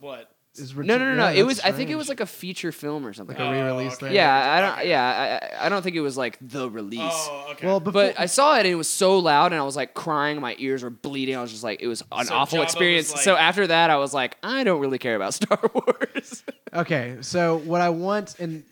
What? 0.00 0.30
Is 0.54 0.74
No, 0.74 0.82
no, 0.82 0.98
no, 0.98 1.14
no. 1.14 1.28
Yeah, 1.28 1.40
it 1.40 1.42
was. 1.44 1.58
that's 1.58 1.68
I 1.68 1.72
think 1.72 1.88
it 1.90 1.94
was 1.94 2.08
like 2.08 2.18
a 2.20 2.26
feature 2.26 2.72
film 2.72 3.06
or 3.06 3.12
something. 3.12 3.36
like 3.36 3.44
a 3.44 3.48
Oh, 3.48 3.52
re-release 3.52 3.94
okay. 3.94 4.06
thing. 4.06 4.14
yeah, 4.16 4.52
I 4.52 4.60
don't. 4.60 4.88
Yeah, 4.88 5.50
I, 5.60 5.66
I 5.66 5.68
don't 5.68 5.82
think 5.82 5.94
it 5.94 6.00
was 6.00 6.16
like 6.16 6.36
the 6.40 6.68
release. 6.68 7.00
Oh, 7.02 7.48
okay. 7.52 7.66
Well, 7.66 7.78
before, 7.78 7.92
But 8.02 8.18
I 8.18 8.26
saw 8.26 8.56
it 8.56 8.60
and 8.60 8.68
it 8.68 8.74
was 8.74 8.88
so 8.88 9.18
loud 9.20 9.52
and 9.52 9.60
I 9.60 9.64
was 9.64 9.76
like 9.76 9.94
crying, 9.94 10.40
my 10.40 10.56
ears 10.58 10.82
were 10.82 10.90
bleeding. 10.90 11.36
I 11.36 11.42
was 11.42 11.52
just 11.52 11.62
like, 11.62 11.80
it 11.80 11.86
was 11.86 12.02
an 12.10 12.24
So 12.26 12.34
awful 12.34 12.58
Jabba 12.58 12.62
experience. 12.64 13.12
was 13.12 13.22
so 13.22 13.36
after 13.36 13.68
that, 13.68 13.90
I 13.90 13.98
was 13.98 14.12
like, 14.12 14.36
I 14.42 14.64
don't 14.64 14.80
really 14.80 14.98
care 14.98 15.14
about 15.14 15.34
Star 15.40 15.60
Wars. 15.72 16.42
Okay, 16.74 17.18
so 17.20 17.58
what 17.58 17.80
I 17.80 17.90
want 17.90 18.40
and 18.40 18.64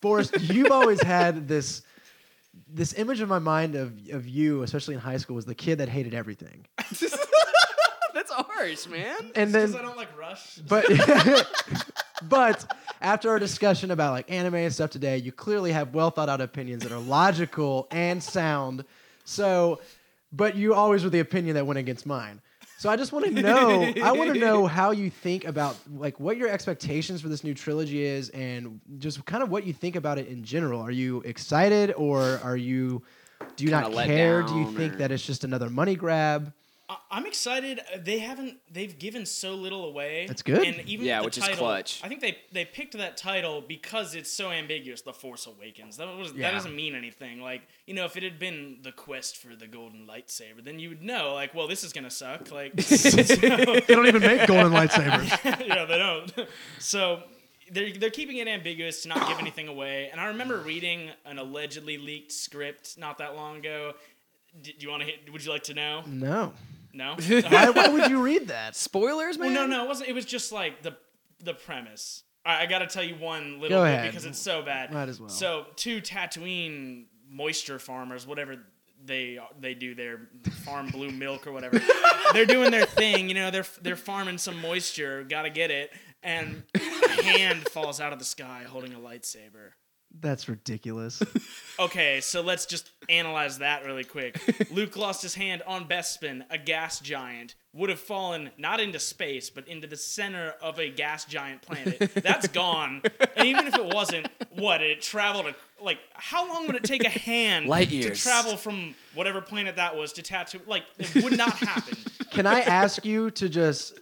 Forrest, 0.00 0.38
you've 0.42 0.70
always 0.70 1.02
had 1.16 1.48
this 1.48 1.82
this 2.74 2.94
image 2.94 3.20
in 3.20 3.28
my 3.28 3.38
mind 3.40 3.74
of 3.74 3.92
of 4.10 4.28
you, 4.28 4.62
especially 4.62 4.94
in 4.94 5.00
high 5.00 5.16
school, 5.16 5.34
was 5.36 5.44
the 5.46 5.54
kid 5.54 5.78
that 5.78 5.88
hated 5.88 6.14
everything. 6.14 6.66
That's 8.36 8.48
harsh, 8.50 8.86
man. 8.88 9.32
And 9.34 9.52
then, 9.54 9.74
I 9.74 9.82
don't 9.82 9.96
like 9.96 10.16
Rush. 10.18 10.56
but 10.68 10.84
but 12.28 12.72
after 13.00 13.30
our 13.30 13.38
discussion 13.38 13.90
about 13.90 14.12
like 14.12 14.30
anime 14.30 14.54
and 14.54 14.72
stuff 14.72 14.90
today, 14.90 15.18
you 15.18 15.32
clearly 15.32 15.72
have 15.72 15.94
well 15.94 16.10
thought 16.10 16.28
out 16.28 16.40
opinions 16.40 16.82
that 16.84 16.92
are 16.92 17.00
logical 17.00 17.88
and 17.90 18.22
sound. 18.22 18.84
So, 19.24 19.80
but 20.32 20.56
you 20.56 20.74
always 20.74 21.04
were 21.04 21.10
the 21.10 21.20
opinion 21.20 21.54
that 21.56 21.66
went 21.66 21.78
against 21.78 22.06
mine. 22.06 22.40
So 22.78 22.90
I 22.90 22.96
just 22.96 23.12
want 23.12 23.26
to 23.26 23.30
know. 23.30 23.92
I 24.02 24.10
want 24.10 24.34
to 24.34 24.40
know 24.40 24.66
how 24.78 24.90
you 24.90 25.08
think 25.08 25.44
about 25.44 25.76
like 25.94 26.18
what 26.18 26.36
your 26.36 26.48
expectations 26.48 27.20
for 27.20 27.28
this 27.28 27.44
new 27.44 27.54
trilogy 27.54 28.02
is, 28.02 28.28
and 28.30 28.80
just 28.98 29.24
kind 29.24 29.42
of 29.42 29.50
what 29.50 29.64
you 29.64 29.72
think 29.72 29.94
about 29.94 30.18
it 30.18 30.26
in 30.26 30.42
general. 30.42 30.80
Are 30.80 30.90
you 30.90 31.20
excited, 31.20 31.92
or 31.96 32.40
are 32.42 32.56
you? 32.56 33.02
Do 33.56 33.64
you 33.64 33.70
Kinda 33.70 33.88
not 33.88 33.94
let 33.94 34.06
care? 34.06 34.42
Do 34.42 34.54
you 34.56 34.64
down, 34.64 34.74
think 34.74 34.94
or- 34.94 34.96
that 34.96 35.12
it's 35.12 35.24
just 35.24 35.44
another 35.44 35.70
money 35.70 35.94
grab? 35.94 36.52
I- 36.94 36.98
I'm 37.18 37.26
excited. 37.26 37.80
Uh, 37.80 37.98
They 38.00 38.18
haven't. 38.18 38.58
They've 38.70 38.96
given 38.98 39.24
so 39.26 39.54
little 39.54 39.84
away. 39.84 40.26
That's 40.26 40.42
good. 40.42 40.64
And 40.66 40.86
even 40.88 41.06
Yeah, 41.06 41.18
with 41.20 41.22
the 41.22 41.26
which 41.26 41.38
is 41.38 41.44
title, 41.44 41.58
clutch. 41.58 42.00
I 42.04 42.08
think 42.08 42.20
they 42.20 42.38
they 42.52 42.64
picked 42.64 42.96
that 42.98 43.16
title 43.16 43.60
because 43.60 44.14
it's 44.14 44.30
so 44.32 44.50
ambiguous. 44.50 45.02
The 45.02 45.12
Force 45.12 45.46
Awakens. 45.46 45.96
That 45.96 46.08
was 46.16 46.32
Yeah. 46.32 46.50
that 46.50 46.54
doesn't 46.56 46.76
mean 46.76 46.94
anything. 46.94 47.40
Like 47.40 47.62
you 47.86 47.94
know, 47.94 48.04
if 48.04 48.16
it 48.16 48.22
had 48.22 48.38
been 48.38 48.78
the 48.82 48.92
quest 48.92 49.36
for 49.38 49.54
the 49.56 49.66
golden 49.66 50.06
lightsaber, 50.06 50.62
then 50.62 50.78
you 50.78 50.90
would 50.90 51.02
know. 51.02 51.34
Like, 51.34 51.54
well, 51.54 51.66
this 51.68 51.82
is 51.84 51.92
gonna 51.92 52.10
suck. 52.10 52.50
Like, 52.50 52.74
They 52.76 53.80
don't 53.88 54.06
even 54.06 54.22
make 54.22 54.46
golden 54.46 54.72
lightsabers. 54.72 55.28
yeah, 55.66 55.84
they 55.84 55.98
don't. 55.98 56.32
So 56.78 57.22
they're 57.70 57.92
they're 57.92 58.10
keeping 58.10 58.36
it 58.38 58.48
ambiguous 58.48 59.02
to 59.02 59.08
not 59.08 59.26
give 59.28 59.38
anything 59.38 59.68
away. 59.68 60.08
And 60.10 60.20
I 60.20 60.26
remember 60.26 60.58
reading 60.58 61.10
an 61.24 61.38
allegedly 61.38 61.96
leaked 61.98 62.32
script 62.32 62.98
not 62.98 63.18
that 63.18 63.34
long 63.36 63.56
ago. 63.58 63.94
D- 64.60 64.74
Do 64.78 64.84
you 64.84 64.90
want 64.90 65.00
to? 65.02 65.06
hit 65.08 65.32
Would 65.32 65.42
you 65.44 65.50
like 65.50 65.62
to 65.64 65.74
know? 65.74 66.02
No. 66.06 66.52
No. 66.92 67.16
Why, 67.28 67.70
why 67.70 67.88
would 67.88 68.10
you 68.10 68.22
read 68.22 68.48
that? 68.48 68.76
Spoilers, 68.76 69.38
Well, 69.38 69.48
man. 69.50 69.70
no, 69.70 69.78
no, 69.78 69.84
it 69.84 69.88
wasn't. 69.88 70.10
It 70.10 70.12
was 70.12 70.24
just 70.26 70.52
like 70.52 70.82
the 70.82 70.96
the 71.42 71.54
premise. 71.54 72.22
I, 72.44 72.62
I 72.62 72.66
got 72.66 72.80
to 72.80 72.86
tell 72.86 73.02
you 73.02 73.14
one 73.16 73.60
little 73.60 73.78
Go 73.78 73.84
bit 73.84 73.94
ahead. 73.94 74.10
because 74.10 74.26
it's 74.26 74.38
so 74.38 74.62
bad. 74.62 74.92
Might 74.92 75.08
as 75.08 75.18
well. 75.20 75.28
So 75.30 75.66
two 75.76 76.00
Tatooine 76.02 77.06
moisture 77.30 77.78
farmers, 77.78 78.26
whatever 78.26 78.56
they 79.04 79.38
they 79.58 79.74
do 79.74 79.94
their 79.94 80.28
farm 80.64 80.88
blue 80.88 81.10
milk 81.24 81.46
or 81.46 81.52
whatever. 81.52 81.80
they're 82.34 82.46
doing 82.46 82.70
their 82.70 82.86
thing, 82.86 83.28
you 83.28 83.34
know. 83.34 83.50
They're 83.50 83.66
they're 83.80 83.96
farming 83.96 84.38
some 84.38 84.60
moisture. 84.60 85.24
Got 85.24 85.42
to 85.42 85.50
get 85.50 85.70
it. 85.70 85.92
And 86.22 86.62
a 86.74 87.22
hand 87.22 87.68
falls 87.70 88.00
out 88.00 88.12
of 88.12 88.18
the 88.20 88.24
sky 88.24 88.64
holding 88.68 88.92
a 88.94 88.98
lightsaber. 88.98 89.70
That's 90.20 90.48
ridiculous. 90.48 91.22
Okay, 91.80 92.20
so 92.20 92.42
let's 92.42 92.66
just 92.66 92.90
analyze 93.08 93.58
that 93.58 93.84
really 93.84 94.04
quick. 94.04 94.38
Luke 94.70 94.96
lost 94.96 95.22
his 95.22 95.34
hand 95.34 95.62
on 95.66 95.88
Bespin, 95.88 96.44
a 96.50 96.58
gas 96.58 97.00
giant, 97.00 97.54
would 97.72 97.88
have 97.88 97.98
fallen 97.98 98.50
not 98.58 98.78
into 98.78 99.00
space, 99.00 99.48
but 99.48 99.66
into 99.66 99.86
the 99.88 99.96
center 99.96 100.52
of 100.60 100.78
a 100.78 100.90
gas 100.90 101.24
giant 101.24 101.62
planet. 101.62 102.12
That's 102.14 102.46
gone. 102.52 103.02
And 103.36 103.48
even 103.48 103.66
if 103.66 103.74
it 103.74 103.86
wasn't, 103.86 104.28
what? 104.50 104.82
It 104.82 105.00
traveled 105.00 105.46
a, 105.46 105.54
like 105.82 105.98
how 106.12 106.46
long 106.46 106.66
would 106.66 106.76
it 106.76 106.84
take 106.84 107.04
a 107.04 107.08
hand 107.08 107.66
Light 107.66 107.88
to 107.88 107.96
years. 107.96 108.22
travel 108.22 108.56
from 108.56 108.94
whatever 109.14 109.40
planet 109.40 109.76
that 109.76 109.96
was 109.96 110.12
to 110.12 110.22
tattoo? 110.22 110.60
Like 110.66 110.84
it 110.98 111.24
would 111.24 111.38
not 111.38 111.54
happen. 111.54 111.96
Can 112.30 112.46
I 112.46 112.60
ask 112.60 113.04
you 113.04 113.30
to 113.32 113.48
just 113.48 113.98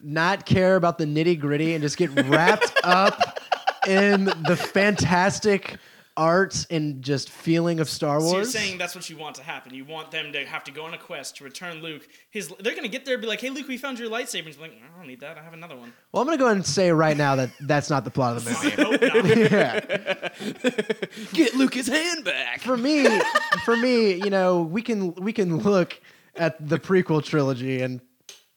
not 0.00 0.44
care 0.46 0.76
about 0.76 0.98
the 0.98 1.06
nitty 1.06 1.40
gritty 1.40 1.74
and 1.74 1.82
just 1.82 1.96
get 1.96 2.10
wrapped 2.28 2.72
up 2.84 3.39
in 3.86 4.24
the 4.46 4.56
fantastic 4.56 5.76
art 6.16 6.66
and 6.70 7.02
just 7.02 7.30
feeling 7.30 7.80
of 7.80 7.88
Star 7.88 8.20
Wars? 8.20 8.30
So 8.30 8.36
you're 8.36 8.44
saying 8.44 8.78
that's 8.78 8.94
what 8.94 9.08
you 9.08 9.16
want 9.16 9.36
to 9.36 9.42
happen. 9.42 9.72
You 9.72 9.84
want 9.84 10.10
them 10.10 10.32
to 10.32 10.44
have 10.44 10.64
to 10.64 10.70
go 10.70 10.84
on 10.84 10.94
a 10.94 10.98
quest 10.98 11.36
to 11.36 11.44
return 11.44 11.80
Luke. 11.82 12.06
His 12.30 12.52
they're 12.60 12.74
gonna 12.74 12.88
get 12.88 13.04
there 13.04 13.14
and 13.14 13.22
be 13.22 13.26
like, 13.28 13.40
"Hey, 13.40 13.50
Luke, 13.50 13.68
we 13.68 13.78
found 13.78 13.98
your 13.98 14.10
lightsaber." 14.10 14.38
And 14.38 14.46
he's 14.48 14.58
like, 14.58 14.72
"I 14.72 14.98
don't 14.98 15.06
need 15.06 15.20
that. 15.20 15.38
I 15.38 15.42
have 15.42 15.54
another 15.54 15.76
one." 15.76 15.92
well, 16.12 16.20
I'm 16.20 16.26
gonna 16.26 16.38
go 16.38 16.46
ahead 16.46 16.56
and 16.56 16.66
say 16.66 16.90
right 16.92 17.16
now 17.16 17.36
that 17.36 17.50
that's 17.60 17.90
not 17.90 18.04
the 18.04 18.10
plot 18.10 18.36
of 18.36 18.44
the 18.44 18.50
movie. 18.78 18.82
Hope 18.82 19.00
not. 19.02 19.50
yeah. 21.12 21.32
Get 21.32 21.54
Lucas' 21.54 21.88
hand 21.88 22.24
back. 22.24 22.60
For 22.60 22.76
me, 22.76 23.20
for 23.64 23.76
me, 23.76 24.14
you 24.14 24.30
know, 24.30 24.62
we 24.62 24.82
can 24.82 25.14
we 25.14 25.32
can 25.32 25.58
look 25.58 25.98
at 26.36 26.68
the 26.68 26.78
prequel 26.78 27.24
trilogy 27.24 27.82
and 27.82 28.00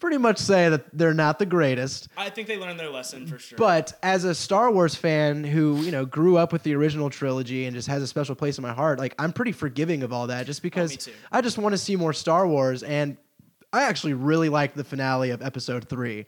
pretty 0.03 0.17
much 0.17 0.37
say 0.37 0.67
that 0.67 0.83
they're 0.91 1.13
not 1.13 1.39
the 1.39 1.45
greatest. 1.45 2.09
I 2.17 2.29
think 2.29 2.49
they 2.49 2.57
learned 2.57 2.77
their 2.77 2.89
lesson 2.89 3.25
for 3.25 3.39
sure. 3.39 3.57
But 3.57 3.97
as 4.03 4.25
a 4.25 4.35
Star 4.35 4.69
Wars 4.69 4.95
fan 4.95 5.45
who, 5.45 5.77
you 5.77 5.91
know, 5.91 6.03
grew 6.03 6.35
up 6.35 6.51
with 6.51 6.61
the 6.63 6.75
original 6.75 7.09
trilogy 7.09 7.63
and 7.63 7.73
just 7.73 7.87
has 7.87 8.03
a 8.03 8.07
special 8.07 8.35
place 8.35 8.57
in 8.57 8.63
my 8.63 8.73
heart, 8.73 8.99
like 8.99 9.15
I'm 9.17 9.31
pretty 9.31 9.53
forgiving 9.53 10.03
of 10.03 10.11
all 10.11 10.27
that 10.27 10.45
just 10.45 10.59
oh, 10.59 10.63
because 10.63 10.89
me 10.91 10.97
too. 10.97 11.13
I 11.31 11.39
just 11.39 11.57
want 11.57 11.71
to 11.71 11.77
see 11.77 11.95
more 11.95 12.11
Star 12.11 12.45
Wars 12.45 12.83
and 12.83 13.15
I 13.71 13.83
actually 13.83 14.13
really 14.13 14.49
liked 14.49 14.75
the 14.75 14.83
finale 14.83 15.29
of 15.29 15.41
episode 15.41 15.87
3. 15.87 16.25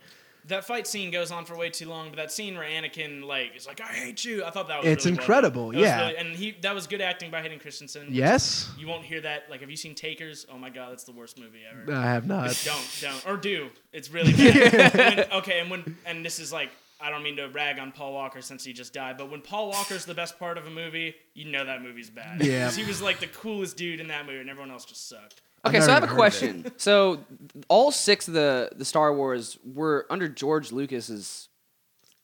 That 0.47 0.65
fight 0.65 0.85
scene 0.87 1.11
goes 1.11 1.31
on 1.31 1.45
for 1.45 1.55
way 1.57 1.69
too 1.69 1.87
long. 1.89 2.09
But 2.09 2.17
that 2.17 2.31
scene 2.31 2.55
where 2.57 2.67
Anakin 2.67 3.23
like 3.23 3.55
is 3.55 3.65
like, 3.67 3.81
"I 3.81 3.85
hate 3.93 4.23
you," 4.25 4.43
I 4.45 4.49
thought 4.51 4.67
that 4.67 4.83
was 4.83 4.91
It's 4.91 5.05
really 5.05 5.17
incredible, 5.17 5.67
was 5.67 5.77
yeah. 5.77 6.01
really- 6.01 6.17
and 6.17 6.35
he 6.35 6.51
that 6.61 6.75
was 6.75 6.87
good 6.87 7.01
acting 7.01 7.31
by 7.31 7.41
Hayden 7.41 7.59
Christensen. 7.59 8.07
Yes? 8.11 8.69
you 8.77 8.87
won't 8.87 9.03
hear 9.05 9.21
that. 9.21 9.49
Like, 9.49 9.61
have 9.61 9.69
you 9.71 9.77
seen 9.77 9.95
Takers? 9.95 10.45
Oh 10.51 10.57
my 10.57 10.69
god, 10.69 10.91
that's 10.91 11.03
the 11.05 11.11
worst 11.13 11.39
movie 11.39 11.61
ever. 11.69 11.91
I 11.93 12.03
have 12.03 12.27
not. 12.27 12.59
don't 12.65 12.97
don't 13.01 13.27
or 13.27 13.37
do. 13.37 13.69
It's 13.93 14.09
really 14.11 14.33
bad. 14.33 14.93
When- 15.29 15.31
okay, 15.39 15.59
and 15.59 15.69
when 15.71 15.95
and 16.05 16.25
this 16.25 16.39
is 16.39 16.51
like. 16.53 16.69
I 16.97 17.09
don't 17.09 17.23
mean 17.23 17.35
to 17.35 17.49
rag 17.49 17.77
on 17.77 17.91
Paul 17.91 18.13
Walker 18.13 18.41
since 18.41 18.63
he 18.63 18.71
just 18.71 18.93
died, 18.93 19.17
but 19.17 19.29
when 19.29 19.41
Paul 19.41 19.67
Walker's 19.69 20.05
the 20.05 20.13
best 20.13 20.39
part 20.39 20.57
of 20.57 20.65
a 20.65 20.69
movie, 20.69 21.13
you 21.33 21.43
know 21.43 21.65
that 21.65 21.81
movie's 21.81 22.09
bad. 22.09 22.41
Yeah. 22.41 22.71
he 22.71 22.85
was 22.85 23.01
like 23.01 23.19
the 23.19 23.27
coolest 23.27 23.75
dude 23.75 23.99
in 23.99 24.07
that 24.07 24.25
movie, 24.25 24.39
and 24.39 24.49
everyone 24.49 24.71
else 24.71 24.85
just 24.85 25.09
sucked. 25.09 25.41
Okay, 25.67 25.79
so 25.79 25.91
I 25.91 25.93
have 25.95 26.03
a 26.03 26.05
even 26.05 26.09
heard 26.09 26.09
of 26.09 26.11
it. 26.11 26.15
question. 26.15 26.71
so 26.77 27.19
all 27.67 27.91
six 27.91 28.27
of 28.27 28.33
the 28.33 28.69
the 28.75 28.85
Star 28.85 29.13
Wars 29.13 29.57
were 29.63 30.05
under 30.09 30.27
George 30.29 30.71
Lucas's 30.71 31.49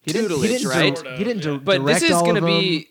He 0.02 0.14
didn't, 0.14 0.30
he 0.32 0.36
tutelage, 0.36 0.52
didn't, 0.62 0.68
right? 0.70 0.96
dir- 0.96 1.16
he 1.18 1.24
didn't 1.24 1.44
Yeah. 1.44 1.52
dir- 1.54 1.60
But 1.60 1.86
this 1.86 2.04
is 2.04 2.12
all 2.12 2.22
going 2.24 2.36
to 2.36 2.42
of 2.42 2.46
them. 2.48 2.60
be 2.60 2.90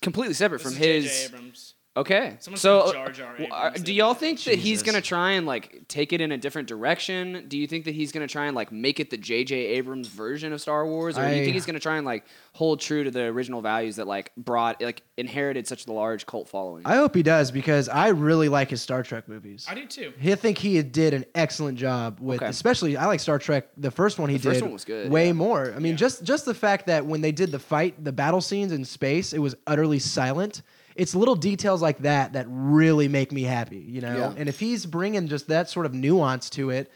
completely 0.00 0.34
separate 0.34 0.62
This 0.62 0.72
from 0.74 0.82
is 0.82 0.86
his. 0.86 1.04
J.J. 1.04 1.24
Abrams. 1.26 1.74
Okay, 1.96 2.36
Someone 2.38 2.58
so 2.60 2.92
Jar 2.92 3.06
uh, 3.06 3.10
Jar 3.10 3.32
w- 3.32 3.46
Abrams 3.46 3.52
are- 3.52 3.70
did 3.72 3.84
do 3.84 3.92
y'all 3.92 4.14
that. 4.14 4.20
think 4.20 4.44
that 4.44 4.60
he's 4.60 4.84
going 4.84 4.94
to 4.94 5.00
try 5.00 5.32
and 5.32 5.44
like 5.44 5.88
take 5.88 6.12
it 6.12 6.20
in 6.20 6.30
a 6.30 6.38
different 6.38 6.68
direction? 6.68 7.46
Do 7.48 7.58
you 7.58 7.66
think 7.66 7.84
that 7.86 7.96
he's 7.96 8.12
going 8.12 8.24
to 8.24 8.30
try 8.32 8.46
and 8.46 8.54
like 8.54 8.70
make 8.70 9.00
it 9.00 9.10
the 9.10 9.16
J.J. 9.16 9.56
Abrams 9.56 10.06
version 10.06 10.52
of 10.52 10.60
Star 10.60 10.86
Wars, 10.86 11.18
or 11.18 11.28
do 11.28 11.34
you 11.34 11.42
think 11.42 11.52
he's 11.54 11.66
going 11.66 11.74
to 11.74 11.80
try 11.80 11.96
and 11.96 12.06
like 12.06 12.24
hold 12.52 12.78
true 12.80 13.02
to 13.02 13.10
the 13.10 13.22
original 13.24 13.60
values 13.60 13.96
that 13.96 14.06
like 14.06 14.30
brought 14.36 14.80
like 14.80 15.02
inherited 15.16 15.66
such 15.66 15.88
a 15.88 15.92
large 15.92 16.26
cult 16.26 16.48
following? 16.48 16.86
I 16.86 16.94
hope 16.94 17.12
he 17.12 17.24
does 17.24 17.50
because 17.50 17.88
I 17.88 18.08
really 18.10 18.48
like 18.48 18.70
his 18.70 18.80
Star 18.80 19.02
Trek 19.02 19.26
movies. 19.28 19.66
I 19.68 19.74
do 19.74 19.84
too. 19.84 20.12
I 20.22 20.36
think 20.36 20.58
he 20.58 20.80
did 20.84 21.12
an 21.12 21.24
excellent 21.34 21.76
job 21.76 22.18
with, 22.20 22.36
Okay. 22.40 22.48
especially 22.48 22.96
I 22.96 23.06
like 23.06 23.18
Star 23.18 23.40
Trek. 23.40 23.66
The 23.76 23.90
first 23.90 24.20
one 24.20 24.30
he 24.30 24.36
The 24.36 24.44
first 24.44 24.54
did 24.60 24.62
one 24.62 24.72
was 24.74 24.84
good, 24.84 25.10
way 25.10 25.26
yeah. 25.26 25.32
more. 25.32 25.72
I 25.74 25.80
mean, 25.80 25.94
Yeah. 25.94 25.96
just 25.96 26.22
just 26.22 26.44
the 26.44 26.54
fact 26.54 26.86
that 26.86 27.04
when 27.04 27.20
they 27.20 27.32
did 27.32 27.50
the 27.50 27.58
fight, 27.58 28.04
the 28.04 28.12
battle 28.12 28.40
scenes 28.40 28.70
in 28.70 28.84
space, 28.84 29.32
it 29.32 29.40
was 29.40 29.56
utterly 29.66 29.98
silent, 29.98 30.62
it's 31.00 31.14
little 31.14 31.34
details 31.34 31.80
like 31.80 32.00
that 32.00 32.34
that 32.34 32.44
really 32.50 33.08
make 33.08 33.32
me 33.32 33.42
happy, 33.42 33.78
you 33.78 34.02
know. 34.02 34.14
Yeah. 34.18 34.34
And 34.36 34.50
if 34.50 34.60
he's 34.60 34.84
bringing 34.84 35.28
just 35.28 35.48
that 35.48 35.70
sort 35.70 35.86
of 35.86 35.94
nuance 35.94 36.50
to 36.50 36.68
it, 36.68 36.92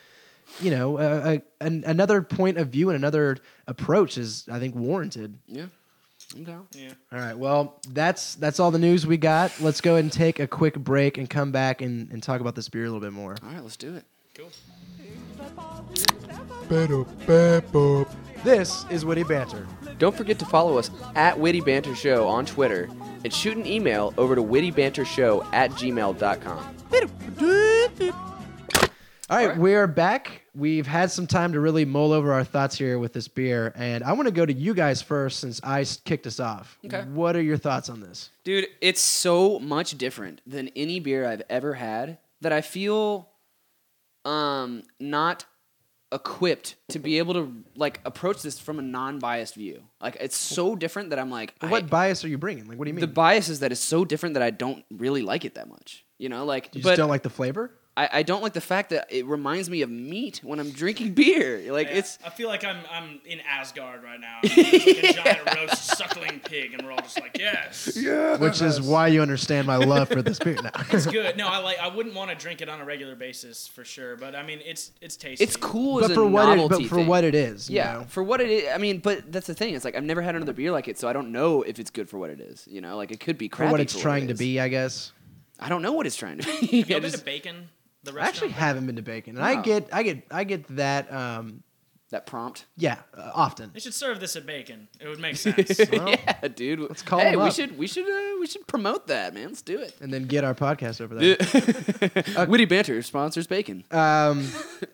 you 0.60 0.70
know, 0.70 0.98
uh, 0.98 1.38
a, 1.60 1.64
an, 1.64 1.84
another 1.86 2.20
point 2.20 2.58
of 2.58 2.68
view 2.68 2.90
and 2.90 2.96
another 2.96 3.38
approach 3.66 4.18
is, 4.18 4.46
I 4.52 4.58
think, 4.58 4.74
warranted. 4.74 5.38
Yeah. 5.46 5.66
I'm 6.36 6.44
down. 6.44 6.66
Yeah. 6.72 6.90
All 7.12 7.18
right. 7.18 7.36
Well, 7.36 7.80
that's 7.88 8.34
that's 8.34 8.60
all 8.60 8.70
the 8.70 8.78
news 8.78 9.06
we 9.06 9.16
got. 9.16 9.58
Let's 9.58 9.80
go 9.80 9.92
ahead 9.92 10.04
and 10.04 10.12
take 10.12 10.38
a 10.38 10.46
quick 10.46 10.74
break 10.74 11.16
and 11.16 11.28
come 11.30 11.50
back 11.50 11.80
and, 11.80 12.10
and 12.10 12.22
talk 12.22 12.42
about 12.42 12.54
this 12.54 12.68
beer 12.68 12.82
a 12.82 12.86
little 12.88 13.00
bit 13.00 13.14
more. 13.14 13.36
All 13.42 13.48
right, 13.48 13.62
let's 13.62 13.78
do 13.78 13.94
it. 13.94 14.04
Cool. 14.34 14.50
This 18.44 18.84
is 18.90 19.04
Witty 19.06 19.24
Banter. 19.24 19.66
Don't 19.98 20.14
forget 20.14 20.38
to 20.40 20.44
follow 20.44 20.76
us 20.76 20.90
at 21.14 21.38
Witty 21.38 21.62
Banter 21.62 21.94
Show 21.94 22.28
on 22.28 22.44
Twitter 22.44 22.90
and 23.24 23.32
shoot 23.32 23.56
an 23.56 23.66
email 23.66 24.14
over 24.16 24.34
to 24.34 24.42
wittybantershow 24.42 25.44
at 25.52 25.70
gmail.com. 25.72 26.76
All 29.30 29.38
right, 29.38 29.48
right. 29.48 29.58
we 29.58 29.74
are 29.74 29.86
back. 29.86 30.42
We've 30.54 30.86
had 30.86 31.10
some 31.10 31.26
time 31.26 31.54
to 31.54 31.60
really 31.60 31.84
mull 31.86 32.12
over 32.12 32.32
our 32.32 32.44
thoughts 32.44 32.76
here 32.76 32.98
with 32.98 33.14
this 33.14 33.26
beer, 33.26 33.72
and 33.74 34.04
I 34.04 34.12
want 34.12 34.28
to 34.28 34.32
go 34.32 34.44
to 34.44 34.52
you 34.52 34.74
guys 34.74 35.00
first 35.00 35.40
since 35.40 35.60
I 35.64 35.84
kicked 36.04 36.26
us 36.26 36.38
off. 36.38 36.78
Okay. 36.84 37.02
What 37.02 37.34
are 37.34 37.42
your 37.42 37.56
thoughts 37.56 37.88
on 37.88 38.00
this? 38.00 38.30
Dude, 38.44 38.66
it's 38.80 39.00
so 39.00 39.58
much 39.58 39.96
different 39.96 40.42
than 40.46 40.68
any 40.76 41.00
beer 41.00 41.26
I've 41.26 41.42
ever 41.48 41.74
had 41.74 42.18
that 42.42 42.52
I 42.52 42.60
feel 42.60 43.30
um 44.26 44.82
not 45.00 45.44
equipped 46.14 46.76
to 46.88 46.98
be 46.98 47.18
able 47.18 47.34
to 47.34 47.52
like 47.76 48.00
approach 48.04 48.40
this 48.42 48.58
from 48.58 48.78
a 48.78 48.82
non-biased 48.82 49.54
view. 49.56 49.82
Like 50.00 50.16
it's 50.20 50.36
so 50.36 50.76
different 50.76 51.10
that 51.10 51.18
I'm 51.18 51.30
like 51.30 51.54
I- 51.60 51.66
What 51.66 51.90
bias 51.90 52.24
are 52.24 52.28
you 52.28 52.38
bringing? 52.38 52.66
Like, 52.68 52.78
what 52.78 52.84
do 52.84 52.90
you 52.90 52.94
mean? 52.94 53.00
the 53.00 53.06
bias 53.08 53.48
is 53.48 53.60
that 53.60 53.72
it's 53.72 53.80
so 53.80 54.04
different 54.04 54.34
that 54.34 54.42
I 54.42 54.50
don't 54.50 54.84
really 54.90 55.22
like 55.22 55.44
it 55.44 55.56
that 55.56 55.68
much. 55.68 56.04
You 56.18 56.28
know, 56.28 56.44
like 56.44 56.66
you 56.72 56.80
just 56.80 56.84
but 56.84 56.96
don't 56.96 57.08
like 57.10 57.22
the 57.24 57.30
flavor? 57.30 57.72
I, 57.96 58.08
I 58.12 58.22
don't 58.24 58.42
like 58.42 58.54
the 58.54 58.60
fact 58.60 58.90
that 58.90 59.06
it 59.08 59.24
reminds 59.24 59.70
me 59.70 59.82
of 59.82 59.88
meat 59.90 60.40
when 60.42 60.58
I'm 60.58 60.70
drinking 60.72 61.12
beer. 61.14 61.72
Like 61.72 61.86
Yeah, 61.88 61.98
it's 61.98 62.18
I 62.24 62.30
feel 62.30 62.48
like 62.48 62.64
I'm 62.64 62.78
I'm 62.90 63.20
in 63.24 63.40
Asgard 63.48 64.02
right 64.02 64.18
now. 64.20 64.40
There's 64.42 64.56
like 64.56 65.04
a 65.04 65.12
giant 65.12 65.54
roast 65.56 65.84
suckling 65.96 66.40
pig, 66.40 66.74
and 66.74 66.82
we're 66.82 66.90
all 66.90 66.98
just 66.98 67.20
like, 67.20 67.36
yes, 67.38 67.96
Yeah. 67.96 68.36
Which 68.38 68.60
is 68.60 68.80
why 68.80 69.06
you 69.08 69.22
understand 69.22 69.66
my 69.68 69.76
love 69.76 70.08
for 70.08 70.22
this 70.22 70.40
beer 70.40 70.56
now. 70.60 70.70
it's 70.90 71.06
good. 71.20 71.36
No, 71.36 71.46
I 71.46 71.58
like. 71.58 71.78
I 71.78 71.86
wouldn't 71.86 72.16
want 72.16 72.30
to 72.30 72.36
drink 72.36 72.60
it 72.60 72.68
on 72.68 72.80
a 72.80 72.84
regular 72.84 73.14
basis 73.14 73.68
for 73.68 73.84
sure, 73.84 74.16
but 74.16 74.34
I 74.34 74.42
mean, 74.42 74.60
it's 74.64 74.90
it's 75.00 75.16
tasty. 75.16 75.44
it's 75.44 75.56
cool 75.56 76.00
but 76.00 76.10
as 76.10 76.14
for 76.16 76.22
a 76.22 76.26
what 76.26 76.58
it, 76.58 76.68
but 76.68 76.82
for 76.86 76.96
thing. 76.96 77.06
what 77.06 77.22
it 77.22 77.36
is, 77.36 77.70
you 77.70 77.76
Yeah, 77.76 77.92
know? 77.92 78.04
for 78.08 78.24
what 78.24 78.40
it 78.40 78.50
is. 78.50 78.68
I 78.74 78.78
mean, 78.78 78.98
but 78.98 79.30
that's 79.30 79.46
the 79.46 79.54
thing. 79.54 79.74
It's 79.74 79.84
like 79.84 79.94
I've 79.94 80.02
never 80.02 80.20
had 80.20 80.34
another 80.34 80.52
beer 80.52 80.72
like 80.72 80.88
it, 80.88 80.98
so 80.98 81.06
I 81.06 81.12
don't 81.12 81.30
know 81.30 81.62
if 81.62 81.78
it's 81.78 81.90
good 81.90 82.08
for 82.10 82.18
what 82.18 82.30
it 82.30 82.40
is. 82.40 82.66
You 82.68 82.80
know, 82.80 82.96
like 82.96 83.12
it 83.12 83.20
could 83.20 83.38
be 83.38 83.48
for 83.48 83.70
what 83.70 83.78
it's 83.78 83.94
for 83.94 84.00
trying 84.00 84.24
it 84.24 84.28
to 84.28 84.34
be, 84.34 84.58
I 84.58 84.66
guess. 84.66 85.12
I 85.60 85.68
don't 85.68 85.82
know 85.82 85.92
what 85.92 86.06
it's 86.06 86.16
trying 86.16 86.38
to 86.38 86.44
be. 86.60 86.78
You 86.78 86.84
I 86.88 86.92
ever 86.94 87.02
been 87.02 87.12
to 87.12 87.24
Bacon? 87.24 87.68
I 88.08 88.26
actually 88.26 88.50
haven't 88.50 88.86
been 88.86 88.96
to 88.96 89.02
bacon, 89.02 89.36
and 89.36 89.44
I 89.44 89.54
No. 89.54 89.62
get, 89.62 89.88
I 89.92 90.02
get, 90.02 90.24
I 90.30 90.44
get 90.44 90.66
that. 90.76 91.12
Um, 91.12 91.62
that 92.10 92.26
prompt. 92.26 92.66
yeah, 92.76 92.98
uh, 93.16 93.30
often. 93.34 93.70
They 93.74 93.80
should 93.80 93.94
serve 93.94 94.20
this 94.20 94.36
at 94.36 94.46
Bacon. 94.46 94.86
It 95.00 95.08
would 95.08 95.18
make 95.18 95.36
sense. 95.36 95.80
Well, 95.90 96.10
yeah, 96.10 96.48
dude. 96.48 96.78
let's 96.80 97.02
call 97.02 97.18
hey, 97.20 97.30
him 97.32 97.40
we 97.40 97.46
up. 97.46 97.52
should 97.54 97.76
we 97.76 97.86
should 97.86 98.06
uh, 98.08 98.38
we 98.38 98.46
should 98.46 98.66
promote 98.66 99.08
that, 99.08 99.34
man. 99.34 99.48
Let's 99.48 99.62
do 99.62 99.80
it. 99.80 99.94
and 100.00 100.12
then 100.12 100.26
get 100.26 100.44
our 100.44 100.54
podcast 100.54 101.00
over 101.00 101.14
there. 101.14 102.46
Witty 102.46 102.66
banter 102.66 103.00
sponsors 103.02 103.46
bacon. 103.46 103.82
um, 103.90 104.46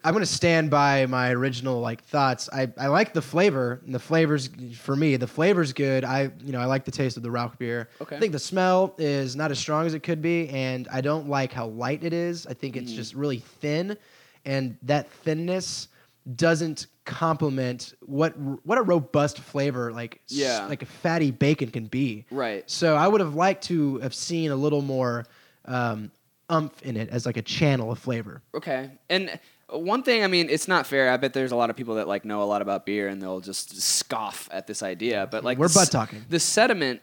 I'm 0.05 0.13
gonna 0.15 0.25
stand 0.25 0.71
by 0.71 1.07
my 1.07 1.31
original 1.33 1.81
like 1.81 2.03
thoughts. 2.05 2.49
I, 2.53 2.69
I 2.79 2.87
like 2.87 3.13
the 3.13 3.23
flavor, 3.23 3.81
and 3.85 3.95
the 3.95 3.99
flavors 3.99 4.49
for 4.79 4.97
me, 4.97 5.17
the 5.17 5.27
flavor's 5.27 5.73
good. 5.73 6.05
I 6.05 6.31
you 6.43 6.53
know 6.53 6.61
I 6.61 6.65
like 6.67 6.85
the 6.85 6.91
taste 6.93 7.17
of 7.17 7.23
the 7.23 7.31
Rauch 7.31 7.59
beer. 7.59 7.89
Okay. 8.01 8.17
I 8.17 8.21
think 8.21 8.33
the 8.33 8.39
smell 8.39 8.95
is 8.99 9.37
not 9.37 9.51
as 9.51 9.59
strong 9.59 9.85
as 9.87 9.95
it 9.95 10.03
could 10.03 10.23
be, 10.23 10.49
and 10.49 10.89
I 10.91 11.01
don't 11.01 11.29
like 11.29 11.53
how 11.53 11.67
light 11.67 12.05
it 12.05 12.13
is. 12.13 12.47
I 12.47 12.55
think 12.55 12.77
Mm. 12.77 12.83
it's 12.83 12.93
just 12.93 13.15
really 13.15 13.39
thin, 13.41 13.97
and 14.45 14.77
that 14.85 15.11
thinness 15.11 15.89
doesn't 16.37 16.87
complement 17.11 17.93
what 18.01 18.39
what 18.39 18.79
a 18.79 18.83
robust 18.83 19.39
flavor 19.41 19.93
like 19.93 20.21
s- 20.31 20.37
Yeah. 20.37 20.67
like 20.67 20.81
a 20.83 20.87
fatty 20.87 21.31
bacon 21.33 21.71
can 21.71 21.87
be. 21.87 22.25
Right. 22.31 22.63
So 22.71 22.95
I 22.97 23.09
would 23.09 23.21
have 23.21 23.35
liked 23.35 23.65
to 23.65 23.99
have 23.99 24.15
seen 24.15 24.51
a 24.53 24.57
little 24.57 24.81
more 24.81 25.27
um, 25.65 26.11
umph 26.49 26.81
in 26.83 26.97
it 26.97 27.11
as 27.11 27.27
like 27.27 27.37
a 27.37 27.43
channel 27.43 27.91
of 27.93 27.99
flavor. 27.99 28.43
Okay. 28.55 28.91
And 29.11 29.39
one 29.69 30.03
thing, 30.03 30.25
I 30.25 30.27
mean, 30.29 30.49
it's 30.49 30.67
not 30.69 30.87
fair. 30.87 31.11
I 31.13 31.17
bet 31.17 31.33
there's 31.33 31.53
a 31.53 31.57
lot 31.57 31.69
of 31.71 31.77
people 31.77 31.97
that 31.97 32.09
like 32.09 32.25
know 32.25 32.43
a 32.43 32.45
lot 32.45 32.63
about 32.63 32.87
beer 32.87 33.09
and 33.09 33.21
they'll 33.21 33.41
just 33.41 33.81
scoff 33.81 34.49
at 34.53 34.67
this 34.67 34.83
idea. 34.83 35.29
But 35.31 35.45
like 35.45 35.59
We're 35.59 35.69
the 35.69 35.75
butt 35.75 35.91
talking. 35.91 36.25
The 36.29 36.41
sediment, 36.41 37.03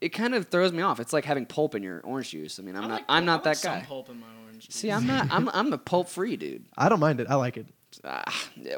it 0.00 0.10
kind 0.10 0.34
of 0.34 0.48
throws 0.48 0.72
me 0.72 0.82
off. 0.82 0.98
It's 0.98 1.12
like 1.12 1.24
having 1.24 1.46
pulp 1.46 1.74
in 1.74 1.82
your 1.82 2.00
orange 2.00 2.30
juice. 2.30 2.58
I 2.58 2.62
mean, 2.62 2.76
I'm 2.76 2.84
I 2.84 2.88
not. 2.88 2.94
like 2.94 3.04
I'm 3.08 3.24
not 3.24 3.32
I 3.32 3.34
like 3.34 3.44
that 3.44 3.56
some 3.58 3.78
guy. 3.80 3.84
pulp 3.86 4.08
in 4.10 4.18
my 4.20 4.26
orange. 4.44 4.66
Juice. 4.66 4.74
See, 4.74 4.90
I'm 4.90 5.06
not. 5.06 5.28
I'm. 5.30 5.48
I'm 5.50 5.70
the 5.70 5.78
pulp 5.78 6.08
free 6.08 6.36
dude. 6.36 6.66
I 6.76 6.88
don't 6.88 7.00
mind 7.00 7.20
it. 7.20 7.26
I 7.30 7.34
like 7.36 7.56
it. 7.56 7.66
Ah, 8.04 8.24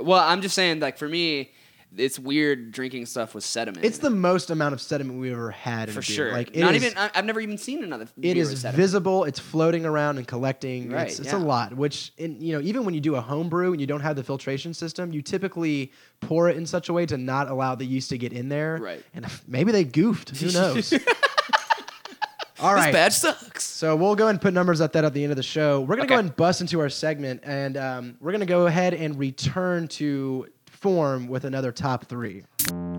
well, 0.00 0.20
I'm 0.20 0.40
just 0.42 0.54
saying, 0.54 0.80
like 0.80 0.98
for 0.98 1.08
me, 1.08 1.52
it's 1.96 2.18
weird 2.18 2.72
drinking 2.72 3.06
stuff 3.06 3.34
with 3.34 3.44
sediment. 3.44 3.84
It's 3.84 3.98
the 3.98 4.10
most 4.10 4.50
amount 4.50 4.72
of 4.74 4.80
sediment 4.80 5.20
we've 5.20 5.32
ever 5.32 5.52
had 5.52 5.88
in 5.88 5.94
for 5.94 6.02
sure. 6.02 6.32
Like 6.32 6.54
not 6.56 6.74
is- 6.74 6.84
even. 6.84 6.98
I- 6.98 7.10
I've 7.14 7.24
never 7.24 7.40
even 7.40 7.56
seen 7.56 7.84
another. 7.84 8.08
It 8.20 8.36
is 8.36 8.62
visible. 8.64 9.24
It's 9.24 9.38
floating 9.38 9.86
around 9.86 10.18
and 10.18 10.26
collecting. 10.26 10.90
Right, 10.90 11.06
it's 11.08 11.20
it's 11.20 11.32
yeah. 11.32 11.38
a 11.38 11.42
lot. 11.42 11.76
Which, 11.76 12.12
in, 12.18 12.40
you 12.40 12.52
know, 12.54 12.60
even 12.60 12.84
when 12.84 12.94
you 12.94 13.00
do 13.00 13.14
a 13.14 13.20
home 13.20 13.48
brew 13.48 13.72
and 13.72 13.80
you 13.80 13.86
don't 13.86 14.00
have 14.00 14.16
the 14.16 14.24
filtration 14.24 14.74
system, 14.74 15.12
you 15.12 15.22
typically 15.22 15.92
pour 16.20 16.48
it 16.48 16.56
in 16.56 16.66
such 16.66 16.88
a 16.88 16.92
way 16.92 17.06
to 17.06 17.16
not 17.16 17.48
allow 17.48 17.74
the 17.76 17.84
yeast 17.84 18.10
to 18.10 18.18
get 18.18 18.32
in 18.32 18.48
there. 18.48 18.78
Right. 18.82 19.04
And 19.14 19.26
maybe 19.46 19.70
they 19.72 19.84
goofed. 19.84 20.36
Who 20.36 20.50
knows? 20.52 20.92
All 22.60 22.74
This 22.76 22.92
badge 22.92 23.12
sucks. 23.12 23.64
So 23.64 23.96
we'll 23.96 24.14
go 24.14 24.24
ahead 24.24 24.36
and 24.36 24.40
put 24.40 24.54
numbers 24.54 24.80
at 24.80 24.92
that 24.92 25.04
at 25.04 25.12
the 25.12 25.22
end 25.22 25.32
of 25.32 25.36
the 25.36 25.42
show. 25.42 25.80
We're 25.80 25.96
gonna 25.96 26.08
go 26.08 26.14
ahead 26.14 26.26
and 26.26 26.36
bust 26.36 26.60
into 26.60 26.80
our 26.80 26.88
segment, 26.88 27.40
and 27.44 27.76
um, 27.76 28.16
we're 28.20 28.32
gonna 28.32 28.46
go 28.46 28.66
ahead 28.66 28.94
and 28.94 29.18
return 29.18 29.88
to 29.88 30.46
form 30.66 31.26
with 31.28 31.44
another 31.44 31.72
top 31.72 32.04
three. 32.04 32.44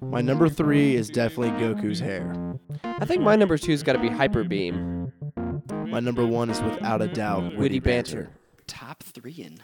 My 0.01 0.21
number 0.21 0.49
three 0.49 0.95
is 0.95 1.09
definitely 1.09 1.51
Goku's 1.51 1.99
hair. 1.99 2.35
I 2.83 3.05
think 3.05 3.21
my 3.21 3.35
number 3.35 3.57
two's 3.57 3.83
got 3.83 3.93
to 3.93 3.99
be 3.99 4.09
Hyper 4.09 4.43
Beam. 4.43 5.11
My 5.69 5.99
number 5.99 6.25
one 6.25 6.49
is 6.49 6.61
without 6.61 7.01
a 7.01 7.07
doubt 7.07 7.55
Witty 7.55 7.79
Banter. 7.79 8.29
Top 8.67 9.03
three 9.03 9.33
in. 9.33 9.59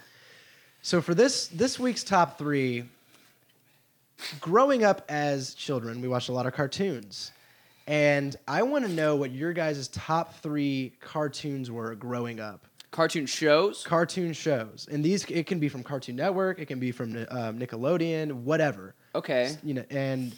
So 0.82 1.00
for 1.00 1.14
this 1.14 1.48
this 1.48 1.78
week's 1.78 2.04
top 2.04 2.38
three, 2.38 2.84
growing 4.40 4.84
up 4.84 5.04
as 5.08 5.54
children, 5.54 6.00
we 6.00 6.08
watched 6.08 6.28
a 6.28 6.32
lot 6.32 6.46
of 6.46 6.52
cartoons. 6.52 7.32
And 7.86 8.36
I 8.46 8.62
want 8.62 8.86
to 8.86 8.92
know 8.92 9.16
what 9.16 9.32
your 9.32 9.52
guys' 9.52 9.88
top 9.88 10.34
three 10.36 10.92
cartoons 11.00 11.70
were 11.70 11.94
growing 11.94 12.40
up. 12.40 12.66
Cartoon 12.92 13.24
shows. 13.24 13.84
Cartoon 13.84 14.34
shows, 14.34 14.86
and 14.90 15.02
these 15.02 15.24
it 15.24 15.46
can 15.46 15.58
be 15.58 15.70
from 15.70 15.82
Cartoon 15.82 16.14
Network, 16.14 16.58
it 16.58 16.66
can 16.66 16.78
be 16.78 16.92
from 16.92 17.16
um, 17.30 17.58
Nickelodeon, 17.58 18.32
whatever. 18.32 18.94
Okay. 19.14 19.56
You 19.64 19.74
know, 19.74 19.84
and 19.88 20.34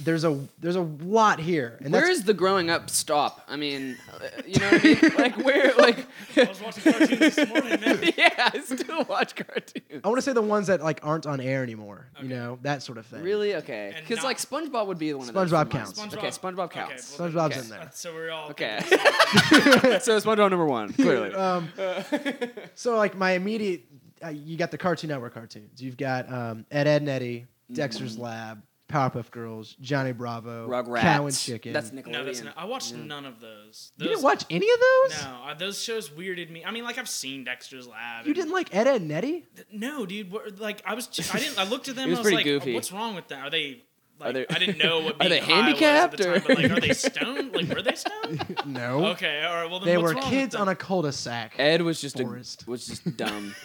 there's 0.00 0.24
a 0.24 0.38
there's 0.58 0.76
a 0.76 0.82
lot 0.82 1.38
here. 1.40 1.78
And 1.82 1.92
Where 1.92 2.06
that's, 2.06 2.22
the 2.22 2.34
growing 2.34 2.70
up 2.70 2.90
stop? 2.90 3.42
I 3.48 3.56
mean, 3.56 3.96
uh, 4.12 4.28
you 4.46 4.58
know 4.58 4.70
what 4.70 4.84
I 4.84 4.88
mean? 4.88 5.12
like 5.18 5.36
where? 5.38 5.72
Like, 5.76 6.06
I 6.36 6.44
was 6.44 6.60
watching 6.60 6.92
cartoons 6.92 7.18
this 7.18 7.48
morning, 7.48 7.80
man. 7.80 8.12
yeah, 8.16 8.50
I 8.52 8.60
still 8.60 9.04
watch 9.04 9.36
cartoons. 9.36 10.00
I 10.02 10.08
want 10.08 10.18
to 10.18 10.22
say 10.22 10.32
the 10.32 10.42
ones 10.42 10.66
that 10.66 10.82
like 10.82 11.00
aren't 11.02 11.26
on 11.26 11.40
air 11.40 11.62
anymore. 11.62 12.06
You 12.20 12.28
know 12.28 12.58
that 12.62 12.82
sort 12.82 12.98
of 12.98 13.06
thing. 13.06 13.22
Really? 13.22 13.54
Okay. 13.56 13.94
Because 14.00 14.18
not- 14.18 14.24
like 14.24 14.38
SpongeBob 14.38 14.86
would 14.86 14.98
be 14.98 15.10
the 15.12 15.18
one. 15.18 15.28
of 15.28 15.34
those 15.34 15.50
SpongeBob 15.50 15.70
for 15.70 15.76
mine. 15.76 15.84
counts. 15.84 16.14
Okay, 16.14 16.28
SpongeBob 16.28 16.70
counts. 16.70 17.18
well, 17.18 17.28
SpongeBob's 17.28 17.56
Okay. 17.56 17.60
in 17.60 17.68
there. 17.68 17.90
So 17.92 18.14
we're 18.14 18.30
all 18.30 18.50
Okay. 18.50 18.78
okay. 18.82 19.98
so 20.00 20.18
SpongeBob 20.18 20.50
number 20.50 20.66
one, 20.66 20.92
clearly. 20.92 21.32
Um, 21.34 21.68
so 22.74 22.96
like 22.96 23.16
my 23.16 23.32
immediate, 23.32 23.84
uh, 24.24 24.28
you 24.28 24.56
got 24.56 24.70
the 24.70 24.78
Cartoon 24.78 25.08
Network 25.10 25.34
cartoons. 25.34 25.82
You've 25.82 25.96
got 25.96 26.30
um, 26.32 26.66
Ed, 26.70 26.86
Edd, 26.86 27.02
and 27.02 27.08
Eddy, 27.08 27.46
Dexter's 27.72 28.18
Lab, 28.18 28.62
Powerpuff 28.94 29.30
Girls, 29.32 29.76
Johnny 29.80 30.12
Bravo, 30.12 30.68
Rugrats. 30.68 31.00
Cow 31.00 31.26
and 31.26 31.36
Chicken. 31.36 31.72
That's 31.72 31.90
Nickelodeon. 31.90 32.12
no, 32.12 32.24
that's 32.24 32.42
not. 32.42 32.54
I 32.56 32.64
watched 32.64 32.94
none 32.94 33.26
of 33.26 33.40
those. 33.40 33.90
you 33.98 34.06
didn't 34.08 34.22
watch 34.22 34.44
any 34.50 34.66
of 34.70 34.78
those? 34.80 35.22
No, 35.24 35.40
uh, 35.46 35.54
those 35.54 35.82
shows 35.82 36.10
weirded 36.10 36.48
me. 36.50 36.64
I 36.64 36.70
mean, 36.70 36.84
like 36.84 36.98
I've 36.98 37.08
seen 37.08 37.42
Dexter's 37.44 37.88
Lab. 37.88 38.26
You 38.26 38.34
didn't 38.34 38.52
like 38.52 38.72
Ed, 38.74 38.86
Edd, 38.86 39.02
and 39.02 39.10
Eddy? 39.12 39.46
No, 39.72 40.06
dude. 40.06 40.30
What, 40.30 40.58
like 40.60 40.80
I 40.86 40.94
was, 40.94 41.08
I 41.32 41.38
didn't. 41.40 41.58
I 41.58 41.64
looked 41.64 41.88
at 41.88 41.96
them. 41.96 42.06
It 42.06 42.10
was 42.10 42.18
I 42.18 42.20
was 42.20 42.24
pretty 42.26 42.36
like, 42.36 42.44
goofy. 42.44 42.74
what's 42.74 42.92
wrong 42.92 43.14
with 43.16 43.26
them? 43.28 43.44
Are 43.44 43.50
they? 43.50 43.82
Are 44.20 44.32
they- 44.32 44.46
I 44.48 44.58
didn't 44.60 44.78
know 44.78 45.00
what 45.00 45.14
Are 45.20 45.28
being 45.28 45.30
they 45.30 45.40
high 45.40 45.52
handicapped, 45.62 46.18
was 46.18 46.26
at 46.26 46.34
the 46.34 46.40
time, 46.40 46.52
or- 46.52 46.54
but 46.54 46.62
like, 46.62 46.70
are 46.70 46.80
they 46.80 46.94
stoned? 46.94 47.52
Like, 47.52 47.68
were 47.68 47.82
they 47.82 47.94
stoned? 47.96 48.58
No. 48.64 49.06
Okay, 49.06 49.42
all 49.42 49.54
right. 49.56 49.68
Well, 49.68 49.80
then 49.80 49.88
They 49.88 49.96
what's 49.98 50.14
were 50.14 50.20
wrong 50.20 50.30
kids 50.30 50.54
with 50.54 50.60
on 50.60 50.68
a 50.68 50.76
cul-de-sac. 50.76 51.54
Ed 51.58 51.82
was 51.82 52.00
just 52.00 52.16
Forrest. 52.18 52.62
a, 52.64 52.70
was 52.70 52.86
just 52.86 53.16
dumb. 53.16 53.56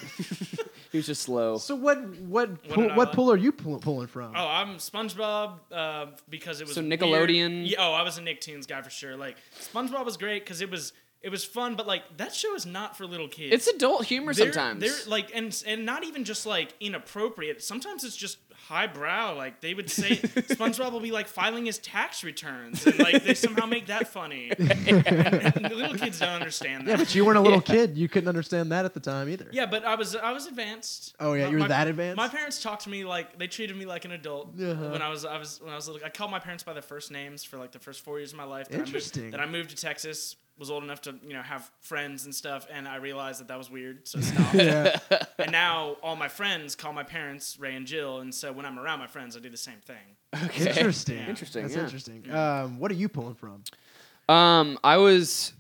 he 0.92 0.98
was 1.00 1.06
just 1.08 1.22
slow. 1.24 1.58
So 1.58 1.76
what 1.76 1.98
what 2.20 2.50
What 2.50 2.64
pull, 2.70 2.84
did 2.84 2.92
I 2.92 2.96
what 2.98 3.08
like? 3.10 3.16
pull 3.16 3.32
are 3.32 3.38
you 3.38 3.52
pull, 3.52 3.80
pulling 3.80 4.08
from? 4.08 4.34
Oh, 4.36 4.48
I'm 4.48 4.78
SpongeBob 4.78 5.60
uh, 5.72 6.06
because 6.30 6.62
it 6.62 6.68
was 6.68 6.76
So 6.76 6.82
weird. 6.82 7.00
Nickelodeon? 7.00 7.70
Yeah, 7.70 7.78
oh, 7.80 7.94
I 7.94 8.02
was 8.04 8.18
a 8.18 8.22
Nicktoons 8.22 8.68
guy 8.68 8.82
for 8.82 8.90
sure. 8.90 9.16
Like 9.18 9.38
SpongeBob 9.60 10.06
was 10.06 10.18
great 10.18 10.44
because 10.44 10.62
it 10.62 10.70
was 10.72 10.94
It 11.22 11.30
was 11.30 11.44
fun, 11.44 11.76
but 11.76 11.86
like 11.86 12.04
that 12.18 12.34
show 12.34 12.56
is 12.56 12.66
not 12.66 12.98
for 12.98 13.06
little 13.06 13.28
kids. 13.28 13.54
It's 13.54 13.68
adult 13.68 14.06
humor 14.06 14.34
They're- 14.34 14.46
sometimes. 14.54 14.80
They're 14.82 15.10
like 15.12 15.32
and 15.36 15.52
and 15.68 15.86
not 15.86 16.04
even 16.06 16.24
just 16.24 16.46
like 16.46 16.74
inappropriate. 16.80 17.62
Sometimes 17.62 18.04
it's 18.04 18.16
just 18.16 18.38
highbrow. 18.70 19.34
Like 19.36 19.62
they 19.62 19.74
would 19.74 19.90
say 19.90 20.10
SpongeBob 20.18 20.92
will 20.92 21.00
be 21.00 21.12
like 21.12 21.28
filing 21.28 21.66
his 21.66 21.80
tax 21.80 22.24
returns 22.24 22.86
and 22.86 23.00
like 23.00 23.24
they 23.24 23.34
somehow 23.34 23.66
make 23.66 23.88
that 23.88 24.08
funny. 24.08 24.52
and, 24.58 24.72
and 25.08 25.66
the 25.66 25.76
little 25.76 25.98
kids 25.98 26.20
don't 26.20 26.30
understand 26.30 26.88
that. 26.88 26.92
Yeah, 26.92 26.98
but 26.98 27.14
you 27.16 27.26
weren't 27.26 27.40
a 27.40 27.42
little 27.42 27.62
kid. 27.62 27.98
You 27.98 28.08
couldn't 28.08 28.30
understand 28.30 28.72
that 28.72 28.86
at 28.86 28.94
the 28.94 29.00
time 29.00 29.28
either. 29.30 29.48
Yeah, 29.52 29.66
but 29.66 29.84
I 29.84 29.96
was 29.96 30.16
I 30.16 30.32
was 30.32 30.46
advanced. 30.46 31.16
Oh, 31.20 31.34
yeah, 31.34 31.48
you 31.48 31.54
were 31.56 31.60
my- 31.62 31.68
that 31.68 31.88
advanced? 31.88 32.18
My 32.18 32.28
parents 32.28 32.62
talked 32.62 32.84
to 32.84 32.90
me 32.90 33.04
like 33.06 33.38
they 33.40 33.48
treated 33.48 33.76
me 33.76 33.86
like 33.86 34.06
an 34.06 34.12
adult 34.12 34.54
Uh-huh. 34.62 34.90
when 34.90 35.02
I 35.02 35.10
was 35.10 35.26
I 35.26 35.38
was 35.40 35.60
when 35.62 35.74
I 35.74 35.76
was 35.76 35.88
little. 35.88 36.06
I 36.06 36.10
called 36.10 36.32
my 36.32 36.40
parents 36.40 36.64
by 36.64 36.74
their 36.74 36.82
first 36.84 37.12
names 37.12 37.44
for 37.44 37.58
like 37.58 37.72
the 37.72 37.80
first 37.80 38.02
four 38.02 38.20
years 38.20 38.32
of 38.32 38.38
my 38.38 38.44
life. 38.44 38.70
Then 38.70 38.82
Interesting. 38.82 39.24
I 39.24 39.26
moved, 39.26 39.34
then 39.34 39.42
I 39.42 39.46
moved 39.48 39.70
to 39.72 39.76
Texas. 39.76 40.36
Was 40.60 40.70
old 40.70 40.84
enough 40.84 41.02
to 41.04 41.16
you 41.26 41.34
know 41.34 41.42
have 41.42 41.72
friends 41.80 42.26
and 42.26 42.36
stuff, 42.36 42.68
and 42.70 42.86
I 42.88 42.98
realized 42.98 43.40
that 43.40 43.48
that 43.48 43.58
was 43.58 43.72
weird, 43.72 44.06
so 44.08 44.20
I 44.20 44.22
stopped. 44.30 44.54
Yeah. 44.56 45.00
and 45.40 45.52
now 45.52 45.96
all 46.04 46.16
my 46.18 46.28
friends 46.28 46.76
call 46.76 46.92
my 46.92 47.04
parents 47.04 47.58
Ray 47.58 47.76
and 47.76 47.88
Jill, 47.88 48.20
and 48.20 48.36
so 48.36 48.52
when 48.52 48.66
I'm 48.66 48.78
around 48.78 49.00
my 49.00 49.08
friends, 49.08 49.38
I 49.38 49.40
do 49.40 49.50
the 49.50 49.56
same 49.58 49.80
thing. 49.86 49.96
Okay. 50.46 50.68
Interesting. 50.70 51.20
Interesting, 51.28 51.64
That's 51.64 51.76
yeah. 51.76 51.84
interesting. 51.84 52.32
Um, 52.32 52.78
what 52.78 52.92
are 52.92 52.96
you 52.96 53.08
pulling 53.10 53.36
from? 53.36 53.64
Um, 54.28 54.78
I 54.84 54.98
was 54.98 55.54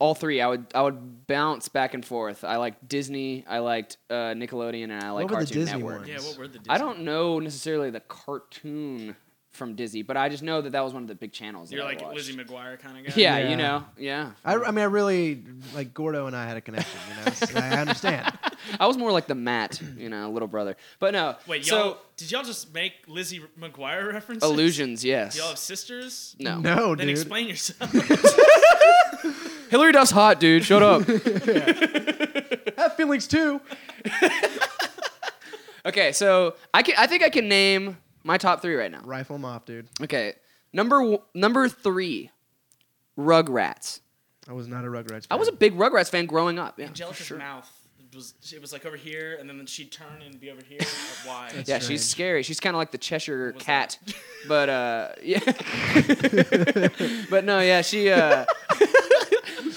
all 0.00 0.14
three. 0.14 0.40
I 0.40 0.48
would 0.48 0.66
I 0.74 0.82
would 0.82 1.26
bounce 1.28 1.68
back 1.68 1.94
and 1.94 2.04
forth. 2.04 2.42
I 2.44 2.56
liked 2.56 2.86
Disney. 2.88 3.44
I 3.48 3.60
liked 3.60 3.98
uh, 4.10 4.34
Nickelodeon, 4.34 4.84
and 4.90 5.02
I 5.04 5.10
like 5.12 5.30
What 5.30 5.38
the 5.40 5.46
Cartoon 5.46 5.64
Network. 5.64 5.96
ones? 6.00 6.08
Yeah, 6.08 6.18
what 6.28 6.38
were 6.38 6.48
the? 6.48 6.58
I 6.68 6.76
don't 6.78 7.00
know 7.02 7.38
necessarily 7.38 7.90
the 7.90 8.00
cartoon 8.00 9.14
from 9.58 9.74
Dizzy, 9.74 10.02
but 10.02 10.16
I 10.16 10.28
just 10.30 10.42
know 10.42 10.62
that 10.62 10.70
that 10.70 10.82
was 10.82 10.94
one 10.94 11.02
of 11.02 11.08
the 11.08 11.14
big 11.14 11.32
channels. 11.32 11.70
You're 11.70 11.82
I 11.82 11.86
like 11.86 12.00
watched. 12.02 12.14
Lizzie 12.16 12.34
McGuire 12.36 12.78
kind 12.78 12.96
of 12.98 13.04
guy. 13.06 13.20
Yeah, 13.20 13.36
Yeah. 13.38 13.50
you 13.50 13.56
know, 13.56 13.84
yeah. 13.98 14.30
I, 14.44 14.54
I 14.54 14.70
mean, 14.70 14.78
I 14.78 14.84
really 14.84 15.44
like 15.74 15.92
Gordo 15.92 16.26
and 16.26 16.34
I 16.34 16.46
had 16.46 16.56
a 16.56 16.60
connection. 16.62 16.98
You 17.10 17.24
know, 17.26 17.32
So 17.32 17.58
I 17.58 17.70
understand. 17.80 18.32
I 18.80 18.86
was 18.86 18.96
more 18.96 19.12
like 19.12 19.26
the 19.26 19.34
Matt, 19.34 19.80
you 19.96 20.08
know, 20.08 20.30
little 20.30 20.48
brother. 20.48 20.76
But 20.98 21.12
no. 21.12 21.36
Wait, 21.46 21.66
so 21.66 21.76
y'all? 21.76 21.98
did 22.16 22.30
y'all 22.30 22.44
just 22.44 22.72
make 22.72 22.92
Lizzie 23.06 23.40
McGuire 23.60 24.12
references? 24.12 24.48
illusions, 24.48 25.04
yes. 25.04 25.34
Do 25.34 25.40
y'all 25.40 25.48
have 25.50 25.58
sisters? 25.58 26.34
no. 26.38 26.58
No, 26.60 26.94
Then 26.94 27.08
dude. 27.08 27.18
explain 27.18 27.48
yourself. 27.48 27.90
Hilary 29.70 29.92
Duff's 29.92 30.10
hot, 30.10 30.40
dude. 30.40 30.64
Shut 30.64 30.82
up. 30.82 31.02
I 31.08 32.72
have 32.78 32.94
feelings 32.96 33.26
too. 33.26 33.60
okay, 35.86 36.12
so 36.12 36.54
I 36.72 36.82
can 36.82 36.94
I 36.98 37.06
think 37.06 37.22
I 37.22 37.28
can 37.30 37.48
name 37.48 37.96
my 38.24 38.38
top 38.38 38.62
three 38.62 38.74
right 38.74 38.90
now. 38.90 39.00
Rifle 39.04 39.36
them 39.36 39.44
off, 39.44 39.64
dude. 39.64 39.88
Okay, 40.02 40.34
number 40.72 40.98
w- 41.00 41.22
number 41.34 41.68
three, 41.68 42.30
Rugrats. 43.18 44.00
I 44.48 44.52
was 44.52 44.68
not 44.68 44.84
a 44.84 44.88
Rugrats. 44.88 45.26
Fan. 45.26 45.32
I 45.32 45.36
was 45.36 45.48
a 45.48 45.52
fan. 45.52 45.58
big 45.58 45.76
Rugrats 45.76 46.10
fan 46.10 46.26
growing 46.26 46.58
up. 46.58 46.78
Yeah, 46.78 46.86
Angelica's 46.86 47.26
sure. 47.26 47.38
mouth 47.38 47.70
was 48.14 48.34
it 48.52 48.60
was 48.60 48.72
like 48.72 48.86
over 48.86 48.96
here, 48.96 49.36
and 49.38 49.48
then 49.48 49.64
she'd 49.66 49.92
turn 49.92 50.22
and 50.24 50.40
be 50.40 50.50
over 50.50 50.62
here. 50.62 50.78
Why? 51.24 51.50
Yeah, 51.54 51.62
strange. 51.62 51.84
she's 51.84 52.04
scary. 52.04 52.42
She's 52.42 52.60
kind 52.60 52.74
of 52.74 52.78
like 52.78 52.90
the 52.90 52.98
Cheshire 52.98 53.52
was 53.54 53.62
cat, 53.62 53.98
but 54.48 54.68
uh, 54.68 55.08
yeah. 55.22 55.40
but 57.30 57.44
no, 57.44 57.60
yeah, 57.60 57.82
she. 57.82 58.10
Uh, 58.10 58.44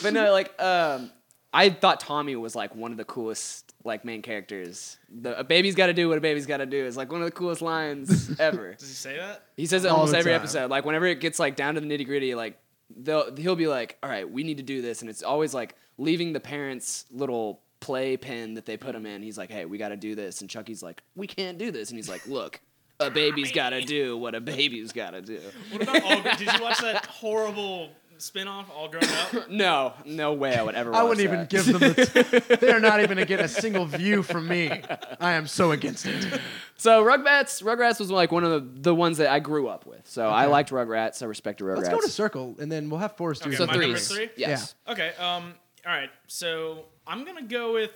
but 0.02 0.14
no, 0.14 0.32
like 0.32 0.60
um, 0.62 1.12
I 1.54 1.70
thought 1.70 2.00
Tommy 2.00 2.36
was 2.36 2.56
like 2.56 2.76
one 2.76 2.92
of 2.92 2.98
the 2.98 3.06
coolest 3.06 3.71
like 3.84 4.06
main 4.06 4.22
characters. 4.22 4.98
The 5.10 5.38
a 5.40 5.44
baby's 5.44 5.76
got 5.76 5.88
to 5.88 5.94
do 5.94 6.10
what 6.10 6.18
a 6.18 6.22
baby's 6.22 6.46
got 6.46 6.58
to 6.58 6.66
do 6.66 6.86
is 6.86 6.96
like 6.98 7.12
one 7.12 7.22
of 7.22 7.26
the 7.26 7.32
coolest 7.32 7.62
lines 7.62 8.32
ever. 8.40 8.74
Does 8.76 8.88
he 8.90 8.94
say 8.96 9.18
that? 9.18 9.44
He 9.56 9.66
says 9.66 9.86
it 9.86 9.90
All 9.90 9.96
almost 9.98 10.14
the 10.14 10.20
every 10.20 10.32
time. 10.32 10.42
episode. 10.42 10.70
Like 10.72 10.86
whenever 10.86 11.06
it 11.06 11.20
gets 11.20 11.40
like 11.40 11.56
down 11.56 11.76
to 11.76 11.82
the 11.82 11.88
nitty 11.88 12.06
gritty, 12.06 12.36
like 12.36 12.58
they'll 12.96 13.36
he'll 13.36 13.56
be 13.56 13.68
like, 13.68 13.98
"All 14.04 14.10
right, 14.10 14.30
we 14.30 14.44
need 14.44 14.58
to 14.58 14.64
do 14.64 14.82
this," 14.82 15.02
and 15.02 15.10
it's 15.10 15.24
always 15.24 15.54
like 15.54 15.76
leaving 15.98 16.34
the 16.34 16.40
parents' 16.40 17.06
little 17.12 17.62
play 17.80 18.16
pen 18.18 18.54
that 18.54 18.66
they 18.66 18.78
put 18.78 18.94
him 18.94 19.06
in. 19.06 19.24
He's 19.24 19.38
like, 19.38 19.50
"Hey, 19.52 19.66
we 19.66 19.78
got 19.78 19.90
to 19.90 19.98
do 19.98 20.14
this," 20.16 20.42
and 20.42 20.50
Chucky's 20.50 20.84
like, 20.84 21.02
"We 21.16 21.28
can't 21.28 21.58
do 21.58 21.72
this," 21.72 21.90
and 21.90 21.98
he's 21.98 22.10
like, 22.10 22.26
"Look." 22.28 22.62
A 23.00 23.10
baby's 23.10 23.52
got 23.52 23.72
to 23.72 23.82
do 23.82 24.16
what 24.16 24.36
a 24.36 24.40
baby's 24.40 24.92
got 24.92 25.12
to 25.12 25.24
do. 25.24 25.40
What 25.72 25.82
about 25.82 26.04
all? 26.04 26.22
Did 26.38 26.54
you 26.54 26.62
watch 26.62 26.78
that 26.82 27.04
horrible 27.08 27.90
spin-off, 28.22 28.70
All 28.76 28.88
Grown 28.88 29.04
Up? 29.04 29.50
No, 29.50 29.94
no 30.06 30.34
way 30.34 30.56
I 30.56 30.62
would 30.64 30.76
ever. 30.76 30.92
Watch 30.92 31.00
I 31.00 31.04
wouldn't 31.04 31.22
even 31.24 31.40
that. 31.40 31.50
give 31.50 31.66
them. 31.66 31.80
The 31.80 32.58
they're 32.62 32.80
not 32.80 33.00
even 33.00 33.18
gonna 33.18 33.26
get 33.26 33.40
a 33.40 33.48
single 33.48 33.86
view 33.86 34.24
from 34.24 34.48
me. 34.48 34.82
I 35.20 35.34
am 35.34 35.48
so 35.48 35.72
against 35.72 36.06
it. 36.06 36.40
So 36.78 37.04
Rugrats, 37.04 37.62
Rugrats 37.64 38.00
was 38.00 38.10
like 38.12 38.32
one 38.32 38.44
of 38.44 38.52
the, 38.52 38.82
the 38.82 38.96
ones 38.96 39.18
that 39.18 39.30
I 39.30 39.40
grew 39.40 39.68
up 39.68 39.86
with. 39.86 40.08
So 40.08 40.28
I 40.28 40.46
liked 40.46 40.70
Rugrats. 40.72 41.22
I 41.22 41.26
respected 41.26 41.64
Rugrats. 41.66 41.78
Let's 41.78 41.90
go 41.90 42.02
to 42.02 42.10
circle, 42.10 42.56
and 42.60 42.72
then 42.72 42.90
we'll 42.90 43.00
have 43.00 43.18
Forrest 43.18 43.44
do 43.44 43.50
Okay, 43.50 43.58
so 43.58 43.66
my 43.68 43.74
threes. 43.74 44.08
three? 44.08 44.30
Yes. 44.38 44.76
Okay. 44.88 45.12
Um. 45.20 45.54
All 45.86 45.92
right. 45.92 46.10
So 46.28 46.86
I'm 47.08 47.26
gonna 47.26 47.44
go 47.44 47.74
with. 47.74 47.92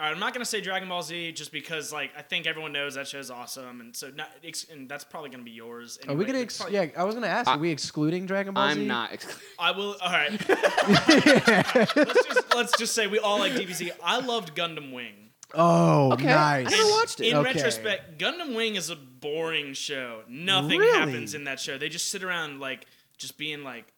All 0.00 0.04
right, 0.04 0.12
I'm 0.14 0.20
not 0.20 0.32
gonna 0.32 0.44
say 0.44 0.60
Dragon 0.60 0.88
Ball 0.88 1.02
Z 1.02 1.32
just 1.32 1.50
because 1.50 1.92
like 1.92 2.12
I 2.16 2.22
think 2.22 2.46
everyone 2.46 2.72
knows 2.72 2.94
that 2.94 3.08
show's 3.08 3.30
awesome, 3.32 3.80
and 3.80 3.96
so 3.96 4.10
not, 4.14 4.30
ex- 4.44 4.66
and 4.70 4.88
that's 4.88 5.02
probably 5.02 5.30
gonna 5.30 5.42
be 5.42 5.50
yours. 5.50 5.98
Are 6.06 6.14
we 6.14 6.24
anyway, 6.24 6.26
gonna? 6.26 6.38
but 6.38 6.42
Ex- 6.42 6.58
probably- 6.58 6.74
yeah, 6.76 6.86
I 6.96 7.02
was 7.04 7.14
gonna 7.16 7.26
ask. 7.26 7.48
Are 7.50 7.58
we 7.58 7.70
excluding 7.70 8.24
Dragon 8.26 8.54
Ball 8.54 8.72
Z? 8.74 8.80
I'm 8.80 8.86
not. 8.86 9.12
Ex- 9.12 9.26
I 9.58 9.72
will. 9.72 9.96
All 10.00 10.12
right. 10.12 10.30
let's 10.48 12.26
just 12.26 12.54
let's 12.54 12.78
just 12.78 12.94
say 12.94 13.06
we 13.08 13.18
all 13.18 13.38
like 13.40 13.52
DBZ. 13.52 13.90
I 14.02 14.20
loved 14.20 14.54
Gundam 14.54 14.92
Wing. 14.92 15.14
Oh, 15.54 16.12
Okay. 16.12 16.26
nice. 16.26 16.66
I 16.68 16.70
never 16.70 16.90
watched 16.90 17.20
it. 17.20 17.28
In 17.28 17.36
Okay. 17.38 17.54
retrospect, 17.54 18.18
Gundam 18.18 18.54
Wing 18.54 18.76
is 18.76 18.90
a 18.90 18.96
boring 18.96 19.72
show. 19.72 20.20
Nothing 20.28 20.78
Really? 20.78 20.98
happens 20.98 21.34
in 21.34 21.44
that 21.44 21.58
show. 21.58 21.78
They 21.78 21.88
just 21.88 22.08
sit 22.10 22.22
around 22.22 22.60
like 22.60 22.84
just 23.16 23.38
being 23.38 23.64
like, 23.64 23.86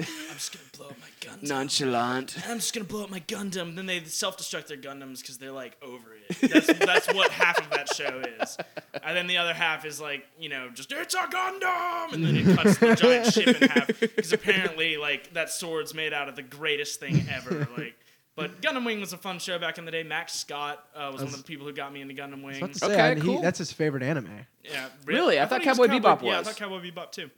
I'm 0.00 0.34
just 0.34 0.52
gonna 0.52 0.64
blow 0.76 0.86
up 0.86 0.96
my 1.00 1.06
Gundam. 1.20 1.48
Nonchalant. 1.48 2.36
I'm 2.48 2.58
just 2.58 2.72
gonna 2.74 2.84
blow 2.84 3.02
up 3.04 3.10
my 3.10 3.20
Gundam. 3.20 3.74
Then 3.76 3.86
they 3.86 4.02
self-destruct 4.04 4.66
their 4.68 4.76
Gundams 4.76 5.20
because 5.20 5.38
they're 5.38 5.52
like 5.52 5.76
over 5.82 6.14
it. 6.14 6.36
That's 6.52 6.66
that's 6.78 7.12
what 7.14 7.30
half 7.30 7.58
of 7.58 7.70
that 7.70 7.92
show 7.94 8.22
is, 8.40 8.58
and 9.02 9.16
then 9.16 9.26
the 9.26 9.38
other 9.38 9.54
half 9.54 9.84
is 9.86 10.00
like 10.00 10.26
you 10.38 10.48
know 10.50 10.68
just 10.74 10.92
it's 10.92 11.14
a 11.14 11.18
Gundam, 11.18 12.12
and 12.12 12.24
then 12.24 12.36
it 12.36 12.56
cuts 12.56 12.78
the 12.78 12.94
giant 12.94 13.32
ship 13.32 13.60
in 13.62 13.68
half 13.68 13.86
because 13.98 14.32
apparently 14.32 14.96
like 14.98 15.32
that 15.32 15.50
sword's 15.50 15.94
made 15.94 16.12
out 16.12 16.28
of 16.28 16.36
the 16.36 16.42
greatest 16.42 17.00
thing 17.00 17.24
ever. 17.30 17.66
Like, 17.76 17.94
but 18.36 18.60
Gundam 18.60 18.84
Wing 18.84 19.00
was 19.00 19.12
a 19.12 19.16
fun 19.18 19.38
show 19.38 19.58
back 19.58 19.78
in 19.78 19.84
the 19.86 19.90
day. 19.90 20.02
Max 20.04 20.34
Scott 20.34 20.84
uh, 20.94 21.08
was 21.12 21.22
one 21.22 21.32
of 21.32 21.38
the 21.38 21.42
people 21.44 21.66
who 21.66 21.72
got 21.72 21.92
me 21.92 22.02
into 22.02 22.14
Gundam 22.14 22.42
Wing. 22.42 22.72
Say, 22.74 22.86
Okay, 22.86 23.00
I- 23.00 23.14
he- 23.16 23.20
cool. 23.22 23.40
that's 23.42 23.58
his 23.58 23.72
favorite 23.72 24.02
anime. 24.04 24.28
Yeah, 24.62 24.86
Really? 25.06 25.40
I 25.40 25.46
thought 25.46 25.62
he 25.62 25.68
was 25.68 25.78
Cowboy 25.78 25.92
Bebop 25.94 26.20
was. 26.22 26.24
Yeah, 26.24 26.38
I 26.38 26.42
thought 26.42 26.56
Cowboy 26.56 26.80
Bebop 26.82 27.10
too. 27.10 27.30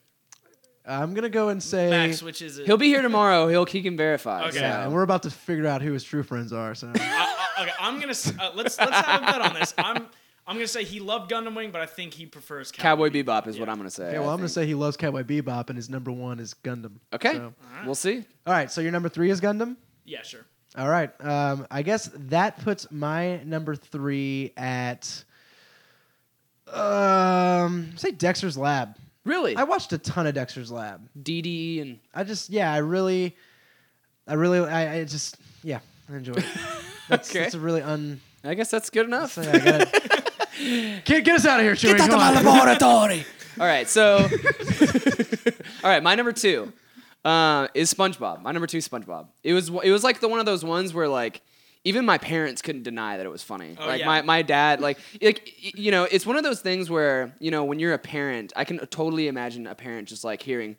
I'm 0.90 1.14
gonna 1.14 1.28
go 1.28 1.48
and 1.50 1.62
say. 1.62 1.88
Max, 1.90 2.22
which 2.22 2.42
is 2.42 2.58
it? 2.58 2.66
He'll 2.66 2.76
be 2.76 2.88
here 2.88 3.02
tomorrow. 3.02 3.48
He'll 3.48 3.64
he 3.64 3.82
can 3.82 3.96
verify. 3.96 4.48
Okay. 4.48 4.60
yeah, 4.60 4.82
and 4.84 4.92
we're 4.92 5.02
about 5.02 5.22
to 5.24 5.30
figure 5.30 5.66
out 5.66 5.82
who 5.82 5.92
his 5.92 6.02
true 6.04 6.22
friends 6.22 6.52
are. 6.52 6.74
So 6.74 6.90
I, 6.94 7.36
I, 7.58 7.62
okay, 7.62 7.72
I'm 7.80 8.00
gonna 8.00 8.10
s- 8.10 8.32
uh, 8.38 8.50
let's 8.54 8.78
let's 8.78 9.06
have 9.06 9.22
a 9.22 9.26
bet 9.26 9.40
on 9.40 9.54
this. 9.54 9.72
I'm 9.78 10.06
I'm 10.46 10.56
gonna 10.56 10.66
say 10.66 10.82
he 10.84 10.98
loved 11.00 11.30
Gundam 11.30 11.54
Wing, 11.54 11.70
but 11.70 11.80
I 11.80 11.86
think 11.86 12.12
he 12.14 12.26
prefers 12.26 12.72
Cowboy 12.72 13.10
Cowboy. 13.10 13.22
Bebop 13.22 13.46
is 13.46 13.58
what 13.60 13.68
I'm 13.68 13.76
gonna 13.76 13.90
say. 13.90 14.08
okay, 14.08 14.16
I 14.16 14.20
well, 14.20 14.30
I'm 14.30 14.36
gonna 14.38 14.48
think. 14.48 14.54
say 14.54 14.66
he 14.66 14.74
loves 14.74 14.96
Cowboy 14.96 15.22
Bebop, 15.22 15.68
and 15.68 15.76
his 15.76 15.88
number 15.88 16.10
one 16.10 16.40
is 16.40 16.54
Gundam. 16.64 16.94
Okay, 17.12 17.34
So- 17.34 17.54
we'll 17.84 17.94
see. 17.94 18.24
all 18.46 18.52
right, 18.52 18.70
so 18.70 18.80
your 18.80 18.90
number 18.92 19.08
three 19.08 19.30
is 19.30 19.40
Gundam. 19.40 19.76
Yeah, 20.04 20.22
sure. 20.22 20.44
All 20.76 20.88
right. 20.88 21.10
Um, 21.24 21.66
I 21.70 21.82
guess 21.82 22.10
that 22.14 22.60
puts 22.62 22.90
my 22.92 23.42
number 23.44 23.74
three 23.74 24.52
at 24.56 25.24
um, 26.72 27.92
say 27.96 28.10
Dexter's 28.12 28.56
Lab. 28.56 28.96
Really, 29.24 29.54
I 29.56 29.64
watched 29.64 29.92
a 29.92 29.98
ton 29.98 30.26
of 30.26 30.34
Dexter's 30.34 30.70
Lab. 30.72 31.08
DD 31.20 31.82
and 31.82 31.98
I 32.14 32.24
just 32.24 32.50
yeah, 32.50 32.72
I 32.72 32.78
really, 32.78 33.36
I 34.26 34.34
really, 34.34 34.60
I, 34.60 34.96
I 35.00 35.04
just 35.04 35.36
yeah, 35.62 35.80
I 36.10 36.16
enjoy 36.16 36.32
it. 36.34 36.44
That's, 37.08 37.28
Okay. 37.30 37.40
that's 37.40 37.54
a 37.54 37.58
really 37.58 37.82
un. 37.82 38.20
I 38.44 38.54
guess 38.54 38.70
that's 38.70 38.88
good 38.88 39.04
enough. 39.04 39.32
So, 39.32 39.42
yeah, 39.42 39.58
gotta, 39.58 39.90
get, 41.04 41.24
get 41.24 41.28
us 41.34 41.44
out 41.44 41.58
of 41.58 41.66
here, 41.66 41.74
Chewie. 41.74 41.96
Come 41.98 42.12
on. 42.12 42.44
laboratory. 42.44 43.26
All 43.58 43.66
right, 43.66 43.88
so 43.88 44.18
all 45.84 45.90
right, 45.90 46.02
my 46.02 46.14
number 46.14 46.32
two 46.32 46.72
uh, 47.24 47.66
is 47.74 47.92
SpongeBob. 47.92 48.42
My 48.42 48.52
number 48.52 48.66
two, 48.68 48.78
is 48.78 48.88
SpongeBob. 48.88 49.26
It 49.42 49.52
was 49.54 49.68
it 49.82 49.90
was 49.90 50.04
like 50.04 50.20
the 50.20 50.28
one 50.28 50.38
of 50.38 50.46
those 50.46 50.64
ones 50.64 50.94
where 50.94 51.08
like 51.08 51.42
even 51.84 52.04
my 52.04 52.18
parents 52.18 52.60
couldn't 52.60 52.82
deny 52.82 53.16
that 53.16 53.24
it 53.24 53.30
was 53.30 53.42
funny. 53.42 53.76
Oh, 53.78 53.86
like 53.86 54.00
yeah. 54.00 54.06
my, 54.06 54.22
my 54.22 54.42
dad, 54.42 54.80
like 54.80 54.98
like 55.22 55.52
you 55.76 55.90
know, 55.90 56.04
it's 56.04 56.26
one 56.26 56.36
of 56.36 56.42
those 56.42 56.60
things 56.60 56.90
where 56.90 57.34
you 57.38 57.50
know 57.50 57.64
when 57.64 57.78
you're 57.78 57.94
a 57.94 57.98
parent, 57.98 58.52
I 58.56 58.64
can 58.64 58.78
totally 58.88 59.28
imagine 59.28 59.66
a 59.66 59.74
parent 59.74 60.08
just 60.08 60.24
like 60.24 60.42
hearing. 60.42 60.76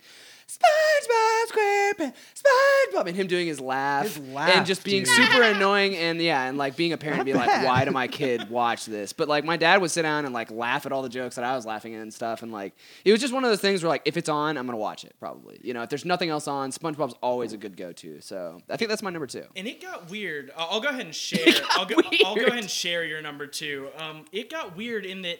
SpongeBob 0.51 1.47
SquarePants, 1.47 2.13
SpongeBob, 2.35 3.07
and 3.07 3.15
him 3.15 3.27
doing 3.27 3.47
his 3.47 3.59
laugh, 3.61 4.03
His 4.03 4.19
laugh, 4.19 4.49
and 4.49 4.65
just 4.65 4.83
being 4.83 5.03
dude. 5.03 5.13
super 5.13 5.43
annoying, 5.43 5.95
and 5.95 6.21
yeah, 6.21 6.43
and 6.43 6.57
like 6.57 6.75
being 6.75 6.91
a 6.91 6.97
parent, 6.97 7.19
and 7.21 7.25
being 7.25 7.37
like, 7.37 7.65
why 7.65 7.85
do 7.85 7.91
my 7.91 8.07
kid 8.09 8.49
watch 8.49 8.85
this? 8.85 9.13
But 9.13 9.27
like 9.29 9.45
my 9.45 9.55
dad 9.55 9.79
would 9.81 9.91
sit 9.91 10.01
down 10.01 10.25
and 10.25 10.33
like 10.33 10.51
laugh 10.51 10.85
at 10.85 10.91
all 10.91 11.01
the 11.03 11.09
jokes 11.09 11.35
that 11.35 11.45
I 11.45 11.55
was 11.55 11.65
laughing 11.65 11.95
at 11.95 12.01
and 12.01 12.13
stuff, 12.13 12.43
and 12.43 12.51
like 12.51 12.73
it 13.05 13.11
was 13.11 13.21
just 13.21 13.33
one 13.33 13.43
of 13.45 13.49
those 13.49 13.61
things 13.61 13.81
where 13.81 13.89
like 13.89 14.01
if 14.05 14.17
it's 14.17 14.29
on, 14.29 14.57
I'm 14.57 14.65
gonna 14.65 14.77
watch 14.77 15.05
it 15.05 15.15
probably. 15.19 15.59
You 15.63 15.73
know, 15.73 15.83
if 15.83 15.89
there's 15.89 16.05
nothing 16.05 16.29
else 16.29 16.47
on, 16.47 16.71
SpongeBob's 16.71 17.15
always 17.21 17.53
a 17.53 17.57
good 17.57 17.77
go-to. 17.77 18.19
So 18.21 18.61
I 18.69 18.77
think 18.77 18.89
that's 18.89 19.03
my 19.03 19.09
number 19.09 19.27
two. 19.27 19.45
And 19.55 19.67
it 19.67 19.81
got 19.81 20.09
weird. 20.09 20.51
I'll, 20.57 20.67
I'll 20.71 20.81
go 20.81 20.89
ahead 20.89 21.05
and 21.05 21.15
share. 21.15 21.45
got 21.45 21.63
I'll 21.71 21.85
go, 21.85 21.95
I'll 22.25 22.35
go 22.35 22.45
ahead 22.45 22.59
and 22.59 22.69
share 22.69 23.05
your 23.05 23.21
number 23.21 23.47
two. 23.47 23.87
Um, 23.97 24.25
it 24.31 24.49
got 24.49 24.75
weird 24.75 25.05
in 25.05 25.21
that 25.21 25.39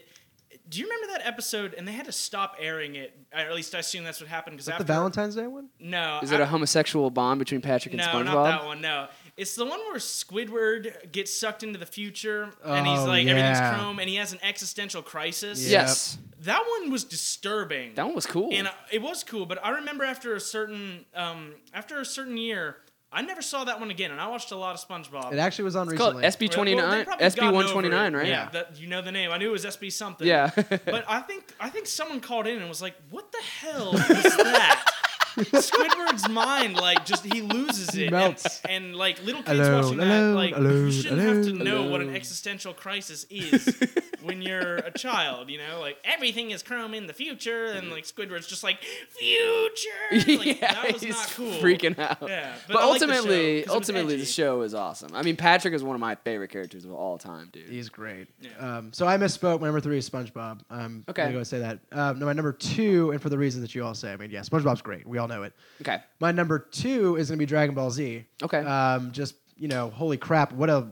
Do 0.72 0.80
you 0.80 0.86
remember 0.86 1.08
that 1.18 1.28
episode? 1.28 1.76
And 1.78 1.88
they 1.88 1.92
had 1.92 2.06
to 2.06 2.12
stop 2.12 2.56
airing 2.58 2.96
it. 2.96 3.14
Or 3.34 3.40
at 3.40 3.54
least 3.54 3.76
I 3.76 3.80
assume 3.80 4.04
that's 4.06 4.20
what 4.22 4.30
happened. 4.30 4.58
Because 4.58 4.78
The 4.78 4.84
Valentine's 4.86 5.36
Day 5.36 5.46
one? 5.46 5.68
no, 5.80 6.20
Is 6.24 6.32
it 6.32 6.40
a 6.40 6.46
homosexual 6.46 7.10
bond 7.12 7.40
between 7.40 7.62
Patrick 7.62 7.94
and 7.94 8.00
no, 8.02 8.08
SpongeBob? 8.08 8.26
No, 8.26 8.34
not 8.34 8.44
that 8.62 8.66
one. 8.66 8.82
No, 8.82 9.08
it's 9.38 9.54
the 9.56 9.66
one 9.66 9.80
where 9.82 9.98
Squidward 9.98 11.12
gets 11.12 11.38
sucked 11.38 11.64
into 11.64 11.78
the 11.78 11.86
future, 11.86 12.50
and 12.64 12.88
he's 12.88 13.00
Oh, 13.00 13.06
like 13.06 13.26
yeah. 13.26 13.32
everything's 13.32 13.60
chrome, 13.76 14.00
and 14.00 14.10
he 14.10 14.16
has 14.16 14.32
an 14.34 14.40
existential 14.44 15.02
crisis. 15.02 15.64
Yeah. 15.68 15.82
Yes, 15.82 16.18
That 16.42 16.64
one 16.80 16.90
was 16.92 17.04
disturbing. 17.04 17.96
that 17.96 18.06
one 18.06 18.16
was 18.16 18.26
cool. 18.26 18.50
and 18.54 18.68
uh, 18.68 18.72
it 18.92 19.02
was 19.02 19.24
cool, 19.24 19.46
but 19.46 19.64
I 19.64 19.70
remember 19.72 20.04
after 20.06 20.36
a 20.36 20.40
certain 20.40 21.06
um, 21.16 21.54
after 21.74 22.00
a 22.00 22.06
certain 22.06 22.38
year, 22.38 22.78
I 23.14 23.22
never 23.22 23.42
saw 23.42 23.66
that 23.66 23.80
one 23.80 23.92
again, 23.92 24.12
and 24.12 24.22
I 24.22 24.28
watched 24.28 24.52
a 24.52 24.56
lot 24.56 24.74
of 24.74 24.88
SpongeBob. 24.88 25.34
It 25.34 25.40
actually 25.40 25.66
was 25.66 25.76
on 25.76 25.90
it's 25.90 25.98
called 25.98 26.16
recently. 26.18 26.48
SB 26.48 26.52
twenty 26.52 26.76
Well, 26.76 26.90
they 26.90 26.96
nine, 26.98 27.06
probably 27.06 27.26
SB 27.26 27.36
gotten 27.36 27.54
one 27.56 27.64
over 27.66 27.74
twenty 27.74 27.90
nine, 27.90 28.14
it. 28.16 28.18
right? 28.20 28.28
Yeah, 28.28 28.50
that, 28.52 28.80
you 28.80 28.88
know 28.88 29.02
the 29.02 29.12
name. 29.12 29.32
I 29.32 29.38
knew 29.38 29.50
it 29.50 29.52
was 29.52 29.66
SB 29.66 29.92
something. 29.92 30.26
Yeah. 30.26 30.50
but 30.56 31.04
I 31.10 31.20
think 31.22 31.54
I 31.60 31.70
think 31.70 31.88
someone 31.88 32.22
called 32.22 32.48
in 32.48 32.60
and 32.60 32.70
was 32.70 32.82
like, 32.82 32.96
"What 33.10 33.32
the 33.32 33.42
hell 33.60 33.96
is 33.96 34.24
that?" 34.38 34.86
Squidward's 35.36 36.28
mind, 36.30 36.76
like, 36.76 37.06
just 37.06 37.26
he 37.26 37.42
loses 37.42 37.96
it, 37.96 38.04
and- 38.04 38.12
melts. 38.12 38.62
And, 38.68 38.96
like 38.96 39.24
little 39.24 39.42
kids 39.44 39.60
Alone, 39.60 39.82
watching 39.84 40.00
alone, 40.00 40.30
that, 40.32 40.36
like 40.36 40.56
alone, 40.58 40.86
you 40.88 40.92
shouldn't 40.92 41.22
have 41.22 41.44
to 41.46 41.52
alone, 41.52 41.64
know 41.64 41.84
what 41.90 42.02
an 42.02 42.08
alone. 42.08 42.16
existential 42.18 42.74
crisis 42.74 43.26
is 43.30 43.66
when 44.32 44.42
you're 44.42 44.78
a 44.78 44.92
child. 44.92 45.50
You 45.50 45.58
know, 45.60 45.80
like 45.80 45.98
everything 46.04 46.52
is 46.52 46.64
chrome 46.64 46.94
in 46.94 47.08
the 47.08 47.14
future, 47.14 47.66
and 47.66 47.92
like 47.92 48.06
Squidward's 48.06 48.48
just 48.48 48.64
like 48.64 48.80
future. 48.82 49.90
Like, 50.42 50.62
yeah, 50.62 50.74
that 50.84 50.94
was 50.94 51.02
he's 51.04 51.16
not 51.16 51.32
cool. 51.32 51.52
freaking 51.54 51.98
out. 52.00 52.18
Yeah, 52.28 52.54
but, 52.68 52.74
but 52.74 52.82
I 52.84 52.86
like 52.88 53.00
the 53.00 53.08
show, 53.08 53.12
ultimately, 53.14 53.62
'cause 53.64 53.66
it 53.66 53.68
was 53.68 53.76
ultimately, 53.76 54.16
the 54.18 54.26
show 54.26 54.62
is 54.62 54.74
awesome. 54.74 55.12
I 55.14 55.22
mean, 55.24 55.36
Patrick 55.36 55.74
is 55.74 55.84
one 55.84 55.96
of 55.96 56.00
my 56.00 56.16
favorite 56.16 56.50
characters 56.50 56.86
of 56.86 56.94
all 56.94 57.18
time, 57.18 57.50
dude. 57.52 57.68
He's 57.70 57.90
great. 57.90 58.28
Yeah. 58.40 58.50
Um, 58.60 58.94
so 58.94 59.08
I 59.08 59.18
misspoke. 59.18 59.60
My 59.62 59.68
number 59.68 59.82
three 59.82 59.98
is 59.98 60.10
SpongeBob. 60.10 60.62
Um, 60.70 61.04
Okay. 61.10 61.24
I'm 61.24 61.28
gonna 61.30 61.40
go 61.40 61.44
say 61.44 61.60
that. 61.60 61.80
Um, 61.92 62.20
no, 62.20 62.26
my 62.26 62.34
number 62.34 62.54
two, 62.54 63.12
and 63.12 63.22
for 63.22 63.30
the 63.30 63.38
reasons 63.38 63.62
that 63.64 63.76
you 63.76 63.84
all 63.84 63.94
say, 63.94 64.12
I 64.14 64.18
mean, 64.18 64.32
yeah, 64.32 64.42
SpongeBob's 64.42 64.82
great. 64.82 65.06
We 65.08 65.18
all 65.18 65.28
know 65.28 65.44
it. 65.44 65.54
Okay, 65.82 66.00
My 66.20 66.32
number 66.32 66.60
two 66.60 67.18
is 67.18 67.30
gonna 67.30 67.38
be 67.38 67.46
Dragon 67.46 67.76
Ball 67.76 67.92
Z. 67.92 68.26
Okay. 68.44 68.60
Um, 68.60 69.12
just 69.12 69.36
you 69.58 69.68
know, 69.68 69.90
holy 69.90 70.18
crap! 70.18 70.52
What 70.54 70.70
a 70.70 70.88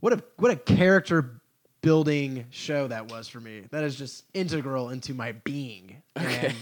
what 0.00 0.12
a 0.12 0.22
what 0.36 0.50
a 0.50 0.56
character 0.56 1.40
building 1.82 2.46
show 2.50 2.88
that 2.88 3.10
was 3.10 3.28
for 3.28 3.40
me. 3.40 3.62
That 3.70 3.84
is 3.84 3.96
just 3.96 4.24
integral 4.34 4.90
into 4.90 5.14
my 5.14 5.32
being. 5.32 6.02
And 6.16 6.54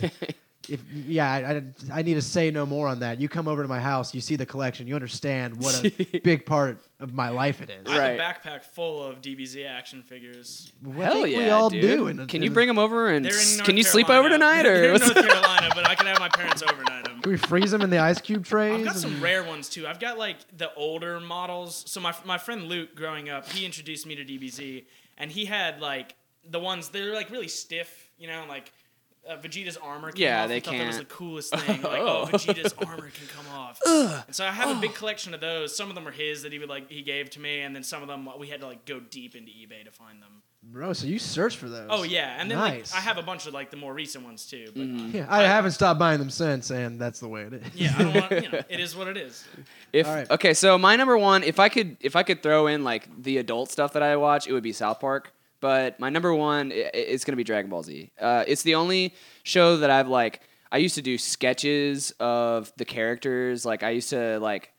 if 0.69 0.83
yeah, 0.93 1.31
I, 1.33 1.55
I, 1.97 1.99
I 1.99 2.03
need 2.03 2.15
to 2.15 2.23
say 2.23 2.51
no 2.51 2.65
more 2.65 2.87
on 2.87 3.01
that. 3.01 3.21
You 3.21 3.29
come 3.29 3.49
over 3.49 3.63
to 3.63 3.69
my 3.69 3.81
house, 3.81 4.15
you 4.15 4.21
see 4.21 4.37
the 4.37 4.47
collection, 4.47 4.87
you 4.87 4.95
understand 4.95 5.57
what 5.57 5.85
a 5.85 6.21
big 6.25 6.47
part 6.47 6.79
of 7.01 7.13
my 7.13 7.29
life 7.31 7.61
it 7.61 7.71
is. 7.71 7.87
I 7.91 7.99
Right. 7.99 8.21
have 8.21 8.37
a 8.37 8.49
backpack 8.49 8.65
full 8.65 9.03
of 9.03 9.21
DBZ 9.21 9.67
action 9.69 10.03
figures. 10.03 10.71
I 10.87 11.03
Hell 11.03 11.23
think 11.23 11.33
yeah, 11.35 11.39
we 11.39 11.51
all 11.51 11.71
dude. 11.71 11.81
do. 11.83 12.07
in- 12.09 12.17
Can 12.27 12.37
in- 12.37 12.43
you 12.45 12.51
bring 12.51 12.69
them 12.69 12.79
over 12.79 13.09
and 13.09 13.27
s- 13.27 13.61
can 13.63 13.77
you 13.77 13.83
sleep 13.83 14.09
over 14.11 14.29
Carolina. 14.29 14.35
tonight 14.35 14.63
They're 14.63 14.83
or 14.83 14.87
in 14.87 14.93
what's 14.93 15.07
North 15.15 15.27
Carolina, 15.29 15.71
but 15.75 15.89
I 15.89 15.95
can 15.95 16.07
have 16.07 16.21
my 16.21 16.29
parents 16.29 16.63
overnight 16.63 17.05
them. 17.05 17.21
Can 17.23 17.33
we 17.33 17.39
freeze 17.39 17.71
them 17.73 17.83
in 17.83 17.91
the 17.91 17.99
ice 17.99 18.21
cube 18.21 18.45
trays? 18.45 18.79
I've 18.79 18.85
got 18.85 18.97
some 18.97 19.21
rare 19.21 19.43
ones 19.43 19.69
too. 19.69 19.87
I've 19.89 19.99
got 20.01 20.19
like 20.19 20.37
the 20.57 20.73
older 20.75 21.19
models. 21.21 21.83
So 21.89 22.01
my 22.01 22.15
my 22.25 22.39
friend 22.39 22.65
Luke, 22.65 22.95
growing 22.95 23.29
up, 23.29 23.49
he 23.51 23.65
introduced 23.67 24.07
me 24.07 24.15
to 24.15 24.25
DBZ, 24.25 24.85
and 25.21 25.31
he 25.31 25.45
had 25.45 25.81
like 25.81 26.17
the 26.49 26.59
ones 26.59 26.89
they're 26.89 27.15
like 27.15 27.31
really 27.31 27.49
stiff, 27.49 28.11
you 28.19 28.27
know, 28.27 28.45
like. 28.49 28.73
Uh, 29.29 29.37
Vegeta's 29.37 29.77
armor 29.77 30.11
came 30.13 30.23
Yeah, 30.23 30.43
off. 30.45 30.49
they 30.49 30.57
I 30.57 30.61
thought 30.61 30.79
that 30.79 30.87
was 30.87 30.97
the 30.99 31.05
coolest 31.05 31.55
thing. 31.55 31.83
Like, 31.83 32.01
oh, 32.01 32.23
Oh. 32.23 32.27
Vegeta's 32.33 32.73
armor 32.79 33.11
can 33.11 33.27
come 33.29 33.45
off. 33.55 33.79
and 33.87 34.35
so 34.35 34.47
I 34.47 34.51
have 34.51 34.75
a 34.75 34.81
big 34.81 34.95
collection 34.95 35.35
of 35.35 35.43
those. 35.43 35.77
Some 35.77 35.91
of 35.91 35.95
them 35.95 36.09
are 36.09 36.11
his 36.11 36.43
that 36.43 36.53
he 36.55 36.59
would 36.59 36.71
like 36.71 36.91
he 36.91 37.03
gave 37.03 37.29
to 37.31 37.39
me, 37.41 37.61
and 37.61 37.77
then 37.77 37.83
some 37.83 38.01
of 38.01 38.09
them 38.09 38.27
we 38.39 38.47
had 38.49 38.61
to 38.63 38.67
like 38.67 38.87
go 38.87 38.99
deep 38.99 39.37
into 39.37 39.51
eBay 39.53 39.85
to 39.85 39.91
find 39.91 40.23
them. 40.23 40.43
Bro, 40.63 40.93
so 40.93 41.07
you 41.07 41.19
search 41.19 41.57
for 41.57 41.69
those? 41.71 41.87
Oh 41.89 42.03
yeah, 42.03 42.37
and 42.39 42.51
then 42.51 42.59
nice. 42.59 42.93
like 42.93 43.01
I 43.01 43.03
have 43.05 43.17
a 43.17 43.23
bunch 43.23 43.47
of 43.47 43.55
like 43.55 43.71
the 43.71 43.79
more 43.79 43.95
recent 43.95 44.25
ones 44.25 44.45
too. 44.47 44.67
But 44.75 44.83
Mm-hmm. 44.83 45.17
Yeah, 45.17 45.27
I 45.29 45.43
haven't 45.43 45.71
stopped 45.73 45.99
buying 45.99 46.19
them 46.19 46.29
since, 46.31 46.71
and 46.71 47.01
that's 47.01 47.19
the 47.19 47.29
way 47.29 47.43
it 47.45 47.55
is. 47.55 47.65
yeah, 47.75 47.95
I 47.99 48.03
don't 48.03 48.15
want 48.15 48.31
you 48.45 48.51
know, 48.51 48.61
it 48.69 48.79
is 48.79 48.95
what 48.95 49.09
it 49.09 49.17
is. 49.17 49.45
If 49.93 50.07
All 50.07 50.15
right. 50.15 50.31
okay, 50.31 50.53
so 50.55 50.77
my 50.77 50.97
number 50.97 51.17
one, 51.17 51.43
if 51.45 51.59
I 51.59 51.71
could, 51.71 51.97
if 52.01 52.15
I 52.15 52.23
could 52.23 52.43
throw 52.43 52.67
in 52.67 52.85
like 52.85 53.09
the 53.23 53.39
adult 53.39 53.71
stuff 53.71 53.95
that 53.95 54.03
I 54.03 54.17
watch, 54.17 54.47
it 54.47 54.53
would 54.53 54.63
be 54.63 54.73
South 54.73 55.01
Park. 55.01 55.33
But 55.61 55.99
my 55.99 56.09
number 56.11 56.35
one, 56.35 56.73
i- 56.73 56.75
i- 56.77 56.91
it's 56.95 57.25
gonna 57.25 57.37
be 57.37 57.45
Dragon 57.45 57.71
Ball 57.71 57.83
Z. 57.83 58.11
Uh, 58.21 58.45
it's 58.47 58.63
the 58.63 58.75
only 58.75 59.15
show 59.43 59.79
that 59.79 59.91
I've 59.91 60.09
like. 60.09 60.41
I 60.73 60.77
used 60.77 60.95
to 60.97 61.03
do 61.03 61.17
sketches 61.19 62.13
of 62.21 62.71
the 62.77 62.85
characters. 62.85 63.65
Like 63.65 63.83
I 63.83 63.91
used 63.91 64.11
to 64.11 64.39
like 64.41 64.70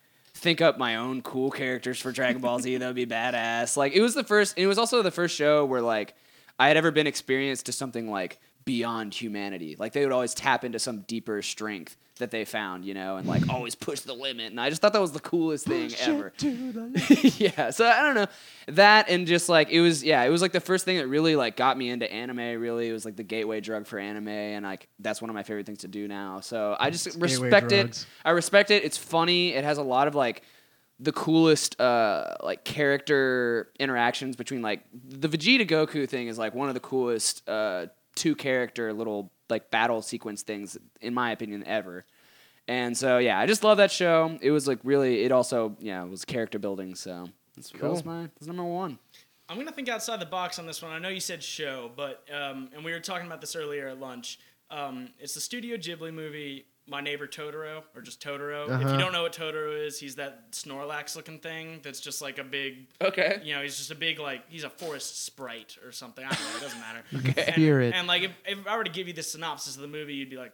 think 0.41 0.59
up 0.59 0.79
my 0.79 0.95
own 0.95 1.21
cool 1.21 1.51
characters 1.51 1.99
for 1.99 2.11
Dragon 2.11 2.41
Ball 2.41 2.59
Z 2.59 2.77
that 2.77 2.87
would 2.87 2.95
be 2.95 3.05
badass. 3.05 3.77
Like 3.77 3.93
it 3.93 4.01
was 4.01 4.15
the 4.15 4.23
first. 4.23 4.57
It 4.57 4.65
was 4.65 4.79
also 4.79 5.03
the 5.03 5.11
first 5.11 5.35
show 5.35 5.63
where 5.65 5.81
like 5.81 6.15
I 6.57 6.67
had 6.67 6.77
ever 6.77 6.89
been 6.89 7.05
experienced 7.05 7.67
to 7.67 7.71
something 7.71 8.09
like 8.09 8.39
beyond 8.65 9.13
humanity. 9.13 9.75
Like 9.77 9.93
they 9.93 10.03
would 10.03 10.13
always 10.13 10.33
tap 10.33 10.63
into 10.63 10.79
some 10.79 11.01
deeper 11.01 11.41
strength 11.41 11.97
that 12.21 12.31
they 12.31 12.45
found, 12.45 12.85
you 12.85 12.93
know, 12.93 13.17
and 13.17 13.27
like 13.27 13.49
always 13.49 13.75
push 13.75 14.01
the 14.01 14.13
limit. 14.13 14.51
And 14.51 14.59
I 14.61 14.69
just 14.69 14.81
thought 14.81 14.93
that 14.93 15.01
was 15.01 15.11
the 15.11 15.19
coolest 15.19 15.65
thing 15.65 15.89
Push 15.89 16.07
it 16.07 16.07
ever. 16.07 16.33
yeah. 17.37 17.69
So 17.71 17.85
I 17.85 18.01
don't 18.01 18.15
know 18.15 18.27
that, 18.67 19.09
and 19.09 19.27
just 19.27 19.49
like 19.49 19.69
it 19.69 19.81
was, 19.81 20.03
yeah, 20.03 20.23
it 20.23 20.29
was 20.29 20.41
like 20.41 20.51
the 20.51 20.59
first 20.59 20.85
thing 20.85 20.97
that 20.97 21.07
really 21.07 21.35
like 21.35 21.57
got 21.57 21.77
me 21.77 21.89
into 21.89 22.11
anime. 22.11 22.37
Really, 22.61 22.87
it 22.87 22.93
was 22.93 23.05
like 23.05 23.15
the 23.15 23.23
gateway 23.23 23.59
drug 23.59 23.87
for 23.87 23.99
anime, 23.99 24.27
and 24.27 24.63
like 24.63 24.87
that's 24.99 25.21
one 25.21 25.29
of 25.29 25.35
my 25.35 25.43
favorite 25.43 25.65
things 25.65 25.79
to 25.79 25.87
do 25.87 26.07
now. 26.07 26.39
So 26.39 26.75
I 26.79 26.89
just 26.89 27.05
Gateway 27.05 27.21
respect 27.21 27.71
it. 27.71 28.05
I 28.23 28.31
respect 28.31 28.71
it. 28.71 28.83
It's 28.83 28.97
funny. 28.97 29.53
It 29.53 29.63
has 29.63 29.77
a 29.77 29.83
lot 29.83 30.07
of 30.07 30.15
like 30.15 30.43
the 30.99 31.11
coolest 31.11 31.81
uh 31.81 32.35
like 32.43 32.63
character 32.63 33.71
interactions 33.79 34.35
between 34.35 34.61
like 34.61 34.83
the 34.93 35.27
Vegeta 35.27 35.67
Goku 35.67 36.07
thing 36.07 36.27
is 36.27 36.37
like 36.37 36.53
one 36.53 36.67
of 36.67 36.75
the 36.75 36.79
coolest 36.79 37.47
uh 37.49 37.87
two 38.21 38.35
character 38.35 38.93
little 38.93 39.31
like 39.49 39.71
battle 39.71 40.03
sequence 40.03 40.43
things 40.43 40.77
in 41.01 41.11
my 41.11 41.31
opinion 41.31 41.63
ever. 41.65 42.05
And 42.67 42.95
so 42.95 43.17
yeah, 43.17 43.39
I 43.39 43.47
just 43.47 43.63
love 43.63 43.77
that 43.77 43.89
show. 43.89 44.37
It 44.43 44.51
was 44.51 44.67
like 44.67 44.77
really 44.83 45.23
it 45.23 45.31
also 45.31 45.75
yeah, 45.79 46.03
it 46.03 46.09
was 46.09 46.23
character 46.23 46.59
building, 46.59 46.93
so 46.93 47.29
that's 47.55 47.71
that 47.71 47.81
was 47.81 48.05
my 48.05 48.29
that's 48.35 48.45
number 48.45 48.63
1. 48.63 48.99
I'm 49.49 49.57
gonna 49.57 49.71
think 49.71 49.89
outside 49.89 50.19
the 50.19 50.27
box 50.27 50.59
on 50.59 50.67
this 50.67 50.83
one. 50.83 50.91
I 50.91 50.99
know 50.99 51.09
you 51.09 51.19
said 51.19 51.41
show, 51.41 51.89
but 51.95 52.23
um, 52.31 52.69
and 52.75 52.85
we 52.85 52.91
were 52.91 52.99
talking 52.99 53.25
about 53.25 53.41
this 53.41 53.55
earlier 53.55 53.87
at 53.87 53.99
lunch. 53.99 54.37
Um, 54.69 55.09
it's 55.19 55.33
the 55.33 55.41
Studio 55.41 55.77
Ghibli 55.77 56.13
movie, 56.13 56.65
My 56.87 56.99
Neighbor 56.99 57.27
Totoro, 57.27 57.83
or 57.95 58.01
just 58.01 58.21
Totoro. 58.21 58.65
If 58.65 58.71
Uh-huh. 58.71 58.91
you 58.93 58.97
don't 58.97 59.13
know 59.13 59.21
what 59.23 59.33
Totoro 59.33 59.85
is, 59.85 59.99
he's 59.99 60.15
that 60.15 60.51
Snorlax 60.51 61.15
looking 61.15 61.39
thing 61.39 61.79
that's 61.83 61.99
just 62.01 62.21
like 62.21 62.37
a 62.39 62.43
big, 62.43 62.87
Okay. 62.99 63.39
you 63.43 63.53
know, 63.53 63.61
he's 63.61 63.77
just 63.77 63.91
a 63.91 63.95
big 63.95 64.19
like 64.19 64.49
he's 64.49 64.63
a 64.63 64.69
forest 64.69 65.23
sprite 65.23 65.77
or 65.85 65.91
something. 65.91 66.25
I 66.25 66.29
don't 66.29 66.41
know. 66.41 66.57
It 66.57 66.61
doesn't 66.61 66.79
matter. 66.79 67.03
Okay. 67.29 67.43
And, 67.45 67.55
Fear 67.55 67.81
it. 67.81 67.93
And 67.93 68.07
like 68.07 68.23
if, 68.23 68.31
if 68.45 68.67
I 68.67 68.75
were 68.75 68.83
to 68.83 68.91
give 68.91 69.07
you 69.07 69.13
the 69.13 69.23
synopsis 69.23 69.75
of 69.75 69.81
the 69.81 69.87
movie, 69.87 70.15
you'd 70.15 70.29
be 70.29 70.37
like. 70.37 70.53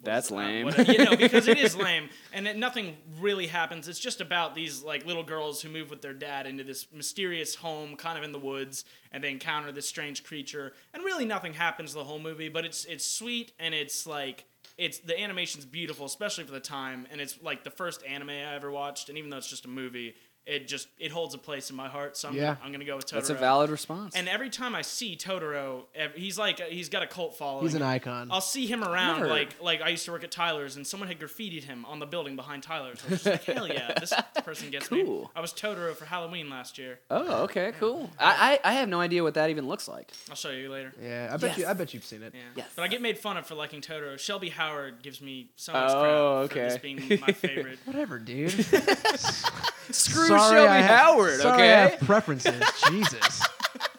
That's 0.00 0.30
lame. 0.30 0.64
What- 0.66 0.86
you 0.86 1.04
know, 1.04 1.16
because 1.16 1.48
it 1.48 1.58
is 1.58 1.74
lame, 1.88 2.08
and 2.32 2.46
it, 2.46 2.56
nothing 2.56 2.96
really 3.18 3.48
happens. 3.48 3.88
It's 3.88 3.98
just 3.98 4.20
about 4.20 4.54
these 4.54 4.80
like 4.80 5.04
little 5.04 5.24
girls 5.24 5.60
who 5.60 5.68
move 5.70 5.90
with 5.90 6.02
their 6.02 6.12
dad 6.12 6.46
into 6.46 6.62
this 6.62 6.86
mysterious 6.92 7.56
home, 7.56 7.96
kind 7.96 8.16
of 8.16 8.22
in 8.22 8.30
the 8.30 8.38
woods, 8.38 8.84
and 9.10 9.24
they 9.24 9.30
encounter 9.32 9.72
this 9.72 9.88
strange 9.88 10.22
creature, 10.22 10.72
and 10.94 11.02
really 11.02 11.24
nothing 11.24 11.52
happens 11.54 11.94
the 11.94 12.04
whole 12.04 12.20
movie. 12.20 12.48
But 12.48 12.64
it's 12.64 12.84
it's 12.84 13.04
sweet, 13.04 13.50
and 13.58 13.74
it's 13.74 14.06
like 14.06 14.44
it's 14.78 15.00
the 15.00 15.18
animation's 15.18 15.64
beautiful, 15.66 16.06
especially 16.06 16.44
for 16.44 16.52
the 16.52 16.60
time, 16.60 17.06
and 17.10 17.20
it's 17.20 17.42
like 17.42 17.64
the 17.64 17.70
first 17.70 18.04
anime 18.06 18.30
I 18.30 18.54
ever 18.54 18.70
watched, 18.70 19.08
and 19.08 19.18
even 19.18 19.28
though 19.28 19.36
it's 19.36 19.50
just 19.50 19.64
a 19.64 19.68
movie, 19.68 20.14
it 20.48 20.66
just 20.66 20.88
it 20.98 21.10
holds 21.12 21.34
a 21.34 21.38
place 21.38 21.70
in 21.70 21.76
my 21.76 21.88
heart. 21.88 22.16
So 22.16 22.28
I'm, 22.28 22.34
Yeah. 22.34 22.56
I'm 22.64 22.72
gonna 22.72 22.84
go 22.84 22.96
with 22.96 23.06
Totoro. 23.06 23.12
That's 23.14 23.30
a 23.30 23.34
valid 23.34 23.70
response. 23.70 24.14
And 24.16 24.28
every 24.28 24.50
time 24.50 24.74
I 24.74 24.82
see 24.82 25.14
Totoro, 25.16 25.82
ev- 25.94 26.14
he's 26.14 26.38
like 26.38 26.58
he's 26.60 26.88
got 26.88 27.02
a 27.02 27.06
cult 27.06 27.36
following. 27.36 27.64
He's 27.66 27.74
an 27.74 27.82
icon. 27.82 28.28
I'll 28.30 28.40
see 28.40 28.66
him 28.66 28.82
around 28.82 29.18
Never. 29.20 29.28
like 29.30 29.62
like 29.62 29.82
I 29.82 29.90
used 29.90 30.04
to 30.06 30.12
work 30.12 30.24
at 30.24 30.30
Tyler's 30.30 30.76
and 30.76 30.86
someone 30.86 31.08
had 31.08 31.20
graffitied 31.20 31.64
him 31.64 31.84
on 31.84 31.98
the 31.98 32.06
building 32.06 32.34
behind 32.36 32.62
Tyler's. 32.62 32.98
I 33.06 33.10
was 33.10 33.22
just 33.22 33.26
like, 33.26 33.44
hell 33.44 33.68
yeah, 33.68 33.92
this 34.00 34.12
person 34.44 34.70
gets 34.70 34.90
me. 34.90 35.26
I 35.36 35.40
was 35.40 35.52
Totoro 35.52 35.94
for 35.94 36.04
Halloween 36.06 36.48
last 36.50 36.78
year. 36.78 36.98
oh, 37.10 37.42
okay, 37.44 37.72
cool. 37.78 38.10
I, 38.18 38.58
I 38.64 38.70
I 38.70 38.72
have 38.74 38.88
no 38.88 39.00
idea 39.00 39.22
what 39.22 39.34
that 39.34 39.50
even 39.50 39.68
looks 39.68 39.86
like. 39.88 40.10
I'll 40.30 40.36
show 40.36 40.50
you 40.50 40.70
later. 40.70 40.92
Yeah, 41.02 41.28
I 41.32 41.36
bet 41.36 41.50
Yes. 41.50 41.58
you. 41.58 41.66
I 41.66 41.72
bet 41.74 41.94
you've 41.94 42.04
seen 42.04 42.22
it. 42.22 42.32
Yeah. 42.34 42.40
Yes. 42.56 42.68
But 42.74 42.82
I 42.82 42.88
get 42.88 43.02
made 43.02 43.18
fun 43.18 43.36
of 43.36 43.46
for 43.46 43.54
liking 43.54 43.80
Totoro. 43.80 44.18
Shelby 44.18 44.48
Howard 44.48 45.02
gives 45.02 45.20
me 45.20 45.50
so 45.56 45.72
much 45.72 45.90
Oh, 45.90 46.48
crap 46.50 46.50
for 46.50 46.58
this 46.74 46.78
being 46.78 47.20
my 47.20 47.32
favorite. 47.32 47.78
Whatever, 47.84 48.18
dude. 48.18 48.50
Screw 49.90 50.28
Sorry 50.38 50.56
Shelby 50.56 50.68
I 50.68 50.76
have- 50.80 50.98
Howard, 51.00 51.40
sorry 51.40 51.54
okay? 51.54 51.72
I 51.74 51.88
have 51.88 52.00
preferences. 52.00 52.62
Jesus. 52.90 53.40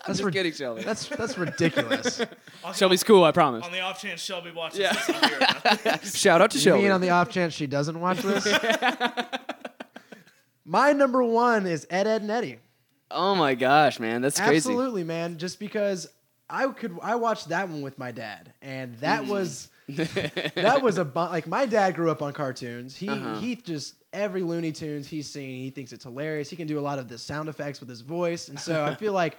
That's 0.06 0.18
Just 0.18 0.24
rid- 0.24 0.34
kidding, 0.34 0.54
Shelby. 0.54 0.82
That's 0.84 1.08
that's 1.08 1.38
ridiculous. 1.38 2.22
Shelby's 2.76 3.04
cool, 3.04 3.24
I 3.24 3.32
promise. 3.32 3.66
On 3.66 3.72
the 3.72 3.80
off 3.82 4.02
chance 4.02 4.22
Shelby 4.22 4.52
watches 4.52 4.80
Yeah. 4.80 4.94
this, 4.94 5.10
I'll 5.10 5.30
hear 5.30 5.38
about. 5.38 6.04
Shout 6.16 6.42
out 6.42 6.52
to 6.52 6.58
You 6.58 6.64
Shelby. 6.64 6.84
mean 6.84 6.92
on 6.92 7.02
the 7.02 7.12
off 7.12 7.30
chance 7.30 7.54
she 7.54 7.68
doesn't 7.68 8.00
watch 8.00 8.20
this? 8.20 8.48
My 10.66 10.92
number 10.94 11.24
one 11.24 11.66
is 11.66 11.88
Ed, 11.90 12.08
Edd, 12.08 12.22
and 12.22 12.32
Eddy. 12.32 12.58
oh 13.12 13.34
my 13.36 13.56
gosh, 13.56 14.00
man, 14.00 14.22
that's 14.22 14.40
crazy. 14.40 14.70
Absolutely, 14.70 15.04
man. 15.04 15.38
Just 15.38 15.60
because 15.60 16.08
I 16.50 16.68
could, 16.68 16.98
I 17.02 17.16
watched 17.16 17.50
that 17.50 17.70
one 17.70 17.82
with 17.82 17.98
my 17.98 18.12
dad, 18.12 18.54
and 18.62 18.96
that 19.00 19.24
Hmm. 19.24 19.30
was 19.30 19.70
that 19.88 20.82
was 20.84 21.00
a 21.00 21.06
bu- 21.06 21.20
like 21.22 21.48
my 21.48 21.66
dad 21.66 21.96
grew 21.96 22.12
up 22.12 22.22
on 22.22 22.34
cartoons. 22.34 22.96
He 22.96 23.10
Uh-huh. 23.10 23.40
he 23.40 23.56
just 23.56 23.96
every 24.14 24.42
Looney 24.42 24.72
Tunes 24.72 25.08
he's 25.08 25.30
seen, 25.30 25.64
he 25.64 25.70
thinks 25.70 25.92
it's 25.94 26.04
hilarious. 26.04 26.50
He 26.50 26.56
can 26.56 26.68
do 26.68 26.80
a 26.80 26.82
lot 26.82 27.00
of 27.00 27.08
the 27.08 27.18
sound 27.18 27.50
effects 27.50 27.80
with 27.80 27.90
his 27.90 28.02
voice, 28.02 28.50
and 28.50 28.60
so 28.60 28.84
I 28.84 28.96
feel 28.96 29.14
like 29.24 29.38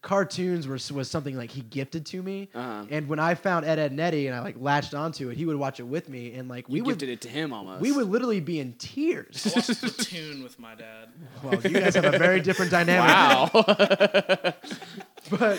cartoons 0.00 0.68
were 0.68 0.78
was 0.94 1.10
something 1.10 1.36
like 1.36 1.50
he 1.50 1.60
gifted 1.62 2.06
to 2.06 2.22
me. 2.22 2.48
Uh-huh. 2.54 2.84
And 2.90 3.08
when 3.08 3.18
I 3.18 3.34
found 3.34 3.66
Ed 3.66 3.78
Edd 3.80 3.90
and 3.90 4.00
Eddy 4.00 4.28
and 4.28 4.36
I 4.36 4.40
like 4.40 4.54
latched 4.58 4.94
onto 4.94 5.28
it, 5.30 5.36
he 5.36 5.44
would 5.44 5.56
watch 5.56 5.80
it 5.80 5.84
with 5.84 6.08
me, 6.08 6.34
and 6.34 6.48
like 6.48 6.68
we 6.68 6.74
We 6.74 6.82
would 6.82 6.98
gifted 6.98 7.08
it 7.08 7.20
to 7.22 7.28
him 7.28 7.52
almost. 7.52 7.80
we 7.80 7.92
would 7.92 8.08
literally 8.08 8.40
be 8.40 8.60
in 8.60 8.74
tears. 8.74 9.46
I 9.46 9.58
watched 9.58 9.80
Platoon 9.80 10.42
with 10.42 10.58
my 10.58 10.74
dad. 10.74 11.08
well, 11.42 11.60
you 11.62 11.80
guys 11.80 11.94
have 11.94 12.04
a 12.04 12.18
very 12.18 12.40
different 12.40 12.70
dynamic. 12.78 13.08
Wow. 13.54 14.54
but 15.30 15.58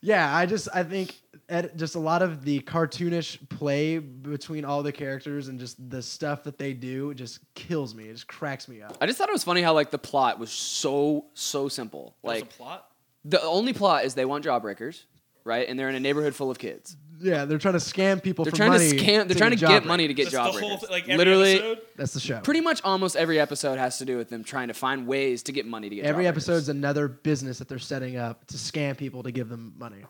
yeah, 0.00 0.34
I 0.36 0.46
just 0.46 0.68
I 0.74 0.82
think 0.84 1.14
Ed, 1.48 1.72
just 1.76 1.94
a 1.94 1.98
lot 1.98 2.22
of 2.22 2.44
the 2.44 2.60
cartoonish 2.60 3.48
play 3.48 3.98
between 3.98 4.64
all 4.64 4.82
the 4.82 4.92
characters 4.92 5.48
and 5.48 5.58
just 5.60 5.90
the 5.90 6.00
stuff 6.02 6.44
that 6.44 6.58
they 6.58 6.72
do 6.72 7.12
just 7.14 7.40
kills 7.54 7.94
me. 7.94 8.04
It 8.08 8.14
just 8.14 8.26
cracks 8.28 8.66
me 8.68 8.80
up. 8.82 8.96
I 9.00 9.06
just 9.06 9.18
thought 9.18 9.28
it 9.28 9.32
was 9.32 9.44
funny 9.44 9.60
how 9.62 9.74
like 9.74 9.90
the 9.90 9.98
plot 9.98 10.38
was 10.38 10.50
so 10.50 11.26
so 11.34 11.68
simple. 11.68 12.16
There's 12.22 12.42
Like 12.42 12.44
a 12.44 12.46
plot. 12.56 12.88
the 13.24 13.42
only 13.42 13.72
plot 13.72 14.04
is 14.04 14.14
they 14.14 14.24
want 14.24 14.44
jawbreakers, 14.44 15.02
right? 15.44 15.68
And 15.68 15.78
they're 15.78 15.88
in 15.88 15.94
a 15.94 16.00
neighborhood 16.00 16.34
full 16.34 16.50
of 16.50 16.58
kids. 16.58 16.96
Yeah, 17.20 17.44
they're 17.44 17.58
trying 17.58 17.74
to 17.74 17.78
scam 17.80 18.20
people 18.22 18.44
They're 18.44 18.50
for 18.50 18.56
trying 18.56 18.70
money. 18.72 18.90
to 18.90 18.96
scam. 18.98 19.28
They're 19.28 19.36
trying 19.36 19.52
to 19.52 19.56
get 19.56 19.68
break. 19.68 19.84
money 19.84 20.08
to 20.08 20.14
get 20.14 20.30
That's 20.32 20.34
the 20.34 20.38
jawbreakers. 20.60 20.68
whole 20.68 20.78
th- 20.78 20.90
like 20.90 21.04
every 21.04 21.16
Literally, 21.16 21.52
episode. 21.54 21.78
That's 21.96 22.12
the 22.12 22.20
show. 22.20 22.40
pretty 22.40 22.60
much 22.60 22.80
almost 22.82 23.14
every 23.16 23.38
episode 23.38 23.78
has 23.78 23.98
to 23.98 24.04
do 24.04 24.16
with 24.16 24.30
them 24.30 24.42
trying 24.42 24.68
to 24.68 24.74
find 24.74 25.06
ways 25.06 25.44
to 25.44 25.52
get 25.52 25.64
money 25.64 25.88
to 25.88 25.94
get 25.94 26.04
Every 26.06 26.24
jawbreakers. 26.24 26.28
episode's 26.28 26.68
another 26.70 27.06
business 27.06 27.58
that 27.58 27.68
they're 27.68 27.78
setting 27.78 28.16
up 28.16 28.44
to 28.48 28.56
scam 28.56 28.96
people 28.98 29.22
to 29.22 29.30
give 29.30 29.48
them 29.48 29.74
money. 29.78 30.04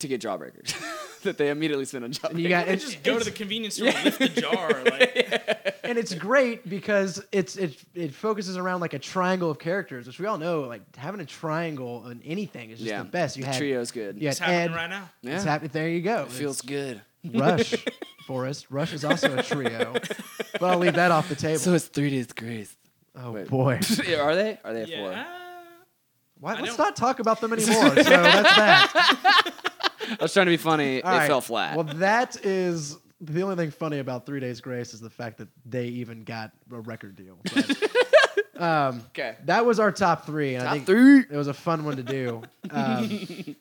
To 0.00 0.08
get 0.08 0.20
jawbreakers 0.20 0.74
that 1.22 1.38
they 1.38 1.50
immediately 1.50 1.84
spend 1.84 2.04
on 2.04 2.12
jawbreakers. 2.12 2.38
You 2.40 2.48
got 2.48 2.66
They 2.66 2.72
it's, 2.74 2.84
just 2.84 3.02
go 3.02 3.18
to 3.18 3.24
the 3.24 3.30
convenience 3.30 3.74
store, 3.76 3.86
lift 4.04 4.18
the 4.18 4.28
jar. 4.40 4.82
Like, 4.84 5.76
and 5.84 5.98
it's 5.98 6.14
great 6.14 6.68
because 6.68 7.22
it's 7.32 7.56
it 7.56 7.76
it 7.94 8.14
focuses 8.14 8.56
around 8.56 8.80
like 8.80 8.94
a 8.94 8.98
triangle 8.98 9.50
of 9.50 9.58
characters, 9.58 10.06
which 10.06 10.18
we 10.18 10.26
all 10.26 10.38
know 10.38 10.62
like 10.62 10.82
having 10.96 11.20
a 11.20 11.26
triangle 11.26 12.02
on 12.06 12.20
anything 12.24 12.70
is 12.70 12.78
just 12.78 12.90
yeah, 12.90 13.02
the 13.02 13.08
best. 13.08 13.36
You 13.36 13.42
the 13.44 13.48
had 13.48 13.56
trio's 13.58 13.90
good. 13.90 14.16
you 14.20 14.28
had 14.28 14.32
it's 14.32 14.38
happening 14.38 14.60
Ed, 14.72 14.74
right 14.76 14.90
now. 14.90 15.10
yeah. 15.22 15.34
It's 15.36 15.44
happening. 15.44 15.70
There 15.72 15.88
you 15.88 16.00
go. 16.02 16.22
It 16.22 16.32
feels 16.32 16.60
good. 16.62 17.00
Rush, 17.34 17.74
Forrest. 18.26 18.66
Rush 18.70 18.92
is 18.94 19.04
also 19.04 19.36
a 19.36 19.42
trio, 19.42 19.92
but 20.52 20.62
I'll 20.62 20.78
leave 20.78 20.94
that 20.94 21.10
off 21.10 21.28
the 21.28 21.34
table. 21.34 21.58
So 21.58 21.74
it's 21.74 21.84
three 21.86 22.08
days 22.10 22.28
grace. 22.32 22.74
oh 23.16 23.32
wait. 23.32 23.48
boy, 23.48 23.74
are 24.18 24.34
they? 24.34 24.58
Are 24.64 24.72
they 24.72 24.82
a 24.82 24.86
Yeah. 24.86 24.96
four? 25.24 25.26
Why, 26.38 26.54
let's 26.54 26.68
don't- 26.76 26.78
not 26.78 26.96
talk 26.96 27.18
about 27.20 27.42
them 27.42 27.52
anymore. 27.52 27.74
so 27.74 27.90
that's 27.90 28.08
that. 28.08 29.69
I 30.08 30.16
was 30.22 30.32
trying 30.32 30.46
to 30.46 30.50
be 30.50 30.56
funny. 30.56 31.02
All 31.02 31.12
it 31.12 31.16
right. 31.18 31.26
fell 31.26 31.40
flat. 31.40 31.76
Well, 31.76 31.84
that 31.96 32.44
is 32.44 32.98
the 33.20 33.42
only 33.42 33.56
thing 33.56 33.70
funny 33.70 33.98
about 33.98 34.24
Three 34.26 34.40
Days 34.40 34.60
Grace 34.60 34.94
is 34.94 35.00
the 35.00 35.10
fact 35.10 35.38
that 35.38 35.48
they 35.66 35.86
even 35.86 36.24
got 36.24 36.52
a 36.72 36.80
record 36.80 37.16
deal. 37.16 37.38
But, 37.54 37.82
um, 38.62 39.02
okay. 39.10 39.36
that 39.44 39.64
was 39.66 39.78
our 39.78 39.92
top 39.92 40.24
three. 40.26 40.54
And 40.54 40.62
I 40.62 40.66
Top 40.66 40.72
think 40.74 40.86
three. 40.86 41.18
It 41.20 41.36
was 41.36 41.48
a 41.48 41.54
fun 41.54 41.84
one 41.84 41.96
to 41.96 42.02
do. 42.02 42.42
Um, 42.72 43.56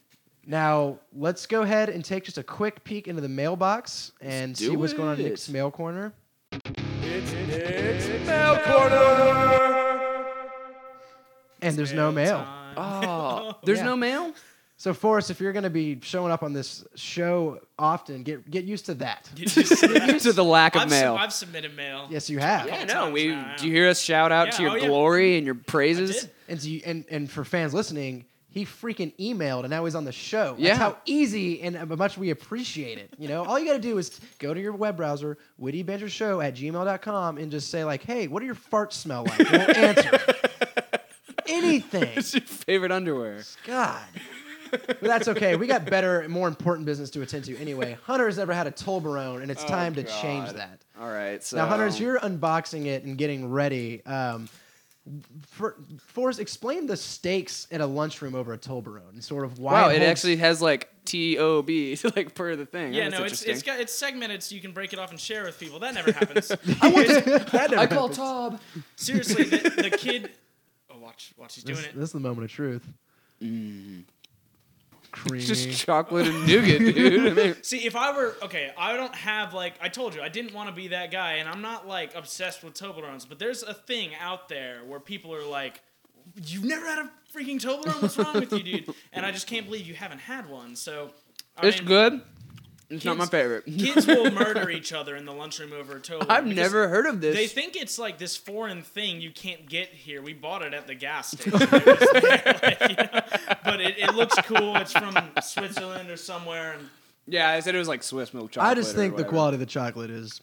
now 0.45 0.99
let's 1.15 1.47
go 1.47 1.63
ahead 1.63 1.89
and 1.89 2.05
take 2.05 2.23
just 2.25 2.37
a 2.37 2.43
quick 2.43 2.83
peek 2.83 3.07
into 3.07 3.21
the 3.21 3.29
mailbox 3.29 4.11
and 4.21 4.55
do 4.55 4.69
see 4.69 4.75
what's 4.77 4.93
going 4.93 5.09
on 5.09 5.19
in 5.19 5.25
it. 5.25 5.29
Nick's 5.29 5.49
mail 5.49 5.71
corner. 5.71 6.13
And 11.61 11.75
there's 11.75 11.91
no 11.93 12.11
mail. 12.11 12.37
time. 12.37 12.73
Oh, 12.77 13.55
there's 13.63 13.79
Yeah. 13.79 13.85
no 13.85 13.95
mail. 13.97 14.33
So 14.79 14.93
Forrest, 14.93 15.29
if 15.29 15.41
you're 15.41 15.51
going 15.51 15.63
to 15.63 15.69
be 15.69 15.99
showing 16.01 16.31
up 16.31 16.41
on 16.41 16.53
this 16.53 16.85
show 16.95 17.59
often, 17.77 18.23
get 18.23 18.49
get 18.49 18.63
used 18.63 18.85
to 18.85 18.93
that. 18.95 19.29
You 19.35 19.45
just- 19.45 19.77
to 20.23 20.31
the 20.31 20.43
lack 20.43 20.75
of 20.75 20.83
I've, 20.83 20.89
mail. 20.89 21.15
Sub- 21.15 21.19
I've 21.19 21.33
submitted 21.33 21.75
mail. 21.75 22.07
Yes, 22.09 22.29
you 22.29 22.39
have. 22.39 22.65
yeah, 22.65 22.85
couple 22.85 23.07
no. 23.07 23.11
We 23.11 23.27
now, 23.27 23.55
do 23.57 23.67
you 23.67 23.73
hear 23.73 23.89
us 23.89 23.99
shout 23.99 24.31
out 24.31 24.53
to 24.53 24.61
your 24.61 24.71
oh, 24.71 24.75
yeah. 24.75 24.87
glory 24.87 25.35
and 25.35 25.45
your 25.45 25.55
I 25.55 25.63
praises? 25.69 26.21
did. 26.21 26.31
And, 26.47 26.61
so 26.61 26.67
you, 26.69 26.81
and 26.85 27.03
and 27.11 27.29
for 27.29 27.43
fans 27.43 27.73
listening, 27.73 28.23
he 28.51 28.63
freaking 28.63 29.13
emailed 29.17 29.63
and 29.63 29.69
now 29.69 29.83
he's 29.83 29.95
on 29.95 30.05
the 30.05 30.13
show. 30.13 30.55
Yeah. 30.57 30.69
That's 30.69 30.79
how 30.79 30.97
easy 31.05 31.61
and 31.61 31.75
how 31.75 31.83
much 31.83 32.17
we 32.17 32.29
appreciate 32.29 32.99
it. 32.99 33.13
You 33.19 33.27
know, 33.27 33.43
all 33.43 33.59
you 33.59 33.65
got 33.65 33.73
to 33.73 33.79
do 33.79 33.97
is 33.97 34.17
go 34.39 34.53
to 34.53 34.61
your 34.61 34.71
web 34.71 34.95
browser, 34.95 35.37
wittybantershow 35.61 36.41
at 36.41 36.55
gmail.com, 36.55 37.37
and 37.37 37.51
just 37.51 37.69
say, 37.69 37.83
like, 37.83 38.03
hey, 38.03 38.27
what 38.27 38.39
do 38.39 38.45
your 38.45 38.55
farts 38.55 38.93
smell 38.93 39.25
like? 39.25 39.39
We'll 39.39 39.75
answer. 39.77 40.19
Anything. 41.47 42.15
What's 42.15 42.33
your 42.33 42.41
favorite 42.43 42.93
underwear? 42.93 43.43
God. 43.67 44.05
But 44.71 45.01
that's 45.01 45.27
okay. 45.29 45.55
We 45.55 45.67
got 45.67 45.85
better, 45.85 46.27
more 46.29 46.47
important 46.47 46.85
business 46.85 47.09
to 47.11 47.21
attend 47.21 47.45
to 47.45 47.57
anyway. 47.57 47.97
Hunter's 48.03 48.37
never 48.37 48.53
had 48.53 48.67
a 48.67 48.71
Toblerone, 48.71 49.41
and 49.41 49.49
it's 49.51 49.63
Oh, 49.63 49.67
time 49.67 49.95
to 49.95 50.03
change 50.03 50.49
that. 50.51 50.81
All 50.99 51.09
right. 51.09 51.43
So 51.43 51.57
Now, 51.57 51.67
Hunter, 51.67 51.85
as 51.85 51.99
you're 51.99 52.19
unboxing 52.19 52.85
it 52.85 53.03
and 53.03 53.17
getting 53.17 53.49
ready, 53.49 54.05
um, 54.05 54.49
for, 55.47 55.75
Forrest, 56.07 56.39
explain 56.39 56.85
the 56.85 56.97
stakes 56.97 57.67
at 57.71 57.81
a 57.81 57.85
lunchroom 57.85 58.35
over 58.35 58.53
a 58.53 58.57
Toblerone 58.57 59.09
and 59.13 59.23
sort 59.23 59.43
of 59.45 59.57
why. 59.57 59.73
wow, 59.73 59.89
it 59.89 59.97
holds- 59.97 60.05
actually 60.11 60.35
has 60.37 60.61
like 60.61 60.89
T 61.05 61.39
O 61.39 61.63
B 61.63 61.97
like 62.15 62.35
per 62.35 62.55
the 62.55 62.65
thing. 62.67 62.93
Yeah, 62.93 63.05
That's 63.09 63.19
no, 63.19 63.23
it's 63.25 63.41
interesting. 63.41 63.51
it's 63.53 63.63
got 63.63 63.79
it's 63.79 63.93
segmented 63.97 64.43
so 64.43 64.53
you 64.53 64.61
can 64.61 64.71
break 64.73 64.93
it 64.93 64.99
off 64.99 65.09
and 65.09 65.19
share 65.19 65.45
with 65.45 65.59
people. 65.59 65.79
That 65.79 65.95
never 65.95 66.11
happens. 66.11 66.49
That 66.63 67.67
never 67.71 67.77
I 67.79 67.87
call 67.87 68.09
happens. 68.09 68.17
Tob. 68.17 68.59
Seriously, 68.97 69.45
the, 69.45 69.57
the 69.89 69.89
kid. 69.97 70.29
Oh, 70.91 70.99
watch, 70.99 71.33
watch, 71.37 71.55
he's 71.55 71.63
doing 71.63 71.77
This, 71.77 71.85
it. 71.87 71.95
this 71.95 72.03
is 72.09 72.11
the 72.11 72.19
moment 72.19 72.43
of 72.45 72.51
truth. 72.51 72.85
Creamy. 75.11 75.43
Just 75.43 75.71
chocolate 75.71 76.27
and 76.27 76.45
nougat, 76.47 76.79
dude. 76.79 77.31
I 77.39 77.43
mean, 77.43 77.55
See, 77.63 77.85
if 77.85 77.95
I 77.95 78.15
were 78.15 78.35
okay, 78.43 78.71
I 78.77 78.95
don't 78.95 79.15
have 79.15 79.53
like 79.53 79.73
I 79.81 79.89
told 79.89 80.13
you, 80.15 80.21
I 80.21 80.29
didn't 80.29 80.53
want 80.53 80.69
to 80.69 80.75
be 80.75 80.89
that 80.89 81.11
guy, 81.11 81.33
and 81.33 81.49
I'm 81.49 81.61
not 81.61 81.87
like 81.87 82.15
obsessed 82.15 82.63
with 82.63 82.73
Toblerones. 82.73 83.27
But 83.27 83.39
there's 83.39 83.63
a 83.63 83.73
thing 83.73 84.11
out 84.19 84.49
there 84.49 84.81
where 84.85 84.99
people 84.99 85.33
are 85.33 85.43
like, 85.45 85.81
"You've 86.45 86.65
never 86.65 86.85
had 86.85 86.99
a 86.99 87.11
freaking 87.35 87.59
Toblerone? 87.59 88.01
What's 88.01 88.17
wrong 88.17 88.35
with 88.35 88.53
you, 88.53 88.63
dude?" 88.63 88.93
And 89.11 89.25
I 89.25 89.31
just 89.31 89.47
can't 89.47 89.65
believe 89.65 89.87
you 89.87 89.95
haven't 89.95 90.19
had 90.19 90.49
one. 90.49 90.75
So, 90.75 91.11
I 91.57 91.67
it's 91.67 91.79
mean, 91.79 91.87
good. 91.87 92.21
It's 92.89 93.05
not 93.05 93.17
my 93.17 93.27
favorite. 93.27 93.65
Kids 93.65 94.07
will 94.07 94.31
murder 94.31 94.69
each 94.69 94.93
other 94.93 95.15
in 95.15 95.25
the 95.25 95.31
lunchroom 95.33 95.73
over 95.73 95.97
a 95.97 95.99
Toblerone. 95.99 96.25
I've 96.29 96.47
never 96.47 96.87
heard 96.87 97.05
of 97.05 97.21
this. 97.21 97.35
They 97.35 97.45
think 97.45 97.75
it's 97.75 97.99
like 97.99 98.17
this 98.17 98.35
foreign 98.35 98.81
thing 98.81 99.21
you 99.21 99.29
can't 99.31 99.69
get 99.69 99.89
here. 99.89 100.21
We 100.23 100.33
bought 100.33 100.63
it 100.63 100.73
at 100.73 100.87
the 100.87 100.95
gas 100.95 101.31
station, 101.31 101.59
It 101.61 102.63
like, 102.63 102.89
you 102.89 102.95
know, 102.97 103.21
but 103.63 103.79
it, 103.79 103.99
it 103.99 104.15
looks 104.15 104.35
cool. 104.43 104.75
It's 104.77 104.91
from 104.91 105.15
Switzerland 105.43 106.09
or 106.09 106.17
somewhere, 106.17 106.73
and 106.73 106.89
yeah, 107.27 107.49
I 107.49 107.59
said 107.59 107.75
it 107.75 107.79
was 107.79 107.87
like 107.87 108.01
Swiss 108.01 108.33
milk 108.33 108.51
chocolate. 108.51 108.71
I 108.71 108.73
just 108.73 108.95
think 108.95 109.15
the 109.17 109.23
quality 109.23 109.55
of 109.55 109.59
the 109.59 109.67
chocolate 109.67 110.09
is 110.09 110.41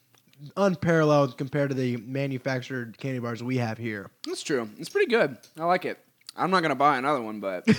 unparalleled 0.56 1.36
compared 1.38 1.70
to 1.70 1.74
the 1.74 1.96
manufactured 1.96 2.96
candy 2.98 3.18
bars 3.18 3.42
we 3.42 3.56
have 3.56 3.78
here. 3.78 4.10
That's 4.26 4.42
true. 4.42 4.68
It's 4.78 4.88
pretty 4.88 5.10
good. 5.10 5.36
I 5.58 5.64
like 5.64 5.84
it. 5.84 5.98
I'm 6.38 6.50
not 6.50 6.60
gonna 6.62 6.74
buy 6.74 6.98
another 6.98 7.20
one, 7.22 7.40
but 7.40 7.66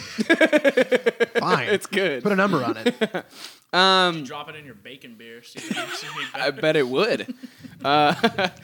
Fine. 1.40 1.68
it's 1.70 1.86
good. 1.88 2.24
Put 2.24 2.32
a 2.32 2.36
number 2.36 2.64
on 2.64 2.78
it. 2.78 3.26
Um, 3.74 4.24
drop 4.24 4.48
it 4.48 4.56
in 4.56 4.64
your 4.66 4.76
bacon 4.76 5.16
beer. 5.18 5.44
See 5.44 5.60
if 5.60 5.70
you 5.70 6.10
any 6.22 6.26
I 6.34 6.50
better. 6.52 6.62
bet 6.62 6.76
it 6.78 6.88
would. 6.88 7.34
Uh, 7.84 8.14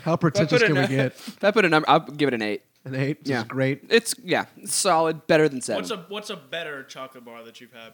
How 0.01 0.15
pretentious 0.15 0.63
can 0.63 0.75
a 0.77 0.81
we 0.81 0.87
get? 0.87 1.07
if 1.11 1.43
I 1.43 1.51
put 1.51 1.65
a 1.65 1.69
number, 1.69 1.87
I'll 1.89 1.99
give 1.99 2.29
it 2.29 2.33
an 2.33 2.41
eight. 2.41 2.63
An 2.85 2.95
eight? 2.95 3.23
This 3.23 3.29
Yeah. 3.31 3.39
is 3.41 3.43
great. 3.43 3.83
It's 3.89 4.15
yeah, 4.23 4.45
solid, 4.65 5.27
better 5.27 5.47
than 5.49 5.61
seven. 5.61 5.81
What's 5.83 5.91
a 5.91 5.97
what's 6.07 6.29
a 6.31 6.35
better 6.37 6.83
chocolate 6.85 7.23
bar 7.25 7.43
that 7.43 7.59
you've 7.61 7.73
had? 7.73 7.93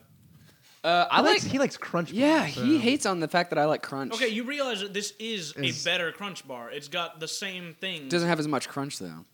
uh, 0.83 1.07
I 1.11 1.17
He 1.17 1.21
like. 1.23 1.31
likes, 1.31 1.43
he 1.45 1.59
likes 1.59 1.77
crunch. 1.77 2.11
yeah, 2.11 2.41
bars, 2.43 2.53
he 2.53 2.75
so- 2.77 2.79
hates 2.79 3.05
on 3.07 3.19
the 3.19 3.27
fact 3.27 3.49
that 3.49 3.57
I 3.59 3.65
like 3.65 3.81
crunch. 3.81 4.13
Okay, 4.13 4.29
you 4.29 4.43
realize 4.43 4.79
that 4.81 4.93
this 4.93 5.13
is, 5.19 5.51
Is- 5.57 5.81
a 5.83 5.89
better 5.89 6.11
crunch 6.13 6.47
bar. 6.47 6.69
It's 6.71 6.87
got 6.87 7.19
the 7.19 7.27
same 7.27 7.73
thing. 7.81 8.07
doesn't 8.07 8.29
have 8.29 8.39
as 8.39 8.47
much 8.47 8.69
crunch 8.69 8.99
though. 8.99 9.25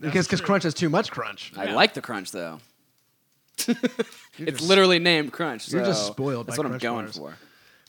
Because 0.00 0.26
because 0.26 0.40
crunch 0.40 0.62
has 0.64 0.74
too 0.74 0.88
much 0.88 1.10
crunch. 1.10 1.52
I 1.56 1.64
Yeah. 1.66 1.74
like 1.74 1.94
the 1.94 2.02
crunch 2.02 2.30
though. 2.32 2.60
You're 3.66 3.76
It's 4.38 4.58
just- 4.58 4.62
literally 4.68 4.98
named 4.98 5.32
crunch. 5.32 5.68
You're 5.70 5.84
just 5.84 6.06
so 6.06 6.12
spoiled 6.12 6.46
That's 6.46 6.56
by 6.56 6.60
what 6.62 6.66
I'm 6.66 6.72
Crunch 6.72 6.82
going 6.82 7.04
bars. 7.06 7.16
for. 7.18 7.36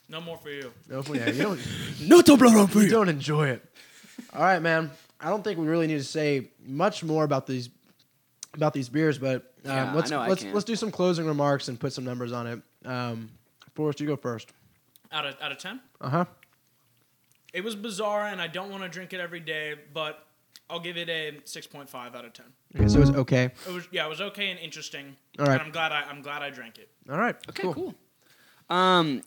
no 0.10 0.22
more 0.22 0.38
for 0.38 0.50
you. 0.50 0.72
No, 0.90 1.04
yeah, 1.14 1.30
you 1.32 1.42
don't. 1.42 1.60
No 2.02 2.22
Toblerone 2.22 2.70
for 2.70 2.82
you 2.82 2.90
don't 2.90 3.10
enjoy 3.10 3.50
it. 3.50 3.66
All 4.34 4.42
right, 4.44 4.62
man. 4.62 4.92
I 5.20 5.30
don't 5.30 5.44
think 5.44 5.58
we 5.58 5.66
really 5.66 5.88
need 5.88 5.98
to 5.98 6.04
say 6.04 6.50
much 6.66 7.04
more 7.04 7.24
about 7.24 7.48
these 7.48 7.70
about 8.54 8.74
these 8.74 8.88
beers, 8.90 9.18
but 9.18 9.54
um, 9.66 9.72
Yeah, 9.72 9.92
I 9.92 9.94
let's 9.96 10.12
know 10.12 10.20
I 10.22 10.28
let's 10.28 10.44
can. 10.44 10.54
let's 10.54 10.66
do 10.66 10.76
some 10.76 10.92
closing 10.92 11.26
remarks 11.26 11.68
and 11.68 11.80
put 11.80 11.92
some 11.94 12.04
numbers 12.06 12.32
on 12.32 12.48
it. 12.48 12.62
Um, 12.88 13.30
Forrest, 13.74 14.00
you 14.00 14.08
go 14.08 14.16
first. 14.16 14.52
Out 15.12 15.26
of 15.26 15.36
out 15.42 15.52
of 15.52 15.58
ten, 15.58 15.80
Uh 16.00 16.10
huh. 16.10 16.26
it 17.54 17.64
was 17.64 17.76
bizarre, 17.76 18.28
and 18.28 18.40
I 18.42 18.48
don't 18.48 18.70
want 18.70 18.84
to 18.84 18.90
drink 18.90 19.14
it 19.14 19.20
every 19.20 19.40
day, 19.40 19.74
but 19.94 20.26
I'll 20.70 20.80
give 20.80 20.98
it 20.98 21.10
a 21.10 21.34
six 21.46 21.68
point 21.68 21.90
five 21.90 22.16
out 22.16 22.26
of 22.26 22.34
ten. 22.34 22.46
Okay, 22.76 22.88
so 22.88 23.02
it's 23.02 23.12
okay. 23.12 23.52
It 23.68 23.74
was 23.74 23.88
yeah, 23.92 24.06
it 24.06 24.10
was 24.10 24.22
okay 24.22 24.50
and 24.50 24.60
interesting. 24.60 25.16
All 25.40 25.46
right. 25.46 25.54
And 25.54 25.62
I'm 25.62 25.72
glad 25.72 25.92
I 25.92 26.04
I'm 26.10 26.22
glad 26.22 26.42
I 26.42 26.50
drank 26.50 26.78
it. 26.78 26.90
All 27.10 27.18
right. 27.18 27.36
Okay, 27.50 27.72
cool. 27.72 27.94
Um, 28.70 29.22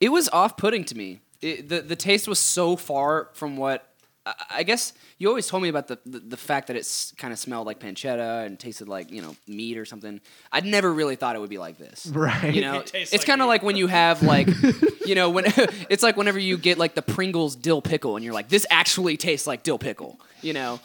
it 0.00 0.10
was 0.10 0.28
off-putting 0.28 0.84
to 0.84 0.96
me. 0.96 1.20
It, 1.40 1.68
the 1.68 1.80
the 1.80 1.96
taste 1.96 2.28
was 2.28 2.38
so 2.38 2.76
far 2.76 3.30
from 3.32 3.56
what 3.56 3.93
I, 4.26 4.34
I 4.50 4.62
guess 4.62 4.92
you 5.18 5.28
always 5.28 5.46
told 5.46 5.62
me 5.62 5.68
about 5.68 5.88
the 5.88 5.98
the, 6.06 6.18
the 6.20 6.36
fact 6.36 6.66
that 6.68 6.76
it 6.76 7.12
kind 7.18 7.32
of 7.32 7.38
smelled 7.38 7.66
like 7.66 7.78
pancetta 7.80 8.44
and 8.46 8.58
tasted 8.58 8.88
like 8.88 9.10
you 9.10 9.20
know 9.22 9.36
meat 9.46 9.76
or 9.78 9.84
something. 9.84 10.20
I'd 10.52 10.64
never 10.64 10.92
really 10.92 11.16
thought 11.16 11.36
it 11.36 11.40
would 11.40 11.50
be 11.50 11.58
like 11.58 11.78
this. 11.78 12.06
Right. 12.14 12.54
You 12.54 12.60
know, 12.62 12.80
It 12.80 12.92
it's 12.94 13.12
like 13.12 13.26
kind 13.26 13.42
of 13.42 13.48
like 13.48 13.62
when 13.62 13.76
you 13.76 13.86
have 13.86 14.22
like, 14.22 14.48
you 15.06 15.14
know, 15.14 15.30
when 15.30 15.44
it's 15.90 16.02
like 16.02 16.16
whenever 16.16 16.38
you 16.38 16.56
get 16.56 16.78
like 16.78 16.94
the 16.94 17.02
Pringles 17.02 17.54
dill 17.56 17.82
pickle, 17.82 18.16
and 18.16 18.24
you're 18.24 18.34
like, 18.34 18.48
this 18.48 18.66
actually 18.70 19.16
tastes 19.16 19.46
like 19.46 19.62
dill 19.62 19.78
pickle. 19.78 20.18
You 20.42 20.52
know, 20.52 20.80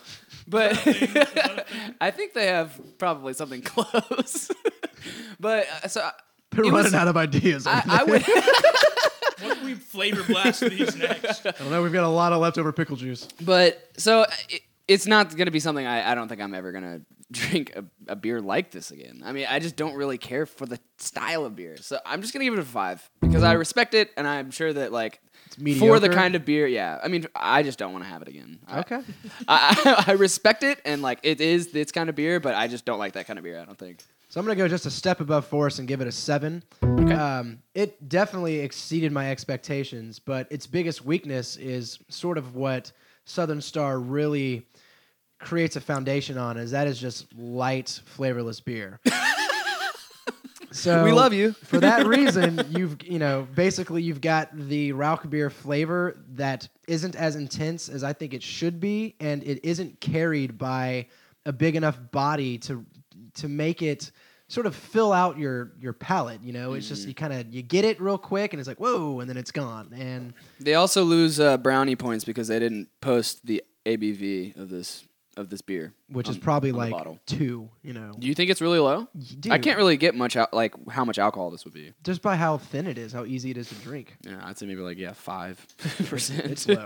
but 0.47 0.71
I 2.01 2.11
think 2.11 2.33
they 2.33 2.47
have 2.47 2.79
probably 2.97 3.33
something 3.33 3.61
close. 3.61 4.49
but 5.39 5.67
uh, 5.83 5.87
so 5.87 6.09
They're 6.51 6.63
running 6.63 6.73
was- 6.73 6.93
out 6.93 7.07
of 7.07 7.17
ideas. 7.17 7.67
I, 7.67 7.83
I 7.85 8.03
would. 8.05 8.23
What 9.41 9.57
can 9.57 9.65
we 9.65 9.73
flavor 9.75 10.23
blast 10.23 10.61
these 10.61 10.95
next? 10.95 11.45
I 11.45 11.51
don't 11.51 11.69
know. 11.69 11.81
We've 11.83 11.93
got 11.93 12.03
a 12.03 12.07
lot 12.09 12.33
of 12.33 12.41
leftover 12.41 12.71
pickle 12.71 12.95
juice. 12.95 13.27
But 13.41 13.89
so 13.97 14.25
it, 14.49 14.61
it's 14.87 15.05
not 15.07 15.29
going 15.35 15.45
to 15.45 15.51
be 15.51 15.59
something 15.59 15.85
I, 15.85 16.11
I 16.11 16.15
don't 16.15 16.27
think 16.27 16.41
I'm 16.41 16.53
ever 16.53 16.71
going 16.71 16.83
to 16.83 17.01
drink 17.31 17.73
a, 17.75 17.83
a 18.07 18.15
beer 18.15 18.41
like 18.41 18.71
this 18.71 18.89
again. 18.91 19.21
I 19.23 19.31
mean, 19.33 19.45
I 19.49 19.59
just 19.59 19.75
don't 19.75 19.93
really 19.95 20.17
care 20.17 20.45
for 20.47 20.65
the 20.65 20.79
style 20.97 21.45
of 21.45 21.55
beer. 21.55 21.77
So 21.77 21.99
I'm 22.05 22.21
just 22.21 22.33
going 22.33 22.43
to 22.43 22.45
give 22.49 22.57
it 22.59 22.61
a 22.61 22.65
five 22.65 23.07
because 23.21 23.43
I 23.43 23.53
respect 23.53 23.93
it 23.93 24.11
and 24.17 24.27
I'm 24.27 24.49
sure 24.51 24.73
that, 24.73 24.91
like, 24.91 25.21
for 25.51 25.59
the 25.59 25.63
mediocre? 25.63 26.09
kind 26.13 26.35
of 26.35 26.43
beer, 26.45 26.65
yeah. 26.67 26.99
I 27.03 27.07
mean, 27.07 27.27
I 27.35 27.61
just 27.63 27.77
don't 27.77 27.91
want 27.93 28.03
to 28.03 28.09
have 28.09 28.21
it 28.23 28.27
again. 28.29 28.59
I- 28.67 28.79
Okay. 28.79 29.01
I, 29.47 30.03
I, 30.07 30.11
I 30.11 30.15
respect 30.15 30.63
it 30.63 30.79
and, 30.85 31.01
like, 31.03 31.19
it 31.23 31.39
is 31.39 31.71
this 31.71 31.91
kind 31.91 32.09
of 32.09 32.15
beer, 32.15 32.39
but 32.39 32.55
I 32.55 32.67
just 32.67 32.83
don't 32.85 32.97
like 32.99 33.13
that 33.13 33.27
kind 33.27 33.37
of 33.37 33.43
beer, 33.43 33.59
I 33.59 33.65
don't 33.65 33.77
think. 33.77 33.99
So 34.29 34.39
I'm 34.39 34.45
gonna 34.45 34.55
go 34.55 34.67
just 34.67 34.85
a 34.85 34.91
step 34.91 35.21
above 35.21 35.47
Forrest 35.47 35.79
and 35.79 35.87
give 35.87 36.01
it 36.01 36.07
a 36.07 36.11
seven. 36.11 36.63
Um, 36.83 37.63
it 37.73 38.07
definitely 38.07 38.59
exceeded 38.59 39.11
my 39.11 39.31
expectations, 39.31 40.19
but 40.19 40.47
its 40.51 40.67
biggest 40.67 41.03
weakness 41.03 41.57
is 41.57 41.97
sort 42.09 42.37
of 42.37 42.55
what 42.55 42.91
Southern 43.25 43.59
Star 43.59 43.99
really 43.99 44.67
creates 45.39 45.77
a 45.77 45.81
foundation 45.81 46.37
on, 46.37 46.57
is 46.57 46.69
that 46.71 46.85
is 46.85 46.99
just 46.99 47.25
light, 47.35 48.01
flavorless 48.05 48.59
beer. 48.59 48.99
so 50.71 51.03
We 51.03 51.11
love 51.11 51.33
you. 51.33 51.53
for 51.63 51.79
that 51.79 52.05
reason, 52.05 52.61
you've 52.69 53.01
you 53.01 53.17
know 53.17 53.47
basically 53.55 54.03
you've 54.03 54.21
got 54.21 54.55
the 54.55 54.91
Rauch 54.91 55.27
beer 55.27 55.49
flavor 55.49 56.15
that 56.33 56.67
isn't 56.87 57.15
as 57.15 57.35
intense 57.35 57.89
as 57.89 58.03
I 58.03 58.13
think 58.13 58.35
it 58.35 58.43
should 58.43 58.79
be, 58.79 59.15
and 59.19 59.41
it 59.43 59.61
isn't 59.63 59.99
carried 59.99 60.59
by 60.59 61.07
a 61.45 61.51
big 61.51 61.75
enough 61.75 61.97
body 62.11 62.59
to 62.59 62.85
to 63.39 63.47
make 63.49 63.81
it 63.81 64.11
sort 64.47 64.65
of 64.65 64.75
fill 64.75 65.11
out 65.13 65.37
your 65.37 65.71
your 65.79 65.93
palate. 65.93 66.41
You 66.43 66.53
know, 66.53 66.73
it's 66.73 66.87
just 66.87 67.07
you 67.07 67.13
kind 67.13 67.33
of 67.33 67.53
you 67.53 67.61
get 67.61 67.85
it 67.85 68.01
real 68.01 68.17
quick, 68.17 68.53
and 68.53 68.59
it's 68.59 68.67
like 68.67 68.79
whoa, 68.79 69.19
and 69.19 69.29
then 69.29 69.37
it's 69.37 69.51
gone. 69.51 69.93
And 69.95 70.33
They 70.59 70.75
also 70.75 71.03
lose 71.03 71.39
uh, 71.39 71.57
brownie 71.57 71.95
points 71.95 72.23
because 72.25 72.47
they 72.47 72.59
didn't 72.59 72.87
post 73.01 73.45
the 73.45 73.63
ABV 73.85 74.55
of 74.57 74.69
this 74.69 75.05
of 75.37 75.49
this 75.49 75.61
beer, 75.61 75.93
which 76.09 76.27
is 76.27 76.37
probably 76.37 76.73
like 76.73 76.93
two. 77.25 77.69
You 77.81 77.93
know, 77.93 78.11
Do 78.19 78.27
you 78.27 78.33
think 78.35 78.49
it's 78.51 78.59
really 78.59 78.79
low? 78.79 79.07
Dude, 79.39 79.53
I 79.53 79.57
can't 79.57 79.77
really 79.77 79.95
get 79.95 80.13
much 80.13 80.35
out, 80.35 80.53
like 80.53 80.73
how 80.89 81.05
much 81.05 81.17
alcohol 81.17 81.49
this 81.49 81.63
would 81.63 81.73
be. 81.73 81.93
just 82.03 82.21
by 82.21 82.35
how 82.35 82.57
thin 82.57 82.87
it 82.87 82.97
is, 82.97 83.13
how 83.13 83.23
easy 83.23 83.51
it 83.51 83.57
is 83.57 83.69
to 83.69 83.75
drink. 83.75 84.17
Yeah, 84.25 84.41
I'd 84.43 84.57
say 84.57 84.65
maybe 84.65 84.81
like 84.81 84.97
yeah, 84.97 85.13
five 85.13 85.65
percent. 86.09 86.45
It's 86.51 86.67
low. 86.67 86.83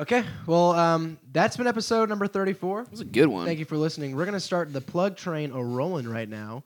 Okay, 0.00 0.24
well, 0.46 0.72
um, 0.72 1.18
that's 1.32 1.56
been 1.56 1.66
episode 1.66 2.08
number 2.08 2.28
thirty-four. 2.28 2.84
That 2.84 2.90
was 2.90 3.00
a 3.00 3.04
good 3.04 3.26
one. 3.26 3.46
Thank 3.46 3.58
you 3.58 3.64
for 3.64 3.76
listening. 3.76 4.14
We're 4.14 4.26
going 4.26 4.34
to 4.34 4.40
start 4.40 4.72
the 4.72 4.80
plug 4.80 5.16
train 5.16 5.50
a 5.50 5.62
rolling 5.62 6.08
right 6.08 6.28
now. 6.28 6.62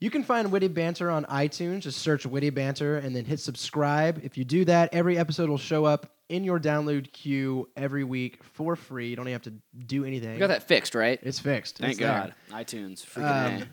You 0.00 0.10
can 0.10 0.22
find 0.22 0.52
Witty 0.52 0.68
Banter 0.68 1.10
on 1.10 1.24
iTunes. 1.24 1.80
Just 1.80 1.98
search 1.98 2.24
Witty 2.24 2.50
Banter 2.50 2.98
and 2.98 3.16
then 3.16 3.24
hit 3.24 3.40
subscribe. 3.40 4.20
If 4.22 4.38
you 4.38 4.44
do 4.44 4.64
that, 4.66 4.94
every 4.94 5.18
episode 5.18 5.50
will 5.50 5.58
show 5.58 5.84
up 5.84 6.12
in 6.28 6.44
your 6.44 6.60
download 6.60 7.12
queue 7.12 7.68
every 7.76 8.04
week 8.04 8.44
for 8.44 8.76
free. 8.76 9.08
You 9.08 9.16
don't 9.16 9.24
even 9.26 9.32
have 9.32 9.42
to 9.42 9.54
do 9.86 10.04
anything. 10.04 10.34
You 10.34 10.38
got 10.38 10.46
that 10.48 10.68
fixed, 10.68 10.94
right? 10.94 11.18
It's 11.24 11.40
fixed. 11.40 11.78
Thank 11.78 11.92
It's 11.92 12.00
there. 12.00 12.32
God. 12.50 12.64
iTunes, 12.64 13.04
freaking 13.04 13.62
Um, 13.62 13.68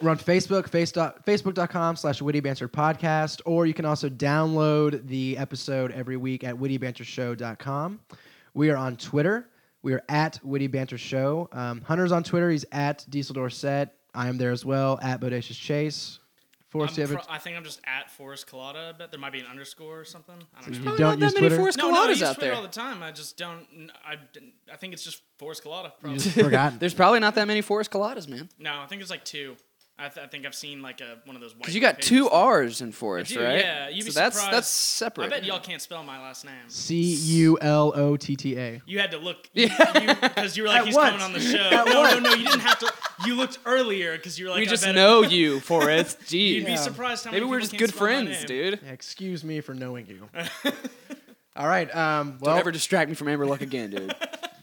We're 0.00 0.08
on 0.08 0.18
Facebook, 0.18 0.70
face 0.70 0.92
dot, 0.92 1.26
facebook.com 1.26 1.96
slash 1.96 2.22
Witty 2.22 2.40
Banter 2.40 2.70
Podcast, 2.70 3.42
or 3.44 3.66
you 3.66 3.74
can 3.74 3.84
also 3.84 4.08
download 4.08 5.06
the 5.08 5.36
episode 5.36 5.92
every 5.92 6.16
week 6.16 6.42
at 6.42 6.54
wittybantershow.com. 6.54 8.00
We 8.54 8.70
are 8.70 8.76
on 8.76 8.96
Twitter. 8.96 9.48
We 9.82 9.94
are 9.94 10.02
at 10.08 10.38
Witty 10.44 10.66
Banter 10.66 10.98
Show. 10.98 11.48
Um, 11.52 11.80
Hunter's 11.82 12.12
on 12.12 12.22
Twitter. 12.22 12.50
He's 12.50 12.64
at 12.72 13.04
Diesel 13.08 13.34
Dorset. 13.34 13.90
I 14.14 14.28
am 14.28 14.36
there 14.38 14.50
as 14.50 14.64
well, 14.64 14.98
at 15.02 15.20
Bodacious 15.20 15.58
Chase. 15.58 16.18
Forrest, 16.68 16.94
I'm 16.98 17.02
you 17.02 17.08
have 17.16 17.26
pro- 17.26 17.34
I 17.34 17.38
think 17.38 17.56
I'm 17.56 17.64
just 17.64 17.80
at 17.84 18.10
Forrest 18.12 18.46
Culotta. 18.48 18.90
I 18.90 18.92
bet 18.92 19.10
there 19.10 19.18
might 19.18 19.32
be 19.32 19.40
an 19.40 19.46
underscore 19.46 19.98
or 20.00 20.04
something. 20.04 20.36
I 20.56 20.60
don't 20.62 20.74
You 20.74 20.80
know. 20.80 20.96
don't 20.96 21.20
use 21.20 21.34
Twitter? 21.34 21.56
Forrest 21.56 21.78
No, 21.78 21.90
no, 21.90 22.04
I 22.04 22.08
use 22.10 22.22
out 22.22 22.34
Twitter 22.36 22.50
there. 22.50 22.54
all 22.56 22.62
the 22.62 22.68
time. 22.68 23.02
I 23.02 23.10
just 23.10 23.36
don't. 23.36 23.66
I, 24.04 24.14
I 24.72 24.76
think 24.76 24.92
it's 24.92 25.02
just 25.02 25.22
Forrest 25.38 25.64
Culotta. 25.64 25.86
You 25.86 25.90
Probably. 26.00 26.18
just 26.20 26.38
forgot. 26.38 26.74
There's 26.78 26.94
probably 26.94 27.18
not 27.18 27.34
that 27.34 27.48
many 27.48 27.60
Forrest 27.60 27.90
Culottas, 27.90 28.28
man. 28.28 28.48
no, 28.58 28.78
I 28.80 28.86
think 28.86 29.02
it's 29.02 29.10
like 29.10 29.24
two. 29.24 29.56
I, 30.00 30.08
th- 30.08 30.24
I 30.26 30.28
think 30.28 30.46
I've 30.46 30.54
seen 30.54 30.80
like 30.82 31.00
a 31.00 31.18
one 31.24 31.36
of 31.36 31.42
those. 31.42 31.52
Because 31.52 31.74
you 31.74 31.80
got 31.80 32.00
two 32.00 32.28
R's 32.30 32.80
in 32.80 32.90
Forrest, 32.92 33.32
do, 33.32 33.42
right? 33.42 33.58
yeah, 33.58 33.88
you'd 33.88 34.04
be 34.06 34.10
so 34.10 34.20
that's 34.20 34.36
surprised. 34.36 34.56
that's 34.56 34.68
separate. 34.68 35.26
I 35.26 35.28
bet 35.28 35.44
y'all 35.44 35.60
can't 35.60 35.82
spell 35.82 36.02
my 36.02 36.20
last 36.20 36.44
name. 36.44 36.54
C 36.68 36.96
U 37.02 37.58
L 37.60 37.92
O 37.94 38.16
T 38.16 38.34
T 38.36 38.56
A. 38.58 38.80
You 38.86 38.98
had 38.98 39.10
to 39.10 39.18
look 39.18 39.48
because 39.54 40.56
you, 40.56 40.62
were 40.62 40.68
like, 40.68 40.78
At 40.80 40.86
he's 40.86 40.94
what? 40.96 41.10
coming 41.10 41.22
on 41.24 41.32
the 41.32 41.40
show. 41.40 41.58
At 41.70 41.86
no, 41.86 42.00
what? 42.00 42.22
no, 42.22 42.30
no, 42.30 42.34
you 42.34 42.44
didn't 42.46 42.60
have 42.60 42.78
to. 42.78 42.92
You 43.26 43.34
looked 43.34 43.58
earlier 43.66 44.16
because 44.16 44.38
you 44.38 44.46
were 44.46 44.52
like, 44.52 44.60
we 44.60 44.66
I 44.66 44.70
just 44.70 44.84
bet 44.84 44.94
know 44.94 45.22
you, 45.22 45.60
Forrest. 45.60 46.32
You'd 46.32 46.64
Jeez. 46.64 46.66
be 46.66 46.76
surprised 46.76 47.24
how 47.26 47.30
Maybe 47.32 47.40
many 47.42 47.50
we're 47.50 47.60
just 47.60 47.76
good 47.76 47.92
friends, 47.92 48.44
dude. 48.44 48.80
Yeah, 48.82 48.90
excuse 48.92 49.44
me 49.44 49.60
for 49.60 49.74
knowing 49.74 50.06
you. 50.06 50.28
All 51.56 51.66
right. 51.66 51.94
Um, 51.94 52.38
well, 52.40 52.52
Don't 52.54 52.60
ever 52.60 52.70
distract 52.70 53.08
me 53.10 53.14
from 53.14 53.28
Amber 53.28 53.44
Luck 53.44 53.60
again, 53.60 53.90
dude. 53.90 54.14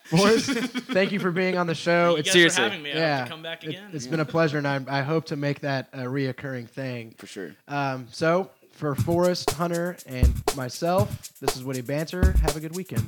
Forrest, 0.10 0.50
thank 0.50 1.12
you 1.12 1.20
for 1.20 1.32
being 1.32 1.58
on 1.58 1.68
the 1.68 1.76
show. 1.76 2.12
You 2.12 2.18
It's 2.18 2.28
guys 2.30 2.34
seriously. 2.34 2.56
for 2.64 2.70
having 2.70 2.84
me. 2.84 2.92
I 2.92 2.96
yeah, 2.96 3.18
have 3.18 3.26
to 3.28 3.32
come 3.32 3.44
back 3.44 3.64
it- 3.64 3.70
again. 3.70 3.90
it's 3.94 4.08
been 4.08 4.20
a 4.20 4.26
pleasure, 4.26 4.58
and 4.58 4.68
I, 4.68 4.80
I 4.88 5.02
hope 5.02 5.26
to 5.26 5.36
make 5.36 5.62
that 5.62 5.90
a 5.94 6.00
reoccurring 6.00 6.70
thing. 6.70 7.16
For 7.18 7.28
sure. 7.28 7.56
Um, 7.68 8.08
so, 8.12 8.50
for 8.74 8.96
Forrest, 8.96 9.52
Hunter, 9.52 9.98
and 10.06 10.34
myself, 10.56 11.32
this 11.40 11.56
is 11.58 11.64
Witty 11.64 11.82
Banter. 11.82 12.32
Have 12.44 12.56
a 12.56 12.60
good 12.60 12.76
weekend. 12.76 13.06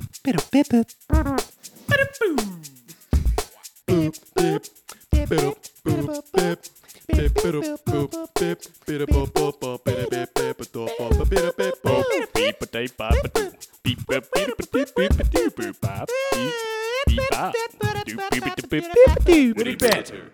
Witty 19.54 19.76
Banter. 19.76 20.32